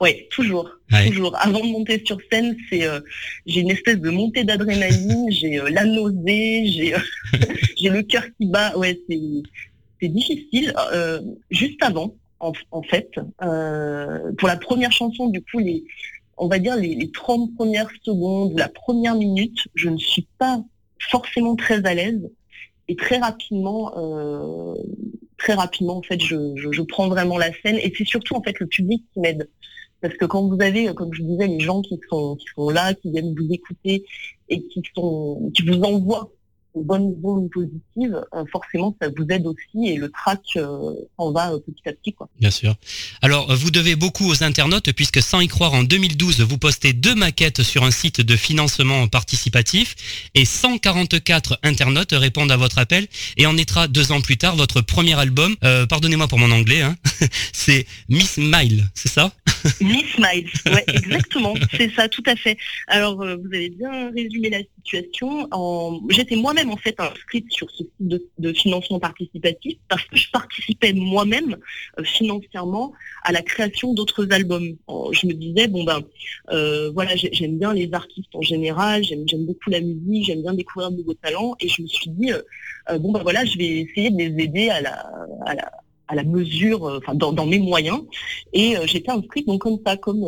Oui, 0.01 0.27
toujours, 0.29 0.69
Ouais. 0.91 1.07
toujours. 1.09 1.35
Avant 1.37 1.59
de 1.59 1.67
monter 1.71 2.01
sur 2.05 2.17
scène, 2.31 2.55
c'est 2.69 2.83
euh, 2.85 2.99
j'ai 3.45 3.61
une 3.61 3.71
espèce 3.71 3.97
de 3.99 4.09
montée 4.09 4.43
d'adrénaline, 4.43 5.25
j'ai 5.31 5.59
euh, 5.59 5.69
la 5.69 5.85
nausée, 5.85 6.65
j'ai 6.67 6.95
euh, 6.95 6.99
j'ai 7.77 7.89
le 7.89 8.01
cœur 8.03 8.23
qui 8.37 8.47
bat. 8.47 8.75
Ouais, 8.77 8.99
c'est 9.09 9.19
c'est 10.01 10.09
difficile. 10.09 10.73
Euh, 10.93 11.21
juste 11.51 11.81
avant, 11.83 12.15
en, 12.39 12.51
en 12.71 12.81
fait, 12.83 13.09
euh, 13.41 14.31
pour 14.37 14.47
la 14.47 14.57
première 14.57 14.91
chanson, 14.91 15.27
du 15.29 15.41
coup, 15.41 15.59
les 15.59 15.83
on 16.37 16.47
va 16.49 16.59
dire 16.59 16.75
les, 16.75 16.95
les 16.95 17.09
30 17.11 17.55
premières 17.55 17.89
secondes 18.03 18.53
ou 18.53 18.57
la 18.57 18.67
première 18.67 19.15
minute, 19.15 19.57
je 19.75 19.87
ne 19.89 19.97
suis 19.97 20.27
pas 20.37 20.61
forcément 20.99 21.55
très 21.55 21.85
à 21.85 21.93
l'aise 21.93 22.29
et 22.89 22.95
très 22.97 23.17
rapidement, 23.19 23.93
euh, 23.97 24.75
très 25.37 25.53
rapidement 25.53 25.97
en 25.97 26.01
fait, 26.01 26.21
je, 26.21 26.35
je, 26.55 26.71
je 26.73 26.81
prends 26.81 27.07
vraiment 27.07 27.37
la 27.37 27.51
scène 27.61 27.77
et 27.77 27.93
c'est 27.97 28.05
surtout 28.05 28.35
en 28.35 28.41
fait 28.41 28.59
le 28.59 28.67
public 28.67 29.03
qui 29.13 29.19
m'aide 29.21 29.47
parce 30.07 30.17
que 30.17 30.25
quand 30.25 30.47
vous 30.47 30.61
avez, 30.61 30.93
comme 30.93 31.11
je 31.13 31.23
disais, 31.23 31.47
les 31.47 31.59
gens 31.59 31.81
qui 31.81 31.99
sont 32.09 32.37
là, 32.69 32.93
qui 32.93 33.09
viennent 33.09 33.33
vous 33.33 33.51
écouter 33.51 34.05
et 34.49 34.61
qui 34.67 34.83
vous 34.95 35.81
envoient 35.81 36.29
une 36.75 36.83
bonne 36.83 37.15
ondes 37.23 37.49
positives, 37.49 38.21
euh, 38.33 38.43
forcément 38.51 38.95
ça 39.01 39.09
vous 39.15 39.25
aide 39.29 39.45
aussi 39.47 39.87
et 39.87 39.97
le 39.97 40.09
track 40.09 40.41
euh, 40.57 40.93
en 41.17 41.31
va 41.31 41.53
euh, 41.53 41.59
petit 41.59 41.87
à 41.87 41.93
petit 41.93 42.13
quoi. 42.13 42.29
Bien 42.39 42.51
sûr. 42.51 42.75
Alors, 43.21 43.53
vous 43.55 43.71
devez 43.71 43.95
beaucoup 43.95 44.29
aux 44.29 44.43
internautes 44.43 44.91
puisque 44.93 45.21
sans 45.21 45.41
y 45.41 45.47
croire, 45.47 45.73
en 45.73 45.83
2012, 45.83 46.41
vous 46.41 46.57
postez 46.57 46.93
deux 46.93 47.15
maquettes 47.15 47.63
sur 47.63 47.83
un 47.83 47.91
site 47.91 48.21
de 48.21 48.35
financement 48.35 49.07
participatif 49.07 49.95
et 50.35 50.45
144 50.45 51.59
internautes 51.63 52.13
répondent 52.13 52.51
à 52.51 52.57
votre 52.57 52.77
appel 52.77 53.07
et 53.37 53.45
en 53.45 53.53
naîtra 53.53 53.87
deux 53.87 54.11
ans 54.11 54.21
plus 54.21 54.37
tard 54.37 54.55
votre 54.55 54.81
premier 54.81 55.17
album. 55.17 55.55
Euh, 55.63 55.85
Pardonnez-moi 55.85 56.27
pour 56.27 56.39
mon 56.39 56.51
anglais, 56.51 56.81
hein. 56.81 56.95
c'est 57.53 57.85
Miss 58.09 58.37
Mile, 58.37 58.85
c'est 58.93 59.09
ça? 59.09 59.31
Miss 59.81 60.17
Miles, 60.17 60.49
ouais, 60.67 60.83
exactement, 60.87 61.53
c'est 61.77 61.91
ça, 61.93 62.07
tout 62.07 62.23
à 62.25 62.35
fait. 62.35 62.57
Alors, 62.87 63.21
euh, 63.21 63.35
vous 63.35 63.47
avez 63.47 63.69
bien 63.69 64.11
résumé 64.11 64.49
la 64.49 64.59
situation. 64.77 65.47
En... 65.51 65.99
J'étais 66.09 66.35
moi-même 66.35 66.64
en 66.69 66.77
fait 66.77 66.99
inscrite 66.99 67.51
sur 67.51 67.69
ce 67.71 67.83
site 67.83 67.91
de, 67.99 68.53
financement 68.53 68.99
participatif 68.99 69.77
parce 69.87 70.03
que 70.05 70.15
je 70.15 70.29
participais 70.31 70.93
moi-même 70.93 71.57
euh, 71.99 72.03
financièrement 72.03 72.93
à 73.23 73.31
la 73.31 73.41
création 73.41 73.93
d'autres 73.93 74.31
albums. 74.31 74.75
Je 75.11 75.27
me 75.27 75.33
disais 75.33 75.67
bon 75.67 75.83
ben 75.83 76.01
euh, 76.51 76.91
voilà, 76.91 77.15
j'ai- 77.15 77.33
j'aime 77.33 77.57
bien 77.57 77.73
les 77.73 77.93
artistes 77.93 78.33
en 78.33 78.41
général, 78.41 79.03
j'aime 79.03 79.45
beaucoup 79.45 79.69
la 79.69 79.81
musique, 79.81 80.25
j'aime 80.25 80.41
bien 80.41 80.53
découvrir 80.53 80.91
de 80.91 80.97
nouveaux 80.97 81.13
talents 81.15 81.55
et 81.59 81.67
je 81.67 81.81
me 81.81 81.87
suis 81.87 82.09
dit 82.11 82.31
euh, 82.31 82.97
bon 82.99 83.11
ben 83.11 83.23
voilà, 83.23 83.45
je 83.45 83.57
vais 83.57 83.81
essayer 83.81 84.09
de 84.11 84.17
les 84.17 84.43
aider 84.43 84.69
à 84.69 84.81
la 84.81 85.09
à 85.45 85.55
la, 85.55 85.71
à 86.07 86.15
la 86.15 86.23
mesure, 86.23 86.83
enfin 86.83 87.15
dans, 87.15 87.45
mes 87.45 87.59
moyens. 87.59 88.01
Et 88.53 88.75
j'étais 88.85 89.11
inscrite 89.11 89.47
donc 89.47 89.61
comme 89.61 89.79
ça, 89.85 89.97
comme 89.97 90.25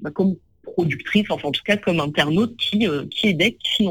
bah, 0.00 0.10
comme 0.10 0.36
productrice, 0.76 1.26
enfin 1.30 1.48
en 1.48 1.52
tout 1.52 1.62
cas 1.64 1.76
comme 1.78 2.00
internaute 2.00 2.54
qui 2.58 2.86
euh, 2.86 3.06
qui 3.10 3.28
aidait, 3.28 3.56
qui. 3.64 3.86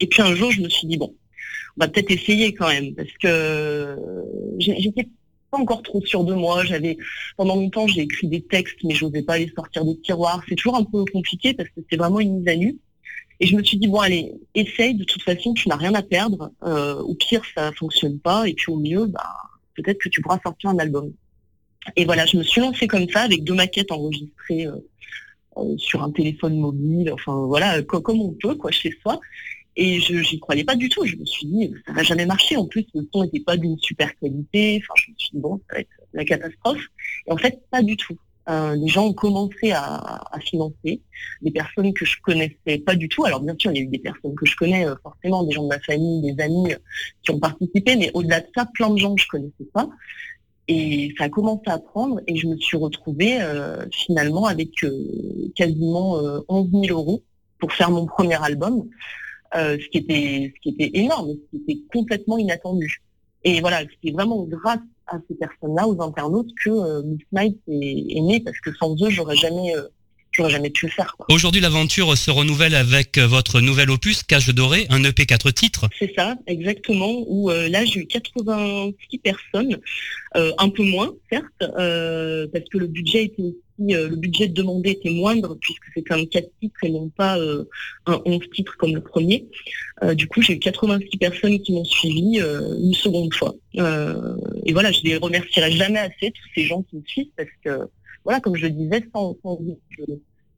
Et 0.00 0.06
puis 0.06 0.22
un 0.22 0.34
jour, 0.34 0.50
je 0.52 0.60
me 0.62 0.68
suis 0.68 0.86
dit 0.86 0.96
bon, 0.96 1.12
on 1.76 1.84
va 1.84 1.88
peut-être 1.88 2.10
essayer 2.10 2.54
quand 2.54 2.68
même, 2.68 2.94
parce 2.94 3.14
que 3.22 3.96
j'ai- 4.58 4.80
j'étais 4.80 5.08
pas 5.50 5.58
encore 5.58 5.82
trop 5.82 6.00
sûre 6.04 6.24
de 6.24 6.34
moi. 6.34 6.64
J'avais 6.64 6.96
pendant 7.36 7.56
longtemps 7.56 7.86
j'ai 7.86 8.02
écrit 8.02 8.28
des 8.28 8.42
textes, 8.42 8.78
mais 8.84 8.94
j'osais 8.94 9.22
pas 9.22 9.38
les 9.38 9.50
sortir 9.56 9.84
des 9.84 9.98
tiroirs. 10.00 10.42
C'est 10.48 10.54
toujours 10.54 10.76
un 10.76 10.84
peu 10.84 11.04
compliqué 11.12 11.54
parce 11.54 11.68
que 11.70 11.80
c'est 11.90 11.96
vraiment 11.96 12.20
une 12.20 12.38
mise 12.38 12.48
à 12.48 12.56
nu. 12.56 12.76
Et 13.40 13.46
je 13.46 13.56
me 13.56 13.62
suis 13.62 13.78
dit 13.78 13.88
bon 13.88 14.00
allez, 14.00 14.32
essaye. 14.54 14.94
De 14.94 15.04
toute 15.04 15.22
façon, 15.22 15.54
tu 15.54 15.68
n'as 15.68 15.76
rien 15.76 15.94
à 15.94 16.02
perdre. 16.02 16.52
Euh, 16.64 16.96
au 17.10 17.14
pire, 17.14 17.42
ça 17.54 17.72
fonctionne 17.72 18.18
pas, 18.20 18.48
et 18.48 18.54
puis 18.54 18.70
au 18.72 18.78
mieux, 18.78 19.06
bah, 19.06 19.32
peut-être 19.76 19.98
que 19.98 20.08
tu 20.08 20.20
pourras 20.22 20.40
sortir 20.42 20.70
un 20.70 20.78
album. 20.78 21.12
Et 21.96 22.04
voilà, 22.04 22.26
je 22.26 22.36
me 22.36 22.42
suis 22.42 22.60
lancée 22.60 22.86
comme 22.86 23.08
ça 23.08 23.20
avec 23.22 23.44
deux 23.44 23.54
maquettes 23.54 23.92
enregistrées 23.92 24.66
euh, 24.66 24.72
euh, 24.76 24.80
sur 25.76 26.02
un 26.02 26.10
téléphone 26.10 26.58
mobile. 26.58 27.10
Enfin 27.12 27.34
voilà, 27.46 27.82
co- 27.82 28.00
comme 28.00 28.20
on 28.20 28.32
peut 28.32 28.54
quoi 28.54 28.70
chez 28.70 28.92
soi. 29.02 29.20
Et 29.76 30.00
je 30.00 30.22
j'y 30.22 30.40
croyais 30.40 30.64
pas 30.64 30.74
du 30.74 30.88
tout. 30.88 31.04
Je 31.04 31.16
me 31.16 31.24
suis 31.24 31.46
dit, 31.46 31.72
ça 31.86 31.92
va 31.92 32.02
jamais 32.02 32.26
marcher. 32.26 32.56
En 32.56 32.66
plus, 32.66 32.84
le 32.94 33.08
son 33.12 33.22
n'était 33.22 33.40
pas 33.40 33.56
d'une 33.56 33.78
super 33.78 34.12
qualité. 34.18 34.82
Enfin, 34.82 34.94
je 34.96 35.12
me 35.12 35.16
suis 35.16 35.30
dit, 35.32 35.40
bon, 35.40 35.60
ça 35.68 35.76
va 35.76 35.80
être 35.80 35.90
la 36.12 36.24
catastrophe. 36.24 36.82
Et 37.26 37.32
en 37.32 37.36
fait, 37.36 37.60
pas 37.70 37.82
du 37.82 37.96
tout. 37.96 38.18
Euh, 38.48 38.74
les 38.76 38.88
gens 38.88 39.06
ont 39.06 39.12
commencé 39.12 39.72
à, 39.72 40.30
financer, 40.40 41.02
des 41.42 41.50
personnes 41.50 41.92
que 41.92 42.06
je 42.06 42.16
connaissais 42.22 42.78
pas 42.84 42.94
du 42.94 43.08
tout. 43.08 43.24
Alors 43.26 43.40
bien 43.40 43.54
sûr, 43.58 43.70
il 43.72 43.76
y 43.76 43.80
a 43.80 43.82
eu 43.82 43.88
des 43.88 43.98
personnes 43.98 44.34
que 44.34 44.46
je 44.46 44.56
connais, 44.56 44.86
euh, 44.88 44.94
forcément, 45.02 45.42
des 45.42 45.52
gens 45.52 45.64
de 45.64 45.68
ma 45.68 45.80
famille, 45.80 46.32
des 46.32 46.42
amis 46.42 46.72
euh, 46.72 46.78
qui 47.22 47.30
ont 47.32 47.38
participé, 47.38 47.96
mais 47.96 48.10
au-delà 48.14 48.40
de 48.40 48.46
ça, 48.56 48.66
plein 48.72 48.88
de 48.88 48.96
gens 48.96 49.14
que 49.14 49.22
je 49.22 49.28
connaissais 49.28 49.68
pas. 49.74 49.88
Et 50.68 51.14
ça 51.16 51.24
a 51.24 51.28
commencé 51.30 51.62
à 51.66 51.78
prendre 51.78 52.20
et 52.26 52.36
je 52.36 52.46
me 52.46 52.56
suis 52.58 52.76
retrouvée 52.76 53.40
euh, 53.40 53.86
finalement 53.90 54.46
avec 54.46 54.84
euh, 54.84 55.50
quasiment 55.56 56.18
euh, 56.18 56.40
11 56.48 56.70
000 56.70 56.98
euros 56.98 57.22
pour 57.58 57.72
faire 57.72 57.90
mon 57.90 58.04
premier 58.04 58.42
album 58.42 58.86
euh, 59.56 59.78
ce 59.80 59.88
qui 59.88 59.98
était 59.98 60.52
ce 60.54 60.60
qui 60.60 60.68
était 60.70 60.98
énorme, 60.98 61.30
ce 61.30 61.56
qui 61.56 61.62
était 61.62 61.82
complètement 61.92 62.36
inattendu. 62.36 63.02
Et 63.44 63.60
voilà, 63.60 63.80
c'était 63.80 64.12
vraiment 64.12 64.44
grâce 64.44 64.80
à 65.06 65.18
ces 65.26 65.36
personnes-là, 65.36 65.88
aux 65.88 66.02
internautes, 66.02 66.50
que 66.62 66.70
euh, 66.70 67.02
Miss 67.02 67.22
Night 67.32 67.58
est, 67.68 68.16
est 68.16 68.20
né, 68.20 68.40
parce 68.40 68.58
que 68.60 68.74
sans 68.74 68.94
eux, 69.02 69.08
j'aurais 69.08 69.36
jamais 69.36 69.74
euh, 69.74 69.88
j'aurais 70.38 70.50
jamais 70.50 70.70
pu 70.70 70.86
le 70.86 70.92
faire. 70.92 71.14
quoi. 71.16 71.26
Aujourd'hui, 71.30 71.60
l'aventure 71.60 72.16
se 72.16 72.30
renouvelle 72.30 72.74
avec 72.74 73.18
votre 73.18 73.60
nouvel 73.60 73.90
opus, 73.90 74.22
Cage 74.22 74.48
Doré, 74.48 74.86
un 74.88 75.02
EP 75.04 75.26
4 75.26 75.50
titres. 75.50 75.88
C'est 75.98 76.14
ça, 76.14 76.36
exactement. 76.46 77.12
Où 77.26 77.50
euh, 77.50 77.68
là, 77.68 77.84
j'ai 77.84 78.00
eu 78.00 78.06
86 78.06 79.18
personnes, 79.18 79.78
euh, 80.36 80.52
un 80.58 80.68
peu 80.68 80.84
moins, 80.84 81.12
certes, 81.30 81.44
euh, 81.62 82.46
parce 82.52 82.64
que 82.70 82.78
le 82.78 82.86
budget 82.86 83.24
était 83.24 83.42
aussi, 83.42 83.94
euh, 83.94 84.08
le 84.08 84.16
budget 84.16 84.48
demandé 84.48 84.90
était 84.90 85.10
moindre 85.10 85.56
puisque 85.60 85.84
c'était 85.94 86.14
un 86.14 86.24
4 86.24 86.48
titres 86.60 86.84
et 86.84 86.90
non 86.90 87.08
pas 87.10 87.38
euh, 87.38 87.64
un 88.06 88.20
11 88.24 88.40
titres 88.54 88.76
comme 88.78 88.94
le 88.94 89.00
premier. 89.00 89.46
Euh, 90.02 90.14
du 90.14 90.26
coup, 90.28 90.42
j'ai 90.42 90.54
eu 90.54 90.58
86 90.58 91.16
personnes 91.18 91.58
qui 91.60 91.72
m'ont 91.72 91.84
suivi 91.84 92.40
euh, 92.40 92.74
une 92.80 92.94
seconde 92.94 93.32
fois. 93.34 93.54
Euh, 93.78 94.36
et 94.64 94.72
voilà, 94.72 94.92
je 94.92 95.00
les 95.02 95.16
remercierai 95.16 95.72
jamais 95.72 95.98
assez 95.98 96.30
tous 96.30 96.48
ces 96.54 96.64
gens 96.64 96.82
qui 96.82 96.96
me 96.96 97.02
suivent 97.06 97.30
parce 97.36 97.48
que 97.64 97.88
voilà, 98.24 98.40
comme 98.40 98.56
je 98.56 98.62
le 98.64 98.70
disais, 98.70 99.04
sans, 99.14 99.36
sans 99.42 99.58
je, 99.90 100.02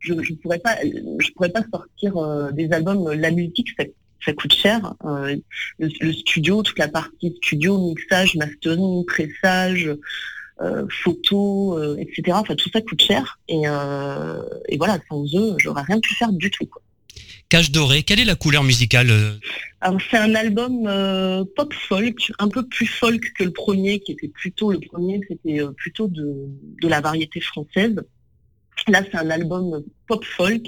je, 0.01 0.15
je 0.23 0.35
pourrais 0.35 0.59
pas, 0.59 0.77
je 0.83 1.31
pourrais 1.33 1.51
pas 1.51 1.63
sortir 1.73 2.17
euh, 2.17 2.51
des 2.51 2.73
albums. 2.73 3.13
La 3.13 3.31
musique, 3.31 3.69
ça 3.79 3.85
ça 4.25 4.33
coûte 4.35 4.53
cher. 4.53 4.95
Euh, 5.05 5.37
le, 5.79 5.89
le 6.01 6.13
studio, 6.13 6.63
toute 6.63 6.79
la 6.79 6.89
partie 6.89 7.35
studio, 7.39 7.79
mixage, 7.79 8.37
mastering, 8.37 9.05
pressage, 9.07 9.97
euh, 10.61 10.87
photo, 10.91 11.79
euh, 11.79 11.97
etc. 11.99 12.37
Enfin, 12.39 12.55
tout 12.55 12.69
ça 12.71 12.81
coûte 12.83 13.01
cher. 13.01 13.39
Et, 13.49 13.63
euh, 13.67 14.43
et 14.69 14.77
voilà, 14.77 14.99
sans 15.09 15.25
eux, 15.35 15.55
j'aurais 15.59 15.83
rien 15.83 16.01
pu 16.01 16.15
faire 16.15 16.33
du 16.33 16.51
tout. 16.51 16.67
Quoi. 16.67 16.83
Cage 17.49 17.73
Doré, 17.73 18.05
quelle 18.05 18.21
est 18.21 18.25
la 18.25 18.37
couleur 18.37 18.63
musicale 18.63 19.11
euh, 19.11 19.33
Alors, 19.81 20.01
c'est 20.11 20.19
un 20.19 20.35
album 20.37 20.87
euh, 20.87 21.45
pop 21.57 21.75
folk, 21.89 22.31
un 22.39 22.49
peu 22.49 22.65
plus 22.65 22.87
folk 22.87 23.33
que 23.37 23.43
le 23.43 23.51
premier, 23.51 23.99
qui 23.99 24.13
était 24.13 24.29
plutôt, 24.29 24.71
le 24.71 24.79
premier, 24.79 25.21
c'était 25.27 25.61
euh, 25.61 25.73
plutôt 25.73 26.07
de, 26.07 26.47
de 26.81 26.89
la 26.89 27.01
variété 27.01 27.41
française. 27.41 27.97
Là, 28.89 29.03
c'est 29.05 29.19
un 29.19 29.31
album 29.31 29.85
pop 30.09 30.25
folk 30.25 30.67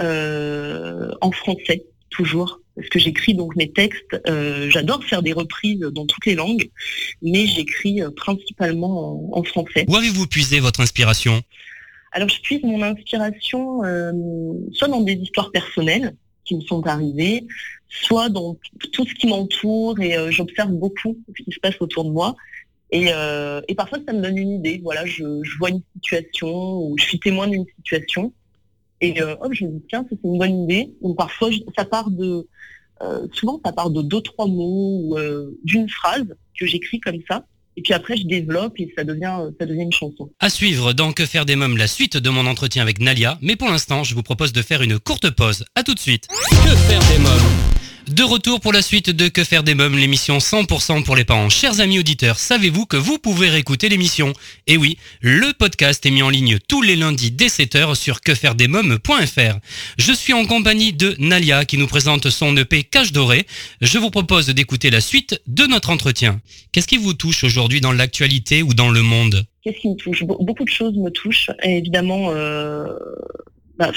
euh, 0.00 1.10
en 1.20 1.32
français, 1.32 1.84
toujours. 2.10 2.60
Parce 2.76 2.88
que 2.88 2.98
j'écris 2.98 3.34
donc 3.34 3.56
mes 3.56 3.70
textes. 3.70 4.16
euh, 4.28 4.70
J'adore 4.70 5.04
faire 5.04 5.22
des 5.22 5.32
reprises 5.32 5.80
dans 5.80 6.06
toutes 6.06 6.24
les 6.26 6.34
langues, 6.34 6.70
mais 7.20 7.46
j'écris 7.46 8.00
euh, 8.00 8.10
principalement 8.10 9.32
en, 9.34 9.40
en 9.40 9.42
français. 9.42 9.84
Où 9.88 9.96
avez-vous 9.96 10.26
puisé 10.26 10.60
votre 10.60 10.80
inspiration? 10.80 11.42
Alors, 12.12 12.28
je 12.28 12.40
puise 12.40 12.62
mon 12.62 12.82
inspiration 12.82 13.84
euh, 13.84 14.12
soit 14.72 14.88
dans 14.88 15.00
des 15.00 15.14
histoires 15.14 15.50
personnelles 15.50 16.14
qui 16.44 16.54
me 16.54 16.62
sont 16.62 16.86
arrivées, 16.86 17.46
soit 17.88 18.28
dans 18.28 18.56
tout 18.92 19.04
ce 19.06 19.14
qui 19.14 19.26
m'entoure 19.26 20.00
et 20.00 20.16
j'observe 20.32 20.70
beaucoup 20.70 21.18
ce 21.36 21.42
qui 21.42 21.52
se 21.52 21.60
passe 21.60 21.74
autour 21.80 22.04
de 22.04 22.10
moi. 22.10 22.34
Et, 22.92 23.06
euh, 23.12 23.60
et 23.68 23.74
parfois, 23.74 23.98
ça 24.06 24.12
me 24.12 24.20
donne 24.20 24.36
une 24.36 24.50
idée. 24.50 24.80
Voilà, 24.82 25.06
je, 25.06 25.24
je 25.42 25.58
vois 25.58 25.70
une 25.70 25.82
situation 25.94 26.82
ou 26.82 26.96
je 26.98 27.04
suis 27.04 27.20
témoin 27.20 27.46
d'une 27.48 27.66
situation 27.76 28.32
et 29.00 29.20
euh, 29.20 29.34
hop, 29.40 29.52
je 29.52 29.64
me 29.64 29.70
dis 29.70 29.82
tiens, 29.88 30.02
ça, 30.02 30.16
c'est 30.22 30.28
une 30.28 30.38
bonne 30.38 30.64
idée. 30.64 30.90
Ou 31.00 31.14
parfois, 31.14 31.50
ça 31.76 31.84
part 31.84 32.10
de 32.10 32.46
euh, 33.02 33.26
souvent, 33.32 33.60
ça 33.64 33.72
part 33.72 33.90
de 33.90 34.02
deux 34.02 34.20
trois 34.20 34.46
mots 34.46 35.00
ou 35.02 35.18
euh, 35.18 35.58
d'une 35.64 35.88
phrase 35.88 36.26
que 36.58 36.66
j'écris 36.66 37.00
comme 37.00 37.18
ça. 37.28 37.44
Et 37.76 37.82
puis 37.82 37.94
après, 37.94 38.16
je 38.16 38.26
développe 38.26 38.78
et 38.78 38.92
ça 38.96 39.04
devient 39.04 39.38
ça 39.58 39.64
devient 39.64 39.82
une 39.82 39.92
chanson. 39.92 40.30
À 40.38 40.50
suivre 40.50 40.92
dans 40.92 41.12
Que 41.12 41.24
faire 41.24 41.46
des 41.46 41.56
mômes, 41.56 41.78
la 41.78 41.86
suite 41.86 42.18
de 42.18 42.28
mon 42.28 42.46
entretien 42.46 42.82
avec 42.82 43.00
Nalia. 43.00 43.38
Mais 43.40 43.56
pour 43.56 43.68
l'instant, 43.68 44.04
je 44.04 44.14
vous 44.14 44.22
propose 44.22 44.52
de 44.52 44.60
faire 44.60 44.82
une 44.82 44.98
courte 44.98 45.30
pause. 45.30 45.64
À 45.74 45.82
tout 45.82 45.94
de 45.94 46.00
suite. 46.00 46.28
Que 46.28 46.76
faire 46.76 47.00
des 47.10 47.22
mômes? 47.22 47.79
De 48.20 48.24
retour 48.24 48.60
pour 48.60 48.74
la 48.74 48.82
suite 48.82 49.08
de 49.08 49.28
Que 49.28 49.44
faire 49.44 49.62
des 49.62 49.74
mômes, 49.74 49.96
l'émission 49.96 50.36
100% 50.36 51.04
pour 51.04 51.16
les 51.16 51.24
parents. 51.24 51.48
Chers 51.48 51.80
amis 51.80 51.98
auditeurs, 51.98 52.38
savez-vous 52.38 52.84
que 52.84 52.98
vous 52.98 53.18
pouvez 53.18 53.48
réécouter 53.48 53.88
l'émission 53.88 54.34
Et 54.66 54.76
oui, 54.76 54.98
le 55.22 55.54
podcast 55.54 56.04
est 56.04 56.10
mis 56.10 56.22
en 56.22 56.28
ligne 56.28 56.58
tous 56.68 56.82
les 56.82 56.96
lundis 56.96 57.30
dès 57.30 57.46
7h 57.46 57.94
sur 57.94 58.20
quefairedesmômes.fr. 58.20 59.58
Je 59.96 60.12
suis 60.12 60.34
en 60.34 60.44
compagnie 60.44 60.92
de 60.92 61.14
Nalia 61.18 61.64
qui 61.64 61.78
nous 61.78 61.86
présente 61.86 62.28
son 62.28 62.54
EP 62.58 62.82
Cache 62.84 63.12
Doré. 63.12 63.46
Je 63.80 63.96
vous 63.98 64.10
propose 64.10 64.48
d'écouter 64.48 64.90
la 64.90 65.00
suite 65.00 65.40
de 65.46 65.64
notre 65.64 65.88
entretien. 65.88 66.42
Qu'est-ce 66.72 66.88
qui 66.88 66.98
vous 66.98 67.14
touche 67.14 67.42
aujourd'hui 67.42 67.80
dans 67.80 67.92
l'actualité 67.92 68.62
ou 68.62 68.74
dans 68.74 68.90
le 68.90 69.00
monde? 69.00 69.46
Qu'est-ce 69.64 69.78
qui 69.78 69.88
me 69.88 69.96
touche? 69.96 70.24
Be- 70.24 70.44
Beaucoup 70.44 70.64
de 70.64 70.70
choses 70.70 70.94
me 70.94 71.08
touchent. 71.08 71.48
Et 71.62 71.78
évidemment, 71.78 72.32
euh, 72.32 72.84
bah, 73.78 73.92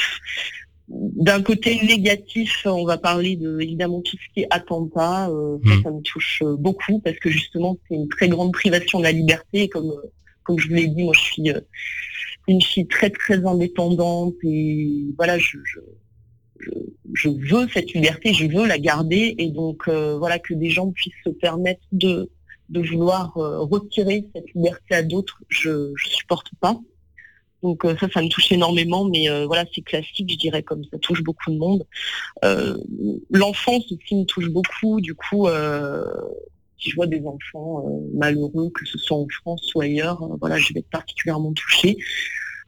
d'un 0.95 1.41
côté 1.41 1.81
négatif, 1.83 2.63
on 2.65 2.85
va 2.85 2.97
parler 2.97 3.35
de 3.35 3.59
évidemment 3.59 4.01
tout 4.01 4.15
ce 4.17 4.33
qui 4.33 4.41
est 4.41 4.47
attentat. 4.51 5.29
euh, 5.29 5.57
ça, 5.65 5.75
Mm. 5.75 5.83
ça 5.83 5.91
me 5.91 6.01
touche 6.01 6.41
euh, 6.43 6.55
beaucoup 6.55 6.99
parce 6.99 7.17
que 7.17 7.29
justement, 7.29 7.77
c'est 7.87 7.95
une 7.95 8.09
très 8.09 8.27
grande 8.29 8.51
privation 8.53 8.99
de 8.99 9.03
la 9.03 9.11
liberté. 9.11 9.63
Et 9.63 9.69
comme 9.69 9.89
euh, 9.91 10.11
comme 10.43 10.59
je 10.59 10.67
vous 10.67 10.75
l'ai 10.75 10.87
dit, 10.87 11.03
moi, 11.03 11.13
je 11.15 11.21
suis 11.21 11.49
euh, 11.51 11.59
une 12.47 12.61
fille 12.61 12.87
très 12.87 13.09
très 13.09 13.45
indépendante 13.45 14.35
et 14.43 15.05
voilà, 15.17 15.37
je, 15.39 15.57
je 15.63 15.79
je, 16.59 16.71
je 17.13 17.29
veux 17.29 17.67
cette 17.73 17.91
liberté, 17.93 18.33
je 18.33 18.45
veux 18.47 18.65
la 18.67 18.77
garder 18.79 19.35
et 19.37 19.49
donc 19.49 19.83
euh, 19.87 20.17
voilà 20.17 20.39
que 20.39 20.53
des 20.53 20.69
gens 20.69 20.91
puissent 20.91 21.13
se 21.25 21.29
permettre 21.29 21.81
de 21.91 22.29
de 22.69 22.81
vouloir 22.81 23.35
euh, 23.37 23.59
retirer 23.59 24.25
cette 24.33 24.49
liberté 24.53 24.95
à 24.95 25.03
d'autres, 25.03 25.39
je 25.49 25.91
je 25.95 26.07
supporte 26.09 26.49
pas. 26.61 26.79
Donc 27.63 27.85
euh, 27.85 27.95
ça, 27.97 28.07
ça 28.13 28.21
me 28.21 28.27
touche 28.27 28.51
énormément, 28.51 29.05
mais 29.05 29.29
euh, 29.29 29.45
voilà, 29.47 29.63
c'est 29.73 29.81
classique, 29.81 30.29
je 30.29 30.35
dirais, 30.37 30.61
comme 30.61 30.83
ça 30.91 30.99
touche 30.99 31.23
beaucoup 31.23 31.49
de 31.49 31.57
monde. 31.57 31.87
Euh, 32.43 32.77
L'enfance 33.31 33.89
aussi 33.91 34.15
me 34.15 34.25
touche 34.25 34.49
beaucoup, 34.49 34.99
du 34.99 35.15
coup, 35.15 35.47
si 36.77 36.89
je 36.89 36.95
vois 36.95 37.07
des 37.07 37.23
enfants 37.25 37.85
malheureux, 38.13 38.69
que 38.69 38.85
ce 38.85 38.97
soit 38.97 39.17
en 39.17 39.27
France 39.41 39.73
ou 39.73 39.81
ailleurs, 39.81 40.21
voilà, 40.41 40.57
je 40.57 40.73
vais 40.73 40.81
être 40.81 40.89
particulièrement 40.89 41.53
touchée. 41.53 41.97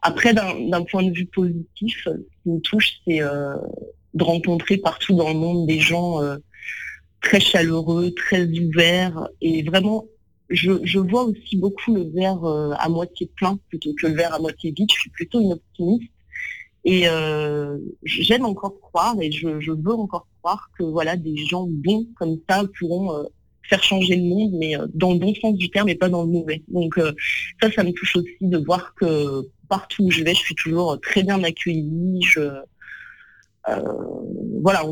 Après, 0.02 0.34
d'un 0.34 0.84
point 0.84 1.04
de 1.04 1.12
vue 1.12 1.26
positif, 1.26 2.04
ce 2.06 2.12
qui 2.44 2.50
me 2.50 2.60
touche, 2.62 2.94
c'est 3.06 3.20
de 3.20 4.24
rencontrer 4.24 4.78
partout 4.78 5.16
dans 5.16 5.28
le 5.28 5.36
monde 5.36 5.68
des 5.68 5.82
gens 5.82 6.22
très 7.22 7.42
chaleureux, 7.42 8.14
très 8.14 8.48
ouverts 8.48 9.28
et 9.42 9.64
vraiment 9.64 10.06
je, 10.50 10.72
je 10.84 11.00
vois 11.00 11.24
aussi 11.24 11.58
beaucoup 11.58 11.94
le 11.94 12.04
verre 12.04 12.44
euh, 12.44 12.72
à 12.78 12.90
moitié 12.90 13.30
plein 13.36 13.58
plutôt 13.70 13.94
que 14.00 14.08
le 14.08 14.14
verre 14.14 14.34
à 14.34 14.40
moitié 14.40 14.72
vide. 14.72 14.90
Je 14.92 15.00
suis 15.02 15.10
plutôt 15.10 15.40
une 15.42 15.54
optimiste 15.54 16.12
et 16.84 17.08
euh, 17.08 17.78
j'aime 18.04 18.46
encore 18.46 18.80
croire 18.80 19.16
et 19.20 19.32
je, 19.32 19.72
veux 19.72 19.94
encore 19.94 20.28
croire 20.42 20.70
que 20.78 20.84
voilà 20.84 21.16
des 21.16 21.36
gens 21.36 21.66
bons 21.68 22.08
comme 22.16 22.38
ça 22.48 22.64
pourront 22.78 23.12
euh, 23.14 23.24
faire 23.64 23.82
changer 23.82 24.16
le 24.16 24.24
monde, 24.24 24.52
mais 24.54 24.76
dans 24.94 25.14
le 25.14 25.20
bon 25.20 25.34
sens 25.34 25.56
du 25.56 25.72
terme 25.72 25.90
et 25.90 25.96
pas 25.96 26.10
dans 26.10 26.22
le 26.22 26.30
mauvais. 26.30 26.62
Donc 26.68 27.00
ça, 27.60 27.72
ça 27.72 27.84
me 27.84 27.92
touche 27.94 28.16
aussi 28.18 28.38
de 28.42 28.60
voir 28.60 28.94
que 28.94 29.50
partout 29.68 30.04
où 30.04 30.12
je 30.12 30.24
vais, 30.24 30.36
je 30.36 30.40
suis 30.40 30.54
toujours 30.54 31.00
très 31.02 31.24
bien 31.24 31.44
accueillie. 31.44 32.22
Voilà, 34.62 34.86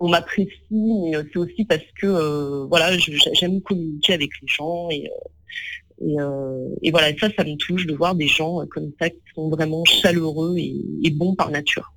on 0.00 0.08
m'apprécie, 0.08 0.50
mais 0.70 1.12
c'est 1.32 1.38
aussi 1.38 1.64
parce 1.64 1.84
que 2.00 2.06
euh, 2.06 2.64
voilà, 2.66 2.96
j'aime 2.98 3.60
communiquer 3.60 4.14
avec 4.14 4.30
les 4.40 4.48
gens 4.48 4.88
et, 4.90 5.06
euh, 5.08 6.06
et, 6.08 6.18
euh, 6.20 6.68
et 6.82 6.90
voilà, 6.90 7.16
ça, 7.18 7.28
ça 7.36 7.44
me 7.44 7.56
touche 7.56 7.86
de 7.86 7.94
voir 7.94 8.14
des 8.14 8.26
gens 8.26 8.66
comme 8.70 8.90
ça 8.98 9.10
qui 9.10 9.18
sont 9.34 9.48
vraiment 9.50 9.84
chaleureux 9.84 10.56
et, 10.56 10.74
et 11.04 11.10
bons 11.10 11.34
par 11.34 11.50
nature. 11.50 11.92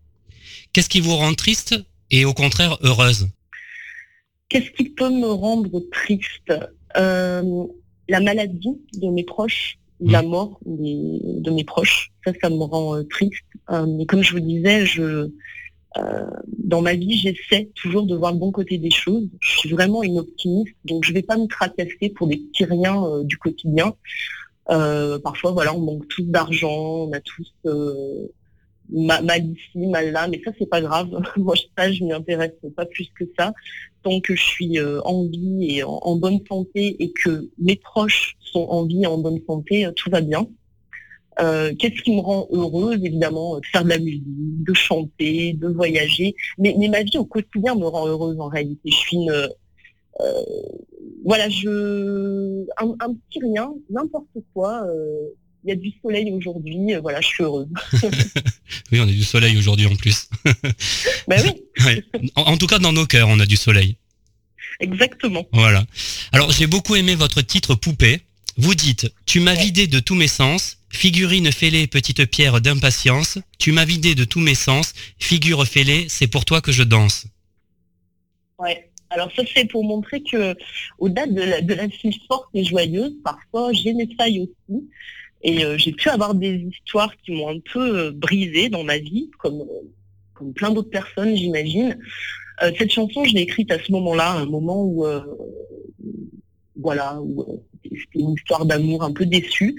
Qu'est-ce 0.73 0.89
qui 0.89 0.99
vous 0.99 1.15
rend 1.15 1.33
triste 1.33 1.75
et 2.11 2.25
au 2.25 2.33
contraire 2.33 2.77
heureuse? 2.83 3.27
Qu'est-ce 4.49 4.71
qui 4.71 4.89
peut 4.89 5.09
me 5.09 5.27
rendre 5.27 5.81
triste? 5.91 6.53
Euh, 6.97 7.63
La 8.09 8.19
maladie 8.19 8.75
de 9.01 9.07
mes 9.09 9.23
proches, 9.23 9.77
la 10.01 10.21
mort 10.21 10.59
des- 10.65 11.19
de 11.45 11.49
mes 11.51 11.63
proches. 11.63 12.11
Ça, 12.25 12.33
ça 12.41 12.49
me 12.49 12.61
rend 12.73 13.01
triste. 13.05 13.45
Euh, 13.71 13.85
mais 13.87 14.05
comme 14.05 14.21
je 14.21 14.33
vous 14.33 14.41
disais, 14.41 14.85
je, 14.85 15.29
euh, 15.97 16.25
dans 16.47 16.81
ma 16.81 16.95
vie, 16.95 17.17
j'essaie 17.17 17.69
toujours 17.75 18.05
de 18.05 18.15
voir 18.15 18.33
le 18.33 18.39
bon 18.39 18.51
côté 18.51 18.77
des 18.77 18.89
choses. 18.89 19.27
Je 19.39 19.57
suis 19.57 19.69
vraiment 19.69 20.01
une 20.03 20.19
optimiste, 20.19 20.75
donc 20.85 21.03
je 21.05 21.13
vais 21.13 21.21
pas 21.21 21.37
me 21.37 21.47
tracasser 21.47 22.09
pour 22.15 22.27
des 22.27 22.37
petits 22.37 22.65
riens 22.65 23.03
euh, 23.05 23.23
du 23.23 23.37
quotidien. 23.37 23.93
Euh, 24.69 25.19
parfois, 25.19 25.51
voilà, 25.51 25.75
on 25.75 25.81
manque 25.81 26.07
tous 26.07 26.23
d'argent, 26.23 27.07
on 27.07 27.11
a 27.11 27.19
tous 27.19 27.51
euh, 27.65 28.27
ma- 28.89 29.21
mal 29.21 29.45
ici, 29.45 29.87
mal 29.87 30.11
là, 30.11 30.27
mais 30.27 30.41
ça 30.43 30.51
c'est 30.57 30.69
pas 30.69 30.81
grave. 30.81 31.09
Moi, 31.37 31.55
ça, 31.77 31.91
je 31.91 32.03
m'y 32.03 32.13
intéresse 32.13 32.53
pas 32.75 32.85
plus 32.85 33.09
que 33.17 33.25
ça. 33.37 33.53
Tant 34.01 34.19
que 34.19 34.35
je 34.35 34.43
suis 34.43 34.79
en 34.81 35.25
vie 35.27 35.77
et 35.77 35.83
en, 35.83 36.15
bonne 36.17 36.39
santé 36.49 37.01
et 37.01 37.13
que 37.13 37.49
mes 37.57 37.77
proches 37.77 38.35
sont 38.41 38.65
en 38.67 38.85
vie 38.85 39.03
et 39.03 39.07
en 39.07 39.17
bonne 39.17 39.39
santé, 39.47 39.87
tout 39.95 40.09
va 40.09 40.19
bien. 40.19 40.45
Euh, 41.39 41.73
Qu'est-ce 41.77 42.01
qui 42.03 42.11
me 42.15 42.21
rend 42.21 42.47
heureuse 42.51 42.99
Évidemment, 43.03 43.55
euh, 43.55 43.59
de 43.59 43.65
faire 43.65 43.83
de 43.83 43.89
la 43.89 43.97
musique, 43.99 44.23
de 44.25 44.73
chanter, 44.73 45.53
de 45.53 45.67
voyager. 45.67 46.35
Mais, 46.57 46.75
mais 46.77 46.87
ma 46.89 47.03
vie 47.03 47.17
au 47.17 47.25
quotidien 47.25 47.75
me 47.75 47.85
rend 47.85 48.07
heureuse 48.07 48.39
en 48.39 48.47
réalité. 48.49 48.81
Je 48.91 48.95
suis 48.95 49.17
une, 49.17 49.31
euh, 49.31 50.43
voilà, 51.25 51.49
je 51.49 52.63
un, 52.77 52.95
un 52.99 53.13
petit 53.13 53.39
rien, 53.41 53.71
n'importe 53.89 54.27
quoi. 54.53 54.83
euh, 54.85 55.29
Il 55.65 55.69
y 55.69 55.71
a 55.71 55.75
du 55.75 55.91
soleil 56.01 56.31
aujourd'hui. 56.31 56.93
euh, 56.93 56.99
voilà, 57.01 57.19
je 57.21 57.27
suis 57.27 57.43
heureuse. 57.43 57.67
Oui, 58.91 58.99
on 58.99 59.03
a 59.03 59.05
du 59.07 59.23
soleil 59.23 59.57
aujourd'hui 59.57 59.87
en 59.87 59.95
plus. 59.95 60.29
ben 61.27 61.41
oui, 61.43 61.63
Ouais. 61.85 62.03
En, 62.35 62.43
en 62.53 62.57
tout 62.57 62.67
cas, 62.67 62.79
dans 62.79 62.91
nos 62.93 63.05
cœurs, 63.05 63.27
on 63.29 63.39
a 63.39 63.45
du 63.45 63.55
soleil. 63.55 63.97
exactement. 64.79 65.45
Voilà. 65.51 65.83
Alors, 66.31 66.51
j'ai 66.51 66.67
beaucoup 66.67 66.95
aimé 66.95 67.15
votre 67.15 67.41
titre 67.41 67.75
Poupée. 67.75 68.21
Vous 68.57 68.75
dites, 68.75 69.11
tu 69.25 69.39
m'as 69.39 69.55
vidé 69.55 69.87
de 69.87 69.99
tous 69.99 70.15
mes 70.15 70.27
sens, 70.27 70.77
figurine 70.89 71.51
fêlée, 71.51 71.87
petite 71.87 72.25
pierre 72.25 72.61
d'impatience, 72.61 73.39
tu 73.57 73.71
m'as 73.71 73.85
vidé 73.85 74.15
de 74.15 74.25
tous 74.25 74.39
mes 74.39 74.55
sens, 74.55 74.93
figure 75.19 75.65
fêlée, 75.65 76.05
c'est 76.09 76.27
pour 76.27 76.45
toi 76.45 76.61
que 76.61 76.71
je 76.71 76.83
danse. 76.83 77.25
Ouais. 78.59 78.89
Alors 79.09 79.31
ça 79.35 79.43
c'est 79.53 79.65
pour 79.65 79.83
montrer 79.83 80.23
que 80.23 80.55
au-delà 80.97 81.27
de 81.27 81.41
la, 81.41 81.61
de 81.61 81.73
la 81.73 81.87
fille 81.87 82.19
forte 82.27 82.49
et 82.55 82.63
joyeuse, 82.63 83.13
parfois 83.23 83.71
j'ai 83.71 83.93
mes 83.93 84.09
failles 84.17 84.41
aussi. 84.41 84.83
Et 85.43 85.65
euh, 85.65 85.77
j'ai 85.77 85.91
pu 85.91 86.09
avoir 86.09 86.33
des 86.33 86.55
histoires 86.71 87.13
qui 87.17 87.31
m'ont 87.31 87.49
un 87.49 87.59
peu 87.59 87.97
euh, 87.99 88.11
brisée 88.11 88.69
dans 88.69 88.83
ma 88.83 88.97
vie, 88.97 89.29
comme, 89.39 89.61
euh, 89.61 89.91
comme 90.33 90.53
plein 90.53 90.71
d'autres 90.71 90.89
personnes, 90.89 91.35
j'imagine. 91.35 91.99
Euh, 92.61 92.71
cette 92.77 92.91
chanson, 92.91 93.25
je 93.25 93.33
l'ai 93.33 93.41
écrite 93.41 93.69
à 93.71 93.83
ce 93.83 93.91
moment-là, 93.91 94.31
un 94.31 94.45
moment 94.45 94.83
où, 94.83 95.05
voilà, 96.75 97.19
où 97.21 97.41
euh, 97.41 97.57
c'était 97.83 98.19
une 98.19 98.33
histoire 98.33 98.65
d'amour 98.65 99.03
un 99.03 99.11
peu 99.11 99.25
déçue. 99.25 99.75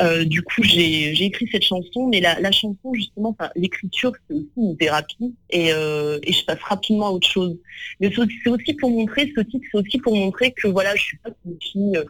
Euh, 0.00 0.24
du 0.24 0.42
coup, 0.42 0.62
j'ai 0.62 1.24
écrit 1.24 1.48
cette 1.52 1.62
chanson, 1.62 2.08
mais 2.08 2.20
la, 2.20 2.50
chanson, 2.50 2.92
justement, 2.94 3.36
l'écriture, 3.54 4.12
c'est 4.26 4.34
aussi 4.34 4.50
une 4.56 4.76
thérapie, 4.76 5.34
et, 5.50 5.72
euh, 5.72 6.18
et 6.24 6.32
je 6.32 6.44
passe 6.44 6.58
rapidement 6.62 7.08
à 7.08 7.10
autre 7.10 7.28
chose. 7.28 7.56
Mais 8.00 8.10
c'est 8.12 8.50
aussi- 8.50 8.74
pour 8.74 8.90
montrer, 8.90 9.32
c'est 9.36 9.78
aussi 9.78 9.98
pour 9.98 10.16
montrer 10.16 10.52
que 10.52 10.66
voilà, 10.66 10.96
je 10.96 11.02
suis 11.02 11.18
pas 11.18 11.30
une 11.46 11.56
fille 11.60 12.00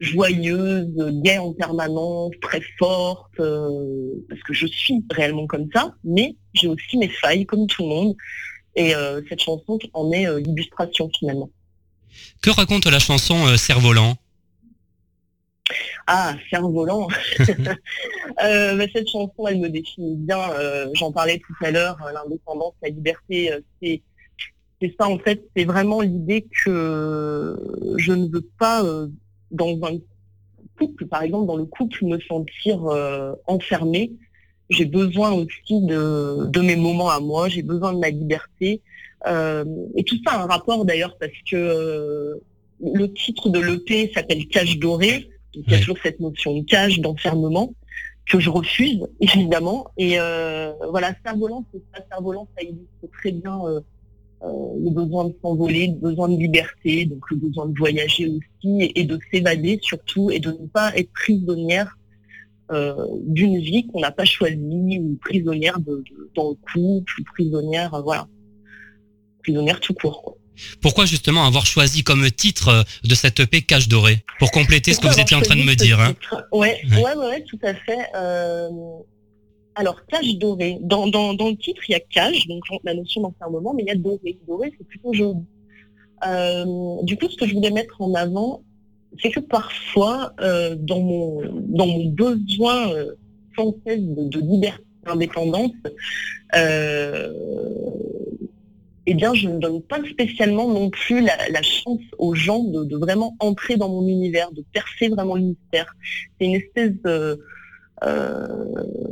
joyeuse, 0.00 0.92
gaie 1.22 1.38
en 1.38 1.54
permanence, 1.54 2.32
très 2.42 2.60
forte, 2.78 3.32
parce 3.36 4.42
que 4.42 4.52
je 4.52 4.66
suis 4.66 5.02
réellement 5.10 5.46
comme 5.46 5.68
ça, 5.72 5.94
mais 6.04 6.36
j'ai 6.52 6.68
aussi 6.68 6.98
mes 6.98 7.08
failles, 7.08 7.46
comme 7.46 7.66
tout 7.66 7.82
le 7.84 7.88
monde. 7.88 8.16
Et 8.76 8.92
cette 9.28 9.40
chanson 9.40 9.78
en 9.94 10.12
est 10.12 10.26
l'illustration 10.42 11.08
finalement. 11.18 11.48
Que 12.42 12.50
raconte 12.50 12.86
la 12.86 12.98
chanson 12.98 13.46
euh, 13.46 13.56
Cerf-Volant? 13.56 14.16
Ah, 16.06 16.34
cerf-volant. 16.50 17.08
euh, 18.44 18.86
cette 18.94 19.08
chanson, 19.08 19.46
elle 19.48 19.60
me 19.60 19.70
définit 19.70 20.16
bien. 20.16 20.50
euh, 20.52 20.88
J'en 20.92 21.10
parlais 21.10 21.38
tout 21.38 21.64
à 21.64 21.70
l'heure. 21.70 21.96
L'indépendance, 22.12 22.74
la 22.82 22.90
liberté, 22.90 23.50
c'est 23.82 24.02
ça 25.00 25.08
en 25.08 25.18
fait. 25.18 25.42
C'est 25.56 25.64
vraiment 25.64 26.02
l'idée 26.02 26.46
que 26.64 27.56
je 27.96 28.12
ne 28.12 28.28
veux 28.28 28.46
pas 28.58 28.82
dans 29.50 29.78
un 29.84 29.96
couple, 30.78 31.06
par 31.06 31.22
exemple, 31.22 31.46
dans 31.46 31.56
le 31.56 31.64
couple, 31.64 32.04
me 32.04 32.20
sentir 32.20 32.80
enfermée. 33.46 34.12
J'ai 34.68 34.84
besoin 34.84 35.32
aussi 35.32 35.80
de, 35.86 36.44
de 36.46 36.60
mes 36.60 36.76
moments 36.76 37.08
à 37.08 37.20
moi. 37.20 37.48
J'ai 37.48 37.62
besoin 37.62 37.94
de 37.94 37.98
ma 37.98 38.10
liberté. 38.10 38.82
Euh, 39.26 39.64
et 39.96 40.04
tout 40.04 40.16
ça 40.26 40.34
a 40.34 40.42
un 40.42 40.46
rapport 40.46 40.84
d'ailleurs 40.84 41.16
parce 41.18 41.32
que 41.50 41.56
euh, 41.56 42.34
le 42.80 43.12
titre 43.12 43.48
de 43.48 43.58
l'EP 43.60 44.12
s'appelle 44.14 44.46
Cage 44.48 44.78
dorée. 44.78 45.28
Donc, 45.54 45.64
il 45.66 45.72
y 45.72 45.76
a 45.76 45.78
toujours 45.78 45.98
cette 46.02 46.20
notion 46.20 46.58
de 46.58 46.64
cage, 46.64 47.00
d'enfermement, 47.00 47.72
que 48.26 48.40
je 48.40 48.50
refuse, 48.50 49.06
évidemment. 49.20 49.86
Et 49.96 50.18
euh, 50.18 50.72
voilà, 50.90 51.14
cerf-volant, 51.24 51.64
c'est 51.72 51.80
ça, 51.94 52.04
cerf-volant, 52.10 52.48
ça 52.56 52.62
illustre 52.64 53.18
très 53.18 53.30
bien 53.30 53.64
euh, 53.64 53.80
euh, 54.42 54.48
le 54.82 54.90
besoin 54.90 55.26
de 55.26 55.34
s'envoler, 55.40 55.86
le 55.86 55.94
besoin 55.94 56.28
de 56.28 56.36
liberté, 56.36 57.04
donc 57.06 57.30
le 57.30 57.36
besoin 57.36 57.66
de 57.66 57.78
voyager 57.78 58.28
aussi, 58.28 58.92
et, 58.94 59.04
de 59.04 59.18
s'évader 59.32 59.78
surtout, 59.80 60.30
et 60.30 60.40
de 60.40 60.50
ne 60.50 60.66
pas 60.66 60.94
être 60.96 61.10
prisonnière 61.12 61.96
euh, 62.72 63.06
d'une 63.22 63.58
vie 63.60 63.86
qu'on 63.86 64.00
n'a 64.00 64.10
pas 64.10 64.24
choisie, 64.24 64.98
ou 65.00 65.16
prisonnière 65.20 65.78
de, 65.78 65.96
de- 65.96 66.30
dans 66.34 66.50
le 66.50 66.56
couple, 66.56 67.20
ou 67.20 67.24
prisonnière, 67.32 68.02
voilà, 68.02 68.26
prisonnière 69.44 69.78
tout 69.80 69.94
court. 69.94 70.22
quoi. 70.22 70.34
Pourquoi 70.80 71.04
justement 71.04 71.44
avoir 71.46 71.66
choisi 71.66 72.02
comme 72.04 72.30
titre 72.30 72.68
euh, 72.68 72.82
de 73.04 73.14
cette 73.14 73.40
EP 73.40 73.62
Cache 73.62 73.88
Doré 73.88 74.24
Pour 74.38 74.50
compléter 74.50 74.94
ce 74.94 75.00
que 75.00 75.08
vous 75.08 75.18
étiez 75.20 75.36
en 75.36 75.40
train 75.40 75.56
de 75.56 75.62
me 75.62 75.74
dire. 75.74 76.00
Hein. 76.00 76.14
ouais, 76.52 76.80
Ouais. 76.92 77.14
ouais, 77.16 77.42
tout 77.42 77.58
à 77.62 77.74
fait. 77.74 78.06
Euh, 78.16 78.68
alors, 79.74 80.06
cage 80.06 80.36
dorée. 80.38 80.78
Dans, 80.82 81.08
dans, 81.08 81.34
dans 81.34 81.48
le 81.48 81.56
titre, 81.56 81.82
il 81.88 81.92
y 81.92 81.94
a 81.96 82.00
cage, 82.00 82.46
donc 82.46 82.62
la 82.84 82.94
notion 82.94 83.22
d'enfermement, 83.22 83.74
mais 83.74 83.82
il 83.82 83.88
y 83.88 83.90
a 83.90 83.96
doré. 83.96 84.38
Doré, 84.46 84.72
c'est 84.78 84.86
plutôt 84.86 85.12
joli. 85.12 85.40
Euh, 86.26 86.64
du 87.02 87.16
coup, 87.16 87.28
ce 87.28 87.36
que 87.36 87.46
je 87.46 87.54
voulais 87.54 87.72
mettre 87.72 88.00
en 88.00 88.14
avant, 88.14 88.62
c'est 89.20 89.30
que 89.30 89.40
parfois, 89.40 90.32
euh, 90.40 90.76
dans, 90.78 91.00
mon, 91.00 91.42
dans 91.68 91.86
mon 91.86 92.04
besoin 92.10 92.92
sans 93.56 93.74
cesse 93.84 94.00
de, 94.00 94.28
de 94.28 94.38
liberté, 94.40 94.82
d'indépendance, 95.04 95.72
euh, 96.54 97.32
eh 99.06 99.14
bien, 99.14 99.34
je 99.34 99.48
ne 99.48 99.58
donne 99.58 99.82
pas 99.82 100.00
spécialement 100.08 100.68
non 100.68 100.90
plus 100.90 101.20
la, 101.20 101.62
chance 101.62 102.00
aux 102.18 102.34
gens 102.34 102.64
de, 102.64 102.96
vraiment 102.96 103.36
entrer 103.38 103.76
dans 103.76 103.88
mon 103.88 104.06
univers, 104.08 104.50
de 104.52 104.64
percer 104.72 105.08
vraiment 105.08 105.34
le 105.34 105.42
mystère. 105.42 105.94
C'est 106.38 106.46
une 106.46 106.54
espèce 106.54 106.92
de... 107.04 107.40
euh, 108.02 108.46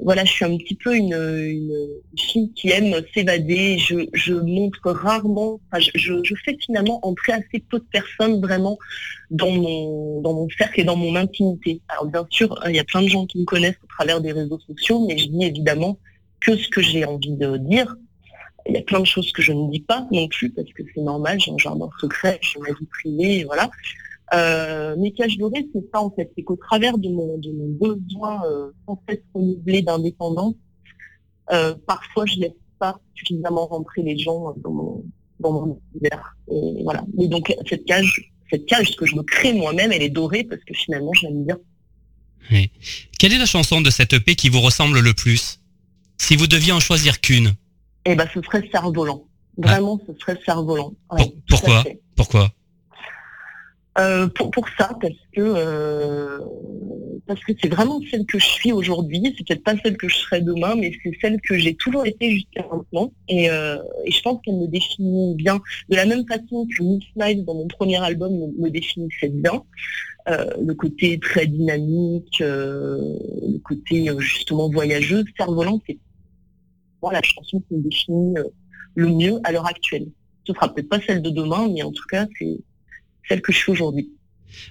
voilà, 0.03 0.25
je 0.25 0.33
suis 0.33 0.45
un 0.45 0.57
petit 0.57 0.75
peu 0.75 0.97
une, 0.97 1.15
fille 2.17 2.53
qui 2.55 2.71
aime 2.71 2.95
s'évader. 3.13 3.79
Je, 3.79 4.33
montre 4.33 4.91
rarement, 4.91 5.61
enfin, 5.71 5.85
je, 5.95 6.35
fais 6.45 6.57
finalement 6.59 6.99
entrer 7.07 7.33
assez 7.33 7.63
peu 7.71 7.79
de 7.79 7.87
personnes 7.93 8.41
vraiment 8.41 8.79
dans 9.31 9.51
mon, 9.51 10.23
dans 10.23 10.33
mon 10.33 10.49
cercle 10.57 10.81
et 10.81 10.85
dans 10.85 10.97
mon 10.97 11.17
intimité. 11.17 11.83
Alors 11.89 12.07
bien 12.07 12.27
sûr, 12.31 12.59
il 12.67 12.75
y 12.75 12.81
a 12.81 12.85
plein 12.85 13.03
de 13.03 13.09
gens 13.09 13.27
qui 13.27 13.39
me 13.39 13.45
connaissent 13.45 13.79
au 13.83 13.89
travers 13.89 14.23
des 14.23 14.33
réseaux 14.33 14.59
sociaux, 14.61 15.07
mais 15.07 15.19
je 15.19 15.29
dis 15.29 15.45
évidemment 15.45 15.99
que 16.41 16.57
ce 16.57 16.69
que 16.69 16.81
j'ai 16.81 17.05
envie 17.05 17.37
de 17.37 17.57
dire. 17.59 17.95
Il 18.67 18.75
y 18.75 18.79
a 18.79 18.83
plein 18.83 19.01
de 19.01 19.07
choses 19.07 19.33
que 19.33 19.43
je 19.43 19.53
ne 19.53 19.71
dis 19.71 19.81
pas 19.81 20.07
non 20.13 20.29
plus 20.29 20.51
parce 20.51 20.73
que 20.73 20.83
c'est 20.95 21.01
normal, 21.01 21.41
j'ai 21.41 21.53
un 21.53 21.59
jardin 21.59 21.89
secret, 22.01 22.39
j'ai 22.43 22.61
ma 22.61 22.69
vie 22.69 22.87
privée, 22.87 23.45
voilà. 23.45 23.71
Euh, 24.35 24.97
mes 24.97 25.13
caches 25.13 25.37
dorées, 25.37 25.67
c'est 25.75 25.85
ça 25.93 26.01
en 26.01 26.11
fait, 26.11 26.31
c'est 26.37 26.43
qu'au 26.43 26.57
travers 26.57 26.97
de 26.97 27.09
mon, 27.09 27.37
de 27.39 27.51
mon 27.51 27.69
besoin 27.69 28.41
euh, 28.47 28.71
sans 28.87 29.03
cesse 29.09 29.21
renouvelé 29.35 29.83
d'indépendance, 29.83 30.55
euh, 31.53 31.75
parfois 31.87 32.25
je 32.27 32.37
laisse 32.41 32.53
pas 32.79 32.99
suffisamment 33.15 33.67
rentrer 33.67 34.03
les 34.03 34.17
gens 34.17 34.55
dans 34.57 34.71
mon, 34.71 35.05
dans 35.41 35.53
mon 35.53 35.81
univers. 35.95 36.37
Et 36.51 36.83
voilà. 36.83 37.05
Et 37.19 37.29
donc 37.29 37.55
cette 37.69 37.85
cage, 37.85 38.33
cette 38.51 38.67
cage, 38.67 38.91
ce 38.93 38.97
que 38.97 39.07
je 39.07 39.17
me 39.17 39.23
crée 39.23 39.53
moi-même, 39.53 39.93
elle 39.93 40.03
est 40.03 40.09
dorée 40.09 40.45
parce 40.45 40.63
que 40.65 40.73
finalement 40.73 41.13
je 41.15 41.27
l'aime 41.27 41.45
bien. 41.45 41.59
Quelle 43.19 43.33
est 43.33 43.39
la 43.39 43.47
chanson 43.47 43.81
de 43.81 43.91
cette 43.91 44.15
EP 44.15 44.35
qui 44.35 44.49
vous 44.49 44.61
ressemble 44.61 45.01
le 45.01 45.15
plus? 45.15 45.61
Si 46.19 46.37
vous 46.37 46.47
deviez 46.47 46.73
en 46.73 46.81
choisir 46.81 47.21
qu'une, 47.21 47.53
Et 48.05 48.15
ben 48.15 48.27
ce 48.33 48.41
serait 48.43 48.69
cerf-volant. 48.73 49.25
Vraiment, 49.59 50.01
ce 50.07 50.19
serait 50.19 50.39
cerf-volant. 50.45 50.95
Ouais, 51.11 51.35
pourquoi 51.49 51.85
pourquoi 52.17 52.53
Euh, 53.99 54.27
pour, 54.29 54.51
pour 54.51 54.67
ça, 54.79 54.97
parce 55.01 55.13
que 55.35 55.41
euh, 55.41 56.39
parce 57.27 57.41
que 57.41 57.53
c'est 57.61 57.69
vraiment 57.69 58.01
celle 58.11 58.25
que 58.25 58.39
je 58.39 58.47
suis 58.47 58.73
aujourd'hui. 58.73 59.23
C'est 59.37 59.47
peut-être 59.47 59.63
pas 59.63 59.75
celle 59.85 59.99
que 59.99 60.09
je 60.09 60.17
serai 60.17 60.41
demain, 60.41 60.75
mais 60.77 60.93
c'est 61.03 61.13
celle 61.21 61.39
que 61.43 61.59
j'ai 61.59 61.75
toujours 61.75 62.07
été 62.07 62.31
jusqu'à 62.31 62.67
maintenant. 62.73 63.13
Et, 63.29 63.51
euh, 63.51 63.77
et 64.07 64.11
je 64.11 64.23
pense 64.23 64.41
qu'elle 64.43 64.57
me 64.57 64.67
définit 64.67 65.35
bien, 65.35 65.61
de 65.91 65.97
la 65.97 66.07
même 66.07 66.27
façon 66.27 66.67
que 66.67 66.83
Miss 66.83 67.05
dans 67.45 67.55
mon 67.55 67.69
premier 67.69 68.03
album 68.03 68.33
me, 68.33 68.47
me 68.63 68.71
définissait 68.71 69.29
bien. 69.29 69.63
Le 70.27 70.73
côté 70.73 71.19
très 71.19 71.47
dynamique, 71.47 72.39
le 72.39 73.59
côté 73.65 74.09
justement 74.19 74.71
voyageuse, 74.71 75.25
cerf-volant, 75.37 75.81
c'est 75.87 75.99
moi 77.03 77.13
la 77.13 77.23
chanson 77.23 77.61
qui 77.61 77.75
me 77.75 77.83
définit 77.83 78.39
euh, 78.39 78.45
le 78.95 79.09
mieux 79.09 79.41
à 79.45 79.53
l'heure 79.53 79.67
actuelle. 79.67 80.07
Ce 80.47 80.53
sera 80.53 80.73
peut-être 80.73 80.89
pas 80.89 81.01
celle 81.01 81.23
de 81.23 81.31
demain, 81.31 81.69
mais 81.73 81.83
en 81.83 81.93
tout 81.93 82.05
cas, 82.11 82.27
c'est 82.39 82.59
celle 83.29 83.43
que 83.43 83.53
je 83.53 83.59
suis 83.59 83.73
aujourd'hui. 83.73 84.11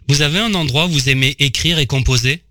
Vous 0.08 0.22
avez 0.22 0.40
un 0.40 0.54
endroit 0.54 0.86
où 0.86 0.90
vous 0.90 1.10
aimez 1.10 1.36
écrire 1.40 1.80
et 1.80 1.88
composer? 1.88 2.44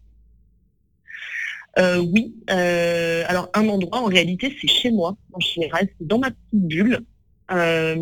Euh, 1.78 1.98
oui. 1.98 2.34
euh, 2.50 3.24
alors 3.28 3.48
un 3.54 3.68
endroit, 3.68 4.00
en 4.00 4.06
réalité, 4.06 4.56
c'est 4.60 4.68
chez 4.68 4.90
moi. 4.90 5.16
En 5.32 5.40
général, 5.40 5.88
c'est 5.98 6.06
dans 6.06 6.18
ma 6.18 6.30
petite 6.30 6.38
bulle. 6.52 7.00
Euh, 7.52 7.94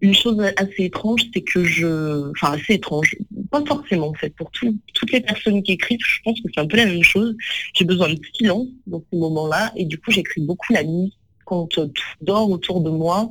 une 0.00 0.14
chose 0.14 0.40
assez 0.56 0.84
étrange, 0.84 1.22
c'est 1.32 1.42
que 1.42 1.64
je, 1.64 2.30
enfin 2.30 2.52
assez 2.52 2.74
étrange, 2.74 3.16
pas 3.52 3.64
forcément 3.66 4.08
en 4.08 4.14
fait. 4.14 4.30
Pour 4.34 4.50
tout- 4.50 4.76
toutes 4.94 5.12
les 5.12 5.20
personnes 5.20 5.62
qui 5.62 5.72
écrivent, 5.72 6.00
je 6.04 6.20
pense 6.24 6.40
que 6.40 6.48
c'est 6.52 6.60
un 6.60 6.66
peu 6.66 6.76
la 6.78 6.86
même 6.86 7.02
chose. 7.04 7.36
J'ai 7.74 7.84
besoin 7.84 8.08
de 8.12 8.20
silence 8.34 8.66
dans 8.88 9.02
ces 9.10 9.16
moments-là, 9.18 9.72
et 9.76 9.84
du 9.84 9.98
coup, 9.98 10.10
j'écris 10.10 10.40
beaucoup 10.40 10.72
la 10.72 10.82
nuit 10.82 11.16
quand 11.44 11.78
euh, 11.78 11.86
tout 11.86 12.02
dort 12.20 12.50
autour 12.50 12.80
de 12.80 12.90
moi, 12.90 13.28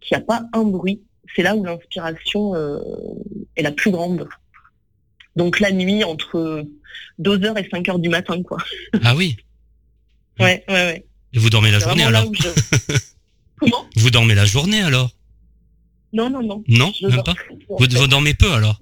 qu'il 0.00 0.16
n'y 0.16 0.22
a 0.22 0.26
pas 0.26 0.44
un 0.52 0.62
bruit. 0.64 1.00
C'est 1.34 1.42
là 1.42 1.56
où 1.56 1.64
l'inspiration 1.64 2.54
euh, 2.54 2.78
est 3.56 3.62
la 3.62 3.72
plus 3.72 3.90
grande. 3.90 4.28
Donc 5.34 5.60
la 5.60 5.70
nuit 5.72 6.02
entre 6.04 6.64
2h 7.20 7.58
et 7.58 7.68
5h 7.68 8.00
du 8.00 8.08
matin, 8.08 8.42
quoi. 8.42 8.58
Ah 9.02 9.14
oui. 9.16 9.36
Ouais, 10.38 10.62
ouais, 10.68 10.74
ouais. 10.74 11.04
Et 11.32 11.38
vous 11.38 11.48
dormez 11.48 11.70
la 11.70 11.78
journée 11.78 12.02
alors 12.04 12.30
je- 12.34 12.48
Comment? 13.58 13.86
Vous 13.96 14.10
dormez 14.10 14.34
la 14.34 14.44
journée 14.44 14.82
alors? 14.82 15.10
Non, 16.12 16.28
non, 16.28 16.42
non. 16.42 16.62
Non, 16.68 16.92
Je 17.00 17.06
même 17.06 17.22
pas. 17.22 17.34
peu, 17.78 17.86
vous 17.96 18.06
dormez 18.06 18.34
peu 18.34 18.52
alors? 18.52 18.78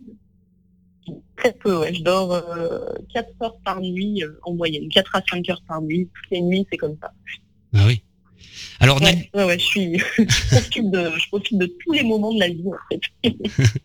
Très 1.36 1.52
peu, 1.52 1.78
ouais. 1.78 1.94
Je 1.94 2.02
dors 2.02 2.32
euh, 2.32 2.78
4 3.12 3.28
heures 3.42 3.56
par 3.64 3.80
nuit 3.80 4.22
euh, 4.22 4.38
en 4.42 4.54
moyenne. 4.54 4.88
4 4.88 5.16
à 5.16 5.22
5 5.28 5.48
heures 5.50 5.62
par 5.66 5.82
nuit. 5.82 6.08
Toutes 6.14 6.30
les 6.30 6.40
nuits, 6.40 6.66
c'est 6.70 6.76
comme 6.78 6.96
ça. 7.00 7.12
Ah 7.74 7.84
oui. 7.86 8.02
Alors, 8.80 9.00
Ouais, 9.00 9.30
ouais, 9.34 9.44
ouais, 9.44 9.58
je 9.58 9.64
suis, 9.64 9.98
je 10.18 10.48
profite 10.50 10.90
de, 10.90 11.10
je 11.18 11.28
profite 11.28 11.58
de 11.58 11.66
tous 11.66 11.92
les 11.92 12.02
moments 12.02 12.32
de 12.32 12.40
la 12.40 12.48
vie, 12.48 12.64
en 12.66 12.92
fait. 13.22 13.30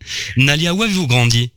Nalia, 0.36 0.74
où 0.74 0.82
avez-vous 0.82 1.06
grandi? 1.06 1.52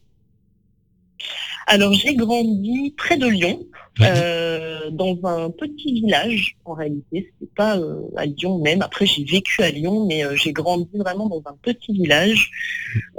Alors, 1.68 1.94
j'ai 1.94 2.16
grandi 2.16 2.94
près 2.98 3.18
de 3.18 3.28
Lyon, 3.28 3.66
Euh, 4.02 4.90
dans 4.92 5.18
un 5.24 5.52
petit 5.52 5.94
village, 5.94 6.58
en 6.66 6.74
réalité. 6.74 7.32
C'est 7.40 7.54
pas 7.54 7.78
euh, 7.78 8.02
à 8.18 8.26
Lyon 8.26 8.58
même. 8.60 8.82
Après, 8.82 9.06
j'ai 9.06 9.24
vécu 9.24 9.62
à 9.62 9.70
Lyon, 9.70 10.06
mais 10.08 10.26
euh, 10.26 10.36
j'ai 10.36 10.52
grandi 10.52 10.88
vraiment 10.96 11.28
dans 11.30 11.44
un 11.46 11.56
petit 11.62 11.94
village 11.94 12.50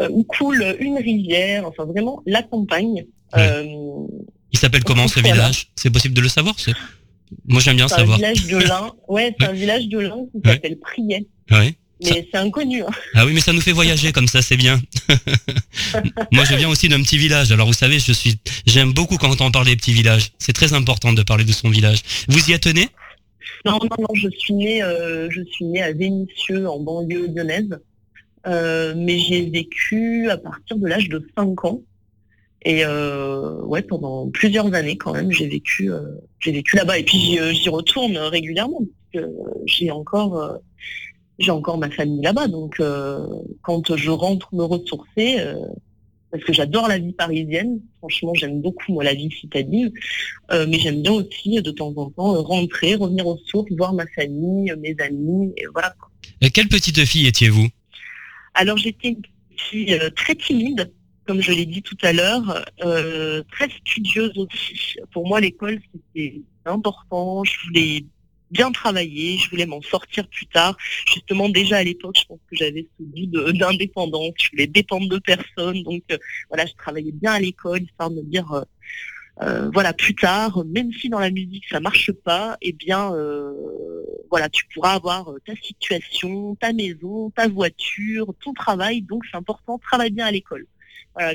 euh, 0.01 0.09
où 0.11 0.25
coule 0.25 0.77
une 0.81 0.97
rivière. 0.99 1.67
Enfin, 1.67 1.85
vraiment 1.85 2.23
la 2.27 2.43
campagne. 2.43 3.07
Euh, 3.37 3.65
Il 4.53 4.59
s'appelle 4.59 4.85
comment 4.85 5.07
ce 5.09 5.21
village? 5.21 5.69
C'est 5.77 5.91
possible 5.91 6.15
de 6.15 6.21
le 6.21 6.29
savoir 6.29 6.59
c'est- 6.59 6.75
Moi 7.47 7.61
j'aime 7.61 7.77
bien 7.77 7.89
c'est 7.89 7.95
un 7.95 7.99
savoir. 7.99 8.17
village 8.19 8.47
de 8.47 8.57
l'Ain. 8.59 8.93
Ouais, 9.09 9.35
c'est 9.39 9.47
un 9.47 9.53
village 9.53 9.89
de 9.89 9.99
l'Ain 9.99 10.27
qui 10.33 10.41
s'appelle 10.49 10.79
Priet. 10.79 11.27
Ouais. 11.51 11.75
Mais 12.03 12.29
c'est 12.31 12.39
inconnu. 12.39 12.83
hein. 12.83 12.91
Ah 13.15 13.25
oui, 13.25 13.33
mais 13.35 13.41
ça 13.41 13.53
nous 13.53 13.61
fait 13.61 13.73
voyager 13.73 14.13
comme 14.13 14.27
ça, 14.27 14.43
c'est 14.43 14.57
bien. 14.57 14.81
Moi, 16.33 16.45
je 16.45 16.55
viens 16.57 16.69
aussi 16.69 16.89
d'un 16.89 17.03
petit 17.03 17.19
village. 17.19 17.53
Alors, 17.53 17.67
vous 17.67 17.73
savez, 17.73 17.99
je 17.99 18.13
suis, 18.13 18.37
j'aime 18.67 18.93
beaucoup 18.93 19.17
quand 19.17 19.41
on 19.41 19.51
parle 19.51 19.67
des 19.67 19.77
petits 19.77 19.93
villages. 19.93 20.33
C'est 20.39 20.53
très 20.53 20.73
important 20.73 21.13
de 21.13 21.23
parler 21.23 21.45
de 21.45 21.53
son 21.53 21.71
village. 21.71 22.01
Vous 22.29 22.51
y 22.51 22.59
tenez 22.59 22.89
Non, 23.65 23.79
non, 23.81 23.97
non, 23.99 24.15
je 24.15 24.29
suis 24.39 24.55
née, 24.55 24.83
euh, 24.83 25.29
je 25.31 25.43
suis 25.45 25.65
née 25.67 25.83
à 25.83 25.93
Vénissieux, 25.93 26.69
en 26.69 26.81
banlieue 26.81 27.29
lyonnaise. 27.29 27.79
Euh, 28.47 28.93
mais 28.97 29.19
j'ai 29.19 29.49
vécu 29.49 30.29
à 30.29 30.37
partir 30.37 30.77
de 30.77 30.87
l'âge 30.87 31.09
de 31.09 31.27
5 31.37 31.65
ans. 31.65 31.81
Et 32.67 32.85
euh, 32.85 33.61
ouais, 33.63 33.83
pendant 33.83 34.31
plusieurs 34.31 34.73
années 34.75 34.97
quand 34.97 35.13
même, 35.13 35.31
j'ai 35.31 35.47
vécu, 35.47 35.91
euh, 35.93 36.01
j'ai 36.41 36.53
vécu 36.53 36.77
là-bas. 36.77 36.99
Et 36.99 37.05
puis 37.05 37.19
j'y, 37.19 37.69
retourne 37.69 38.17
régulièrement 38.17 38.81
parce 39.13 39.25
que 39.25 39.31
j'ai 39.67 39.91
encore, 39.91 40.59
j'ai 41.39 41.51
encore 41.51 41.79
ma 41.79 41.91
famille 41.91 42.23
là-bas. 42.23 42.49
Donc 42.49 42.81
euh, 42.81 43.27
quand 43.63 43.97
je 43.97 44.11
rentre 44.11 44.55
me 44.55 44.65
ressourcer, 44.65 45.41
euh, 45.41 45.57
parce 46.31 46.45
que 46.45 46.53
j'adore 46.53 46.89
la 46.89 46.99
vie 46.99 47.13
parisienne. 47.13 47.81
Franchement, 47.99 48.35
j'aime 48.35 48.61
beaucoup 48.61 48.93
moi 48.93 49.05
la 49.05 49.15
vie 49.15 49.31
citadine. 49.31 49.93
Euh, 50.51 50.67
mais 50.69 50.79
j'aime 50.79 51.03
bien 51.03 51.13
aussi 51.13 51.63
de 51.63 51.71
temps 51.71 51.93
en 51.97 52.11
temps 52.11 52.43
rentrer, 52.43 52.97
revenir 52.97 53.27
aux 53.27 53.39
sources, 53.47 53.71
voir 53.77 53.93
ma 53.95 54.07
famille, 54.09 54.73
mes 54.79 54.97
amis, 54.99 55.53
et 55.57 55.67
voilà. 55.73 55.95
Euh, 56.43 56.49
Quelle 56.53 56.69
petite 56.69 57.05
fille 57.05 57.27
étiez-vous? 57.27 57.69
Alors 58.55 58.77
j'étais 58.77 59.09
une 59.09 59.23
fille 59.57 59.99
très 60.17 60.35
timide, 60.35 60.93
comme 61.27 61.41
je 61.41 61.53
l'ai 61.53 61.67
dit 61.67 61.83
tout 61.83 61.97
à 62.03 62.13
l'heure, 62.13 62.65
très 62.79 63.69
studieuse 63.81 64.37
aussi. 64.37 64.97
Pour 65.13 65.27
moi, 65.27 65.41
l'école 65.41 65.81
c'était 65.93 66.43
important. 66.65 67.45
Je 67.45 67.67
voulais 67.67 68.05
bien 68.55 68.71
travailler, 68.73 69.37
je 69.39 69.51
voulais 69.51 69.67
m'en 69.67 69.83
sortir 69.83 70.27
plus 70.29 70.47
tard. 70.47 70.75
Justement, 71.13 71.49
déjà 71.49 71.77
à 71.79 71.85
l'époque, 71.85 72.17
je 72.21 72.27
pense 72.31 72.39
que 72.49 72.57
j'avais 72.61 72.87
ce 72.97 73.03
goût 73.13 73.53
d'indépendance. 73.53 74.35
Je 74.43 74.51
voulais 74.53 74.67
dépendre 74.69 75.09
de 75.09 75.19
personne, 75.19 75.83
donc 75.83 76.03
euh, 76.13 76.19
voilà, 76.49 76.65
je 76.67 76.75
travaillais 76.85 77.13
bien 77.13 77.33
à 77.33 77.41
l'école, 77.41 77.83
histoire 77.83 78.11
de 78.11 78.17
me 78.17 78.31
dire. 78.37 78.51
euh, 78.53 78.63
euh, 79.43 79.69
voilà, 79.75 79.93
plus 79.93 80.15
tard, 80.15 80.65
même 80.65 80.93
si 80.93 81.09
dans 81.09 81.19
la 81.19 81.33
musique 81.33 81.65
ça 81.69 81.81
marche 81.81 82.13
pas, 82.13 82.57
eh 82.63 82.73
bien, 82.73 83.13
voilà, 84.31 84.49
tu 84.49 84.63
pourras 84.73 84.93
avoir 84.93 85.23
ta 85.45 85.55
situation, 85.61 86.55
ta 86.55 86.73
maison, 86.73 87.31
ta 87.31 87.49
voiture, 87.49 88.33
ton 88.45 88.53
travail. 88.53 89.03
Donc 89.03 89.25
c'est 89.29 89.37
important, 89.37 89.77
travaille 89.79 90.13
bien 90.13 90.27
à 90.27 90.31
l'école. 90.31 90.67
Voilà, 91.15 91.33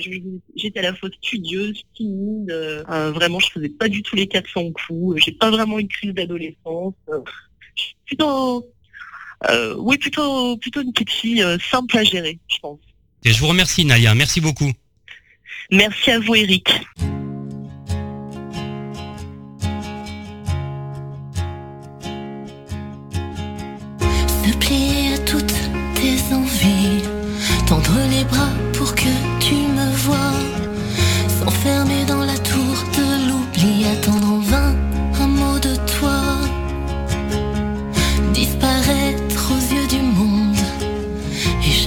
j'étais 0.56 0.80
à 0.80 0.84
la 0.84 0.94
fois 0.94 1.10
studieuse, 1.22 1.82
timide. 1.96 2.52
euh, 2.52 2.84
euh, 2.90 3.12
vraiment, 3.12 3.40
je 3.40 3.50
faisais 3.50 3.70
pas 3.70 3.88
du 3.88 4.02
tout 4.04 4.16
les 4.16 4.28
400 4.28 4.72
coups. 4.72 5.24
J'ai 5.24 5.32
pas 5.32 5.50
vraiment 5.50 5.80
une 5.80 5.88
crise 5.88 6.14
d'adolescence. 6.14 6.94
euh, 7.10 7.20
je 7.76 7.84
suis 7.84 7.96
plutôt, 8.06 8.68
euh, 9.50 9.76
oui, 9.78 9.98
plutôt, 9.98 10.58
plutôt 10.58 10.82
une 10.82 10.92
petite 10.92 11.12
fille 11.12 11.42
euh, 11.42 11.58
simple 11.72 11.98
à 11.98 12.04
gérer, 12.04 12.40
je 12.50 12.58
pense. 12.60 12.80
Et 13.24 13.32
je 13.32 13.40
vous 13.40 13.48
remercie, 13.48 13.86
Nalia. 13.86 14.14
Merci 14.16 14.42
beaucoup. 14.42 14.72
Merci 15.72 16.12
à 16.12 16.20
vous, 16.20 16.36
Eric. 16.36 16.70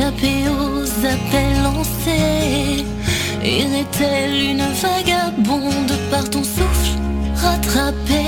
Échapper 0.03 0.49
aux 0.49 1.07
appels 1.07 1.63
lancés, 1.63 2.85
errer 3.43 3.87
telle 3.93 4.43
une 4.51 4.65
vagabonde 4.83 5.93
par 6.11 6.29
ton 6.29 6.43
souffle 6.43 6.99
rattrapé, 7.37 8.23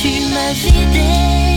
tu 0.00 0.08
m'as 0.32 0.52
vidé 0.52 1.55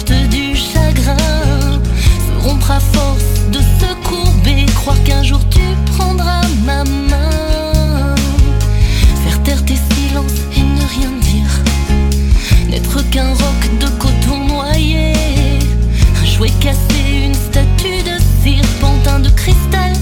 du 0.00 0.56
chagrin. 0.56 1.16
Se 1.16 2.48
rompre 2.48 2.70
à 2.70 2.80
force 2.80 3.50
de 3.50 3.58
se 3.58 3.92
courber 4.08 4.64
Croire 4.74 5.02
qu'un 5.04 5.22
jour 5.22 5.40
tu 5.50 5.60
prendras 5.94 6.40
ma 6.64 6.82
main. 6.84 8.14
Faire 9.22 9.42
taire 9.42 9.64
tes 9.66 9.76
silences 9.76 10.40
et 10.56 10.62
ne 10.62 10.80
rien 10.80 11.10
dire. 11.20 11.50
N'être 12.70 13.02
qu'un 13.10 13.28
roc 13.28 13.78
de 13.80 13.86
coton 13.98 14.46
noyé. 14.48 15.12
Un 16.22 16.24
jouet 16.24 16.52
cassé, 16.60 17.26
une 17.26 17.34
statue 17.34 18.02
de 18.02 18.18
cire 18.42 18.64
Pantin 18.80 19.20
de 19.20 19.28
cristal 19.28 19.92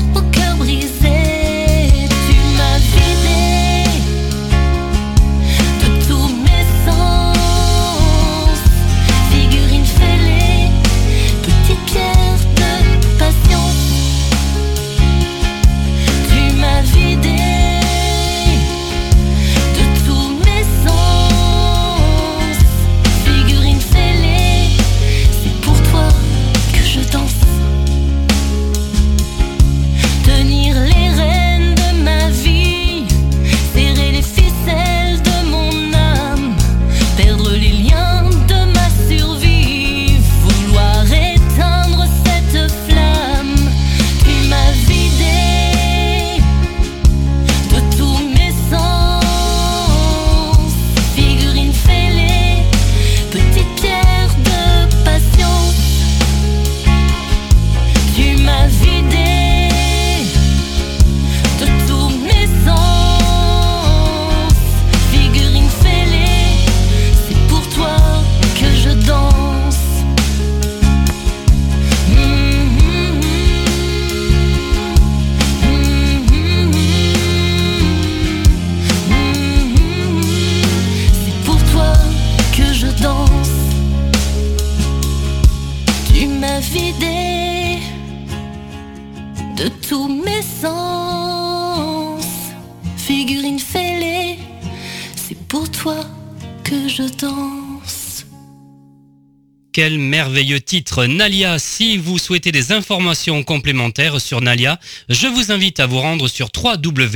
Quel 99.82 99.96
merveilleux 99.98 100.60
titre 100.60 101.06
Nalia 101.06 101.58
Si 101.58 101.96
vous 101.96 102.18
souhaitez 102.18 102.52
des 102.52 102.70
informations 102.70 103.42
complémentaires 103.42 104.20
sur 104.20 104.42
Nalia, 104.42 104.78
je 105.08 105.26
vous 105.26 105.52
invite 105.52 105.80
à 105.80 105.86
vous 105.86 106.00
rendre 106.00 106.28
sur 106.28 106.50
www.nalia.fr. 106.54 107.08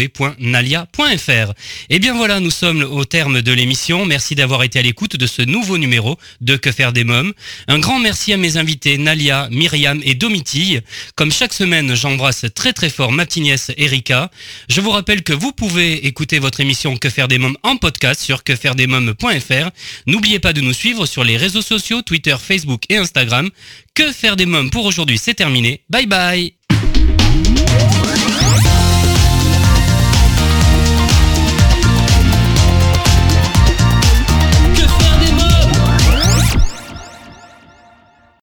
Et 1.91 1.99
bien 1.99 2.15
voilà, 2.15 2.41
nous 2.41 2.51
sommes 2.51 2.81
au 2.81 3.05
terme 3.05 3.43
de 3.43 3.53
l'émission. 3.53 4.07
Merci 4.07 4.35
d'avoir 4.35 4.63
été 4.63 4.79
à 4.79 4.83
l'écoute 4.83 5.17
de 5.17 5.27
ce 5.27 5.43
nouveau 5.43 5.77
numéro 5.77 6.17
de 6.41 6.57
Que 6.57 6.73
faire 6.73 6.95
des 6.95 7.05
mômes. 7.05 7.35
Un 7.69 7.81
grand 7.81 7.99
merci 7.99 8.33
à 8.33 8.39
mes 8.39 8.57
invités 8.57 8.97
Nalia, 8.97 9.49
Myriam 9.51 10.01
et 10.03 10.15
Domitille. 10.15 10.81
Comme 11.17 11.33
chaque 11.33 11.53
semaine, 11.53 11.95
j'embrasse 11.95 12.47
très 12.55 12.73
très 12.73 12.89
fort 12.89 13.13
ma 13.13 13.27
petite 13.27 13.75
Erika. 13.77 14.31
Je 14.71 14.81
vous 14.81 14.91
rappelle 14.91 15.23
que 15.23 15.35
vous 15.35 15.53
pouvez 15.53 16.07
écouter 16.07 16.39
votre 16.39 16.61
émission 16.61 16.97
Que 16.97 17.11
faire 17.11 17.29
des 17.29 17.37
mômes 17.37 17.59
en 17.63 17.77
podcast 17.77 18.23
sur 18.23 18.43
quefairedesmômes.fr. 18.43 19.69
N'oubliez 20.07 20.39
pas 20.39 20.55
de 20.55 20.63
nous 20.63 20.73
suivre 20.73 21.05
sur 21.05 21.25
les 21.25 21.37
réseaux 21.37 21.61
sociaux 21.61 22.01
Twitter, 22.01 22.37
Facebook 22.41 22.54
et 22.89 22.97
Instagram. 22.97 23.51
Que 23.95 24.13
faire 24.13 24.37
des 24.37 24.47
mômes 24.47 24.71
pour 24.71 24.85
aujourd'hui, 24.87 25.19
c'est 25.19 25.35
terminé. 25.35 25.83
Bye 25.91 26.07
bye 26.07 26.64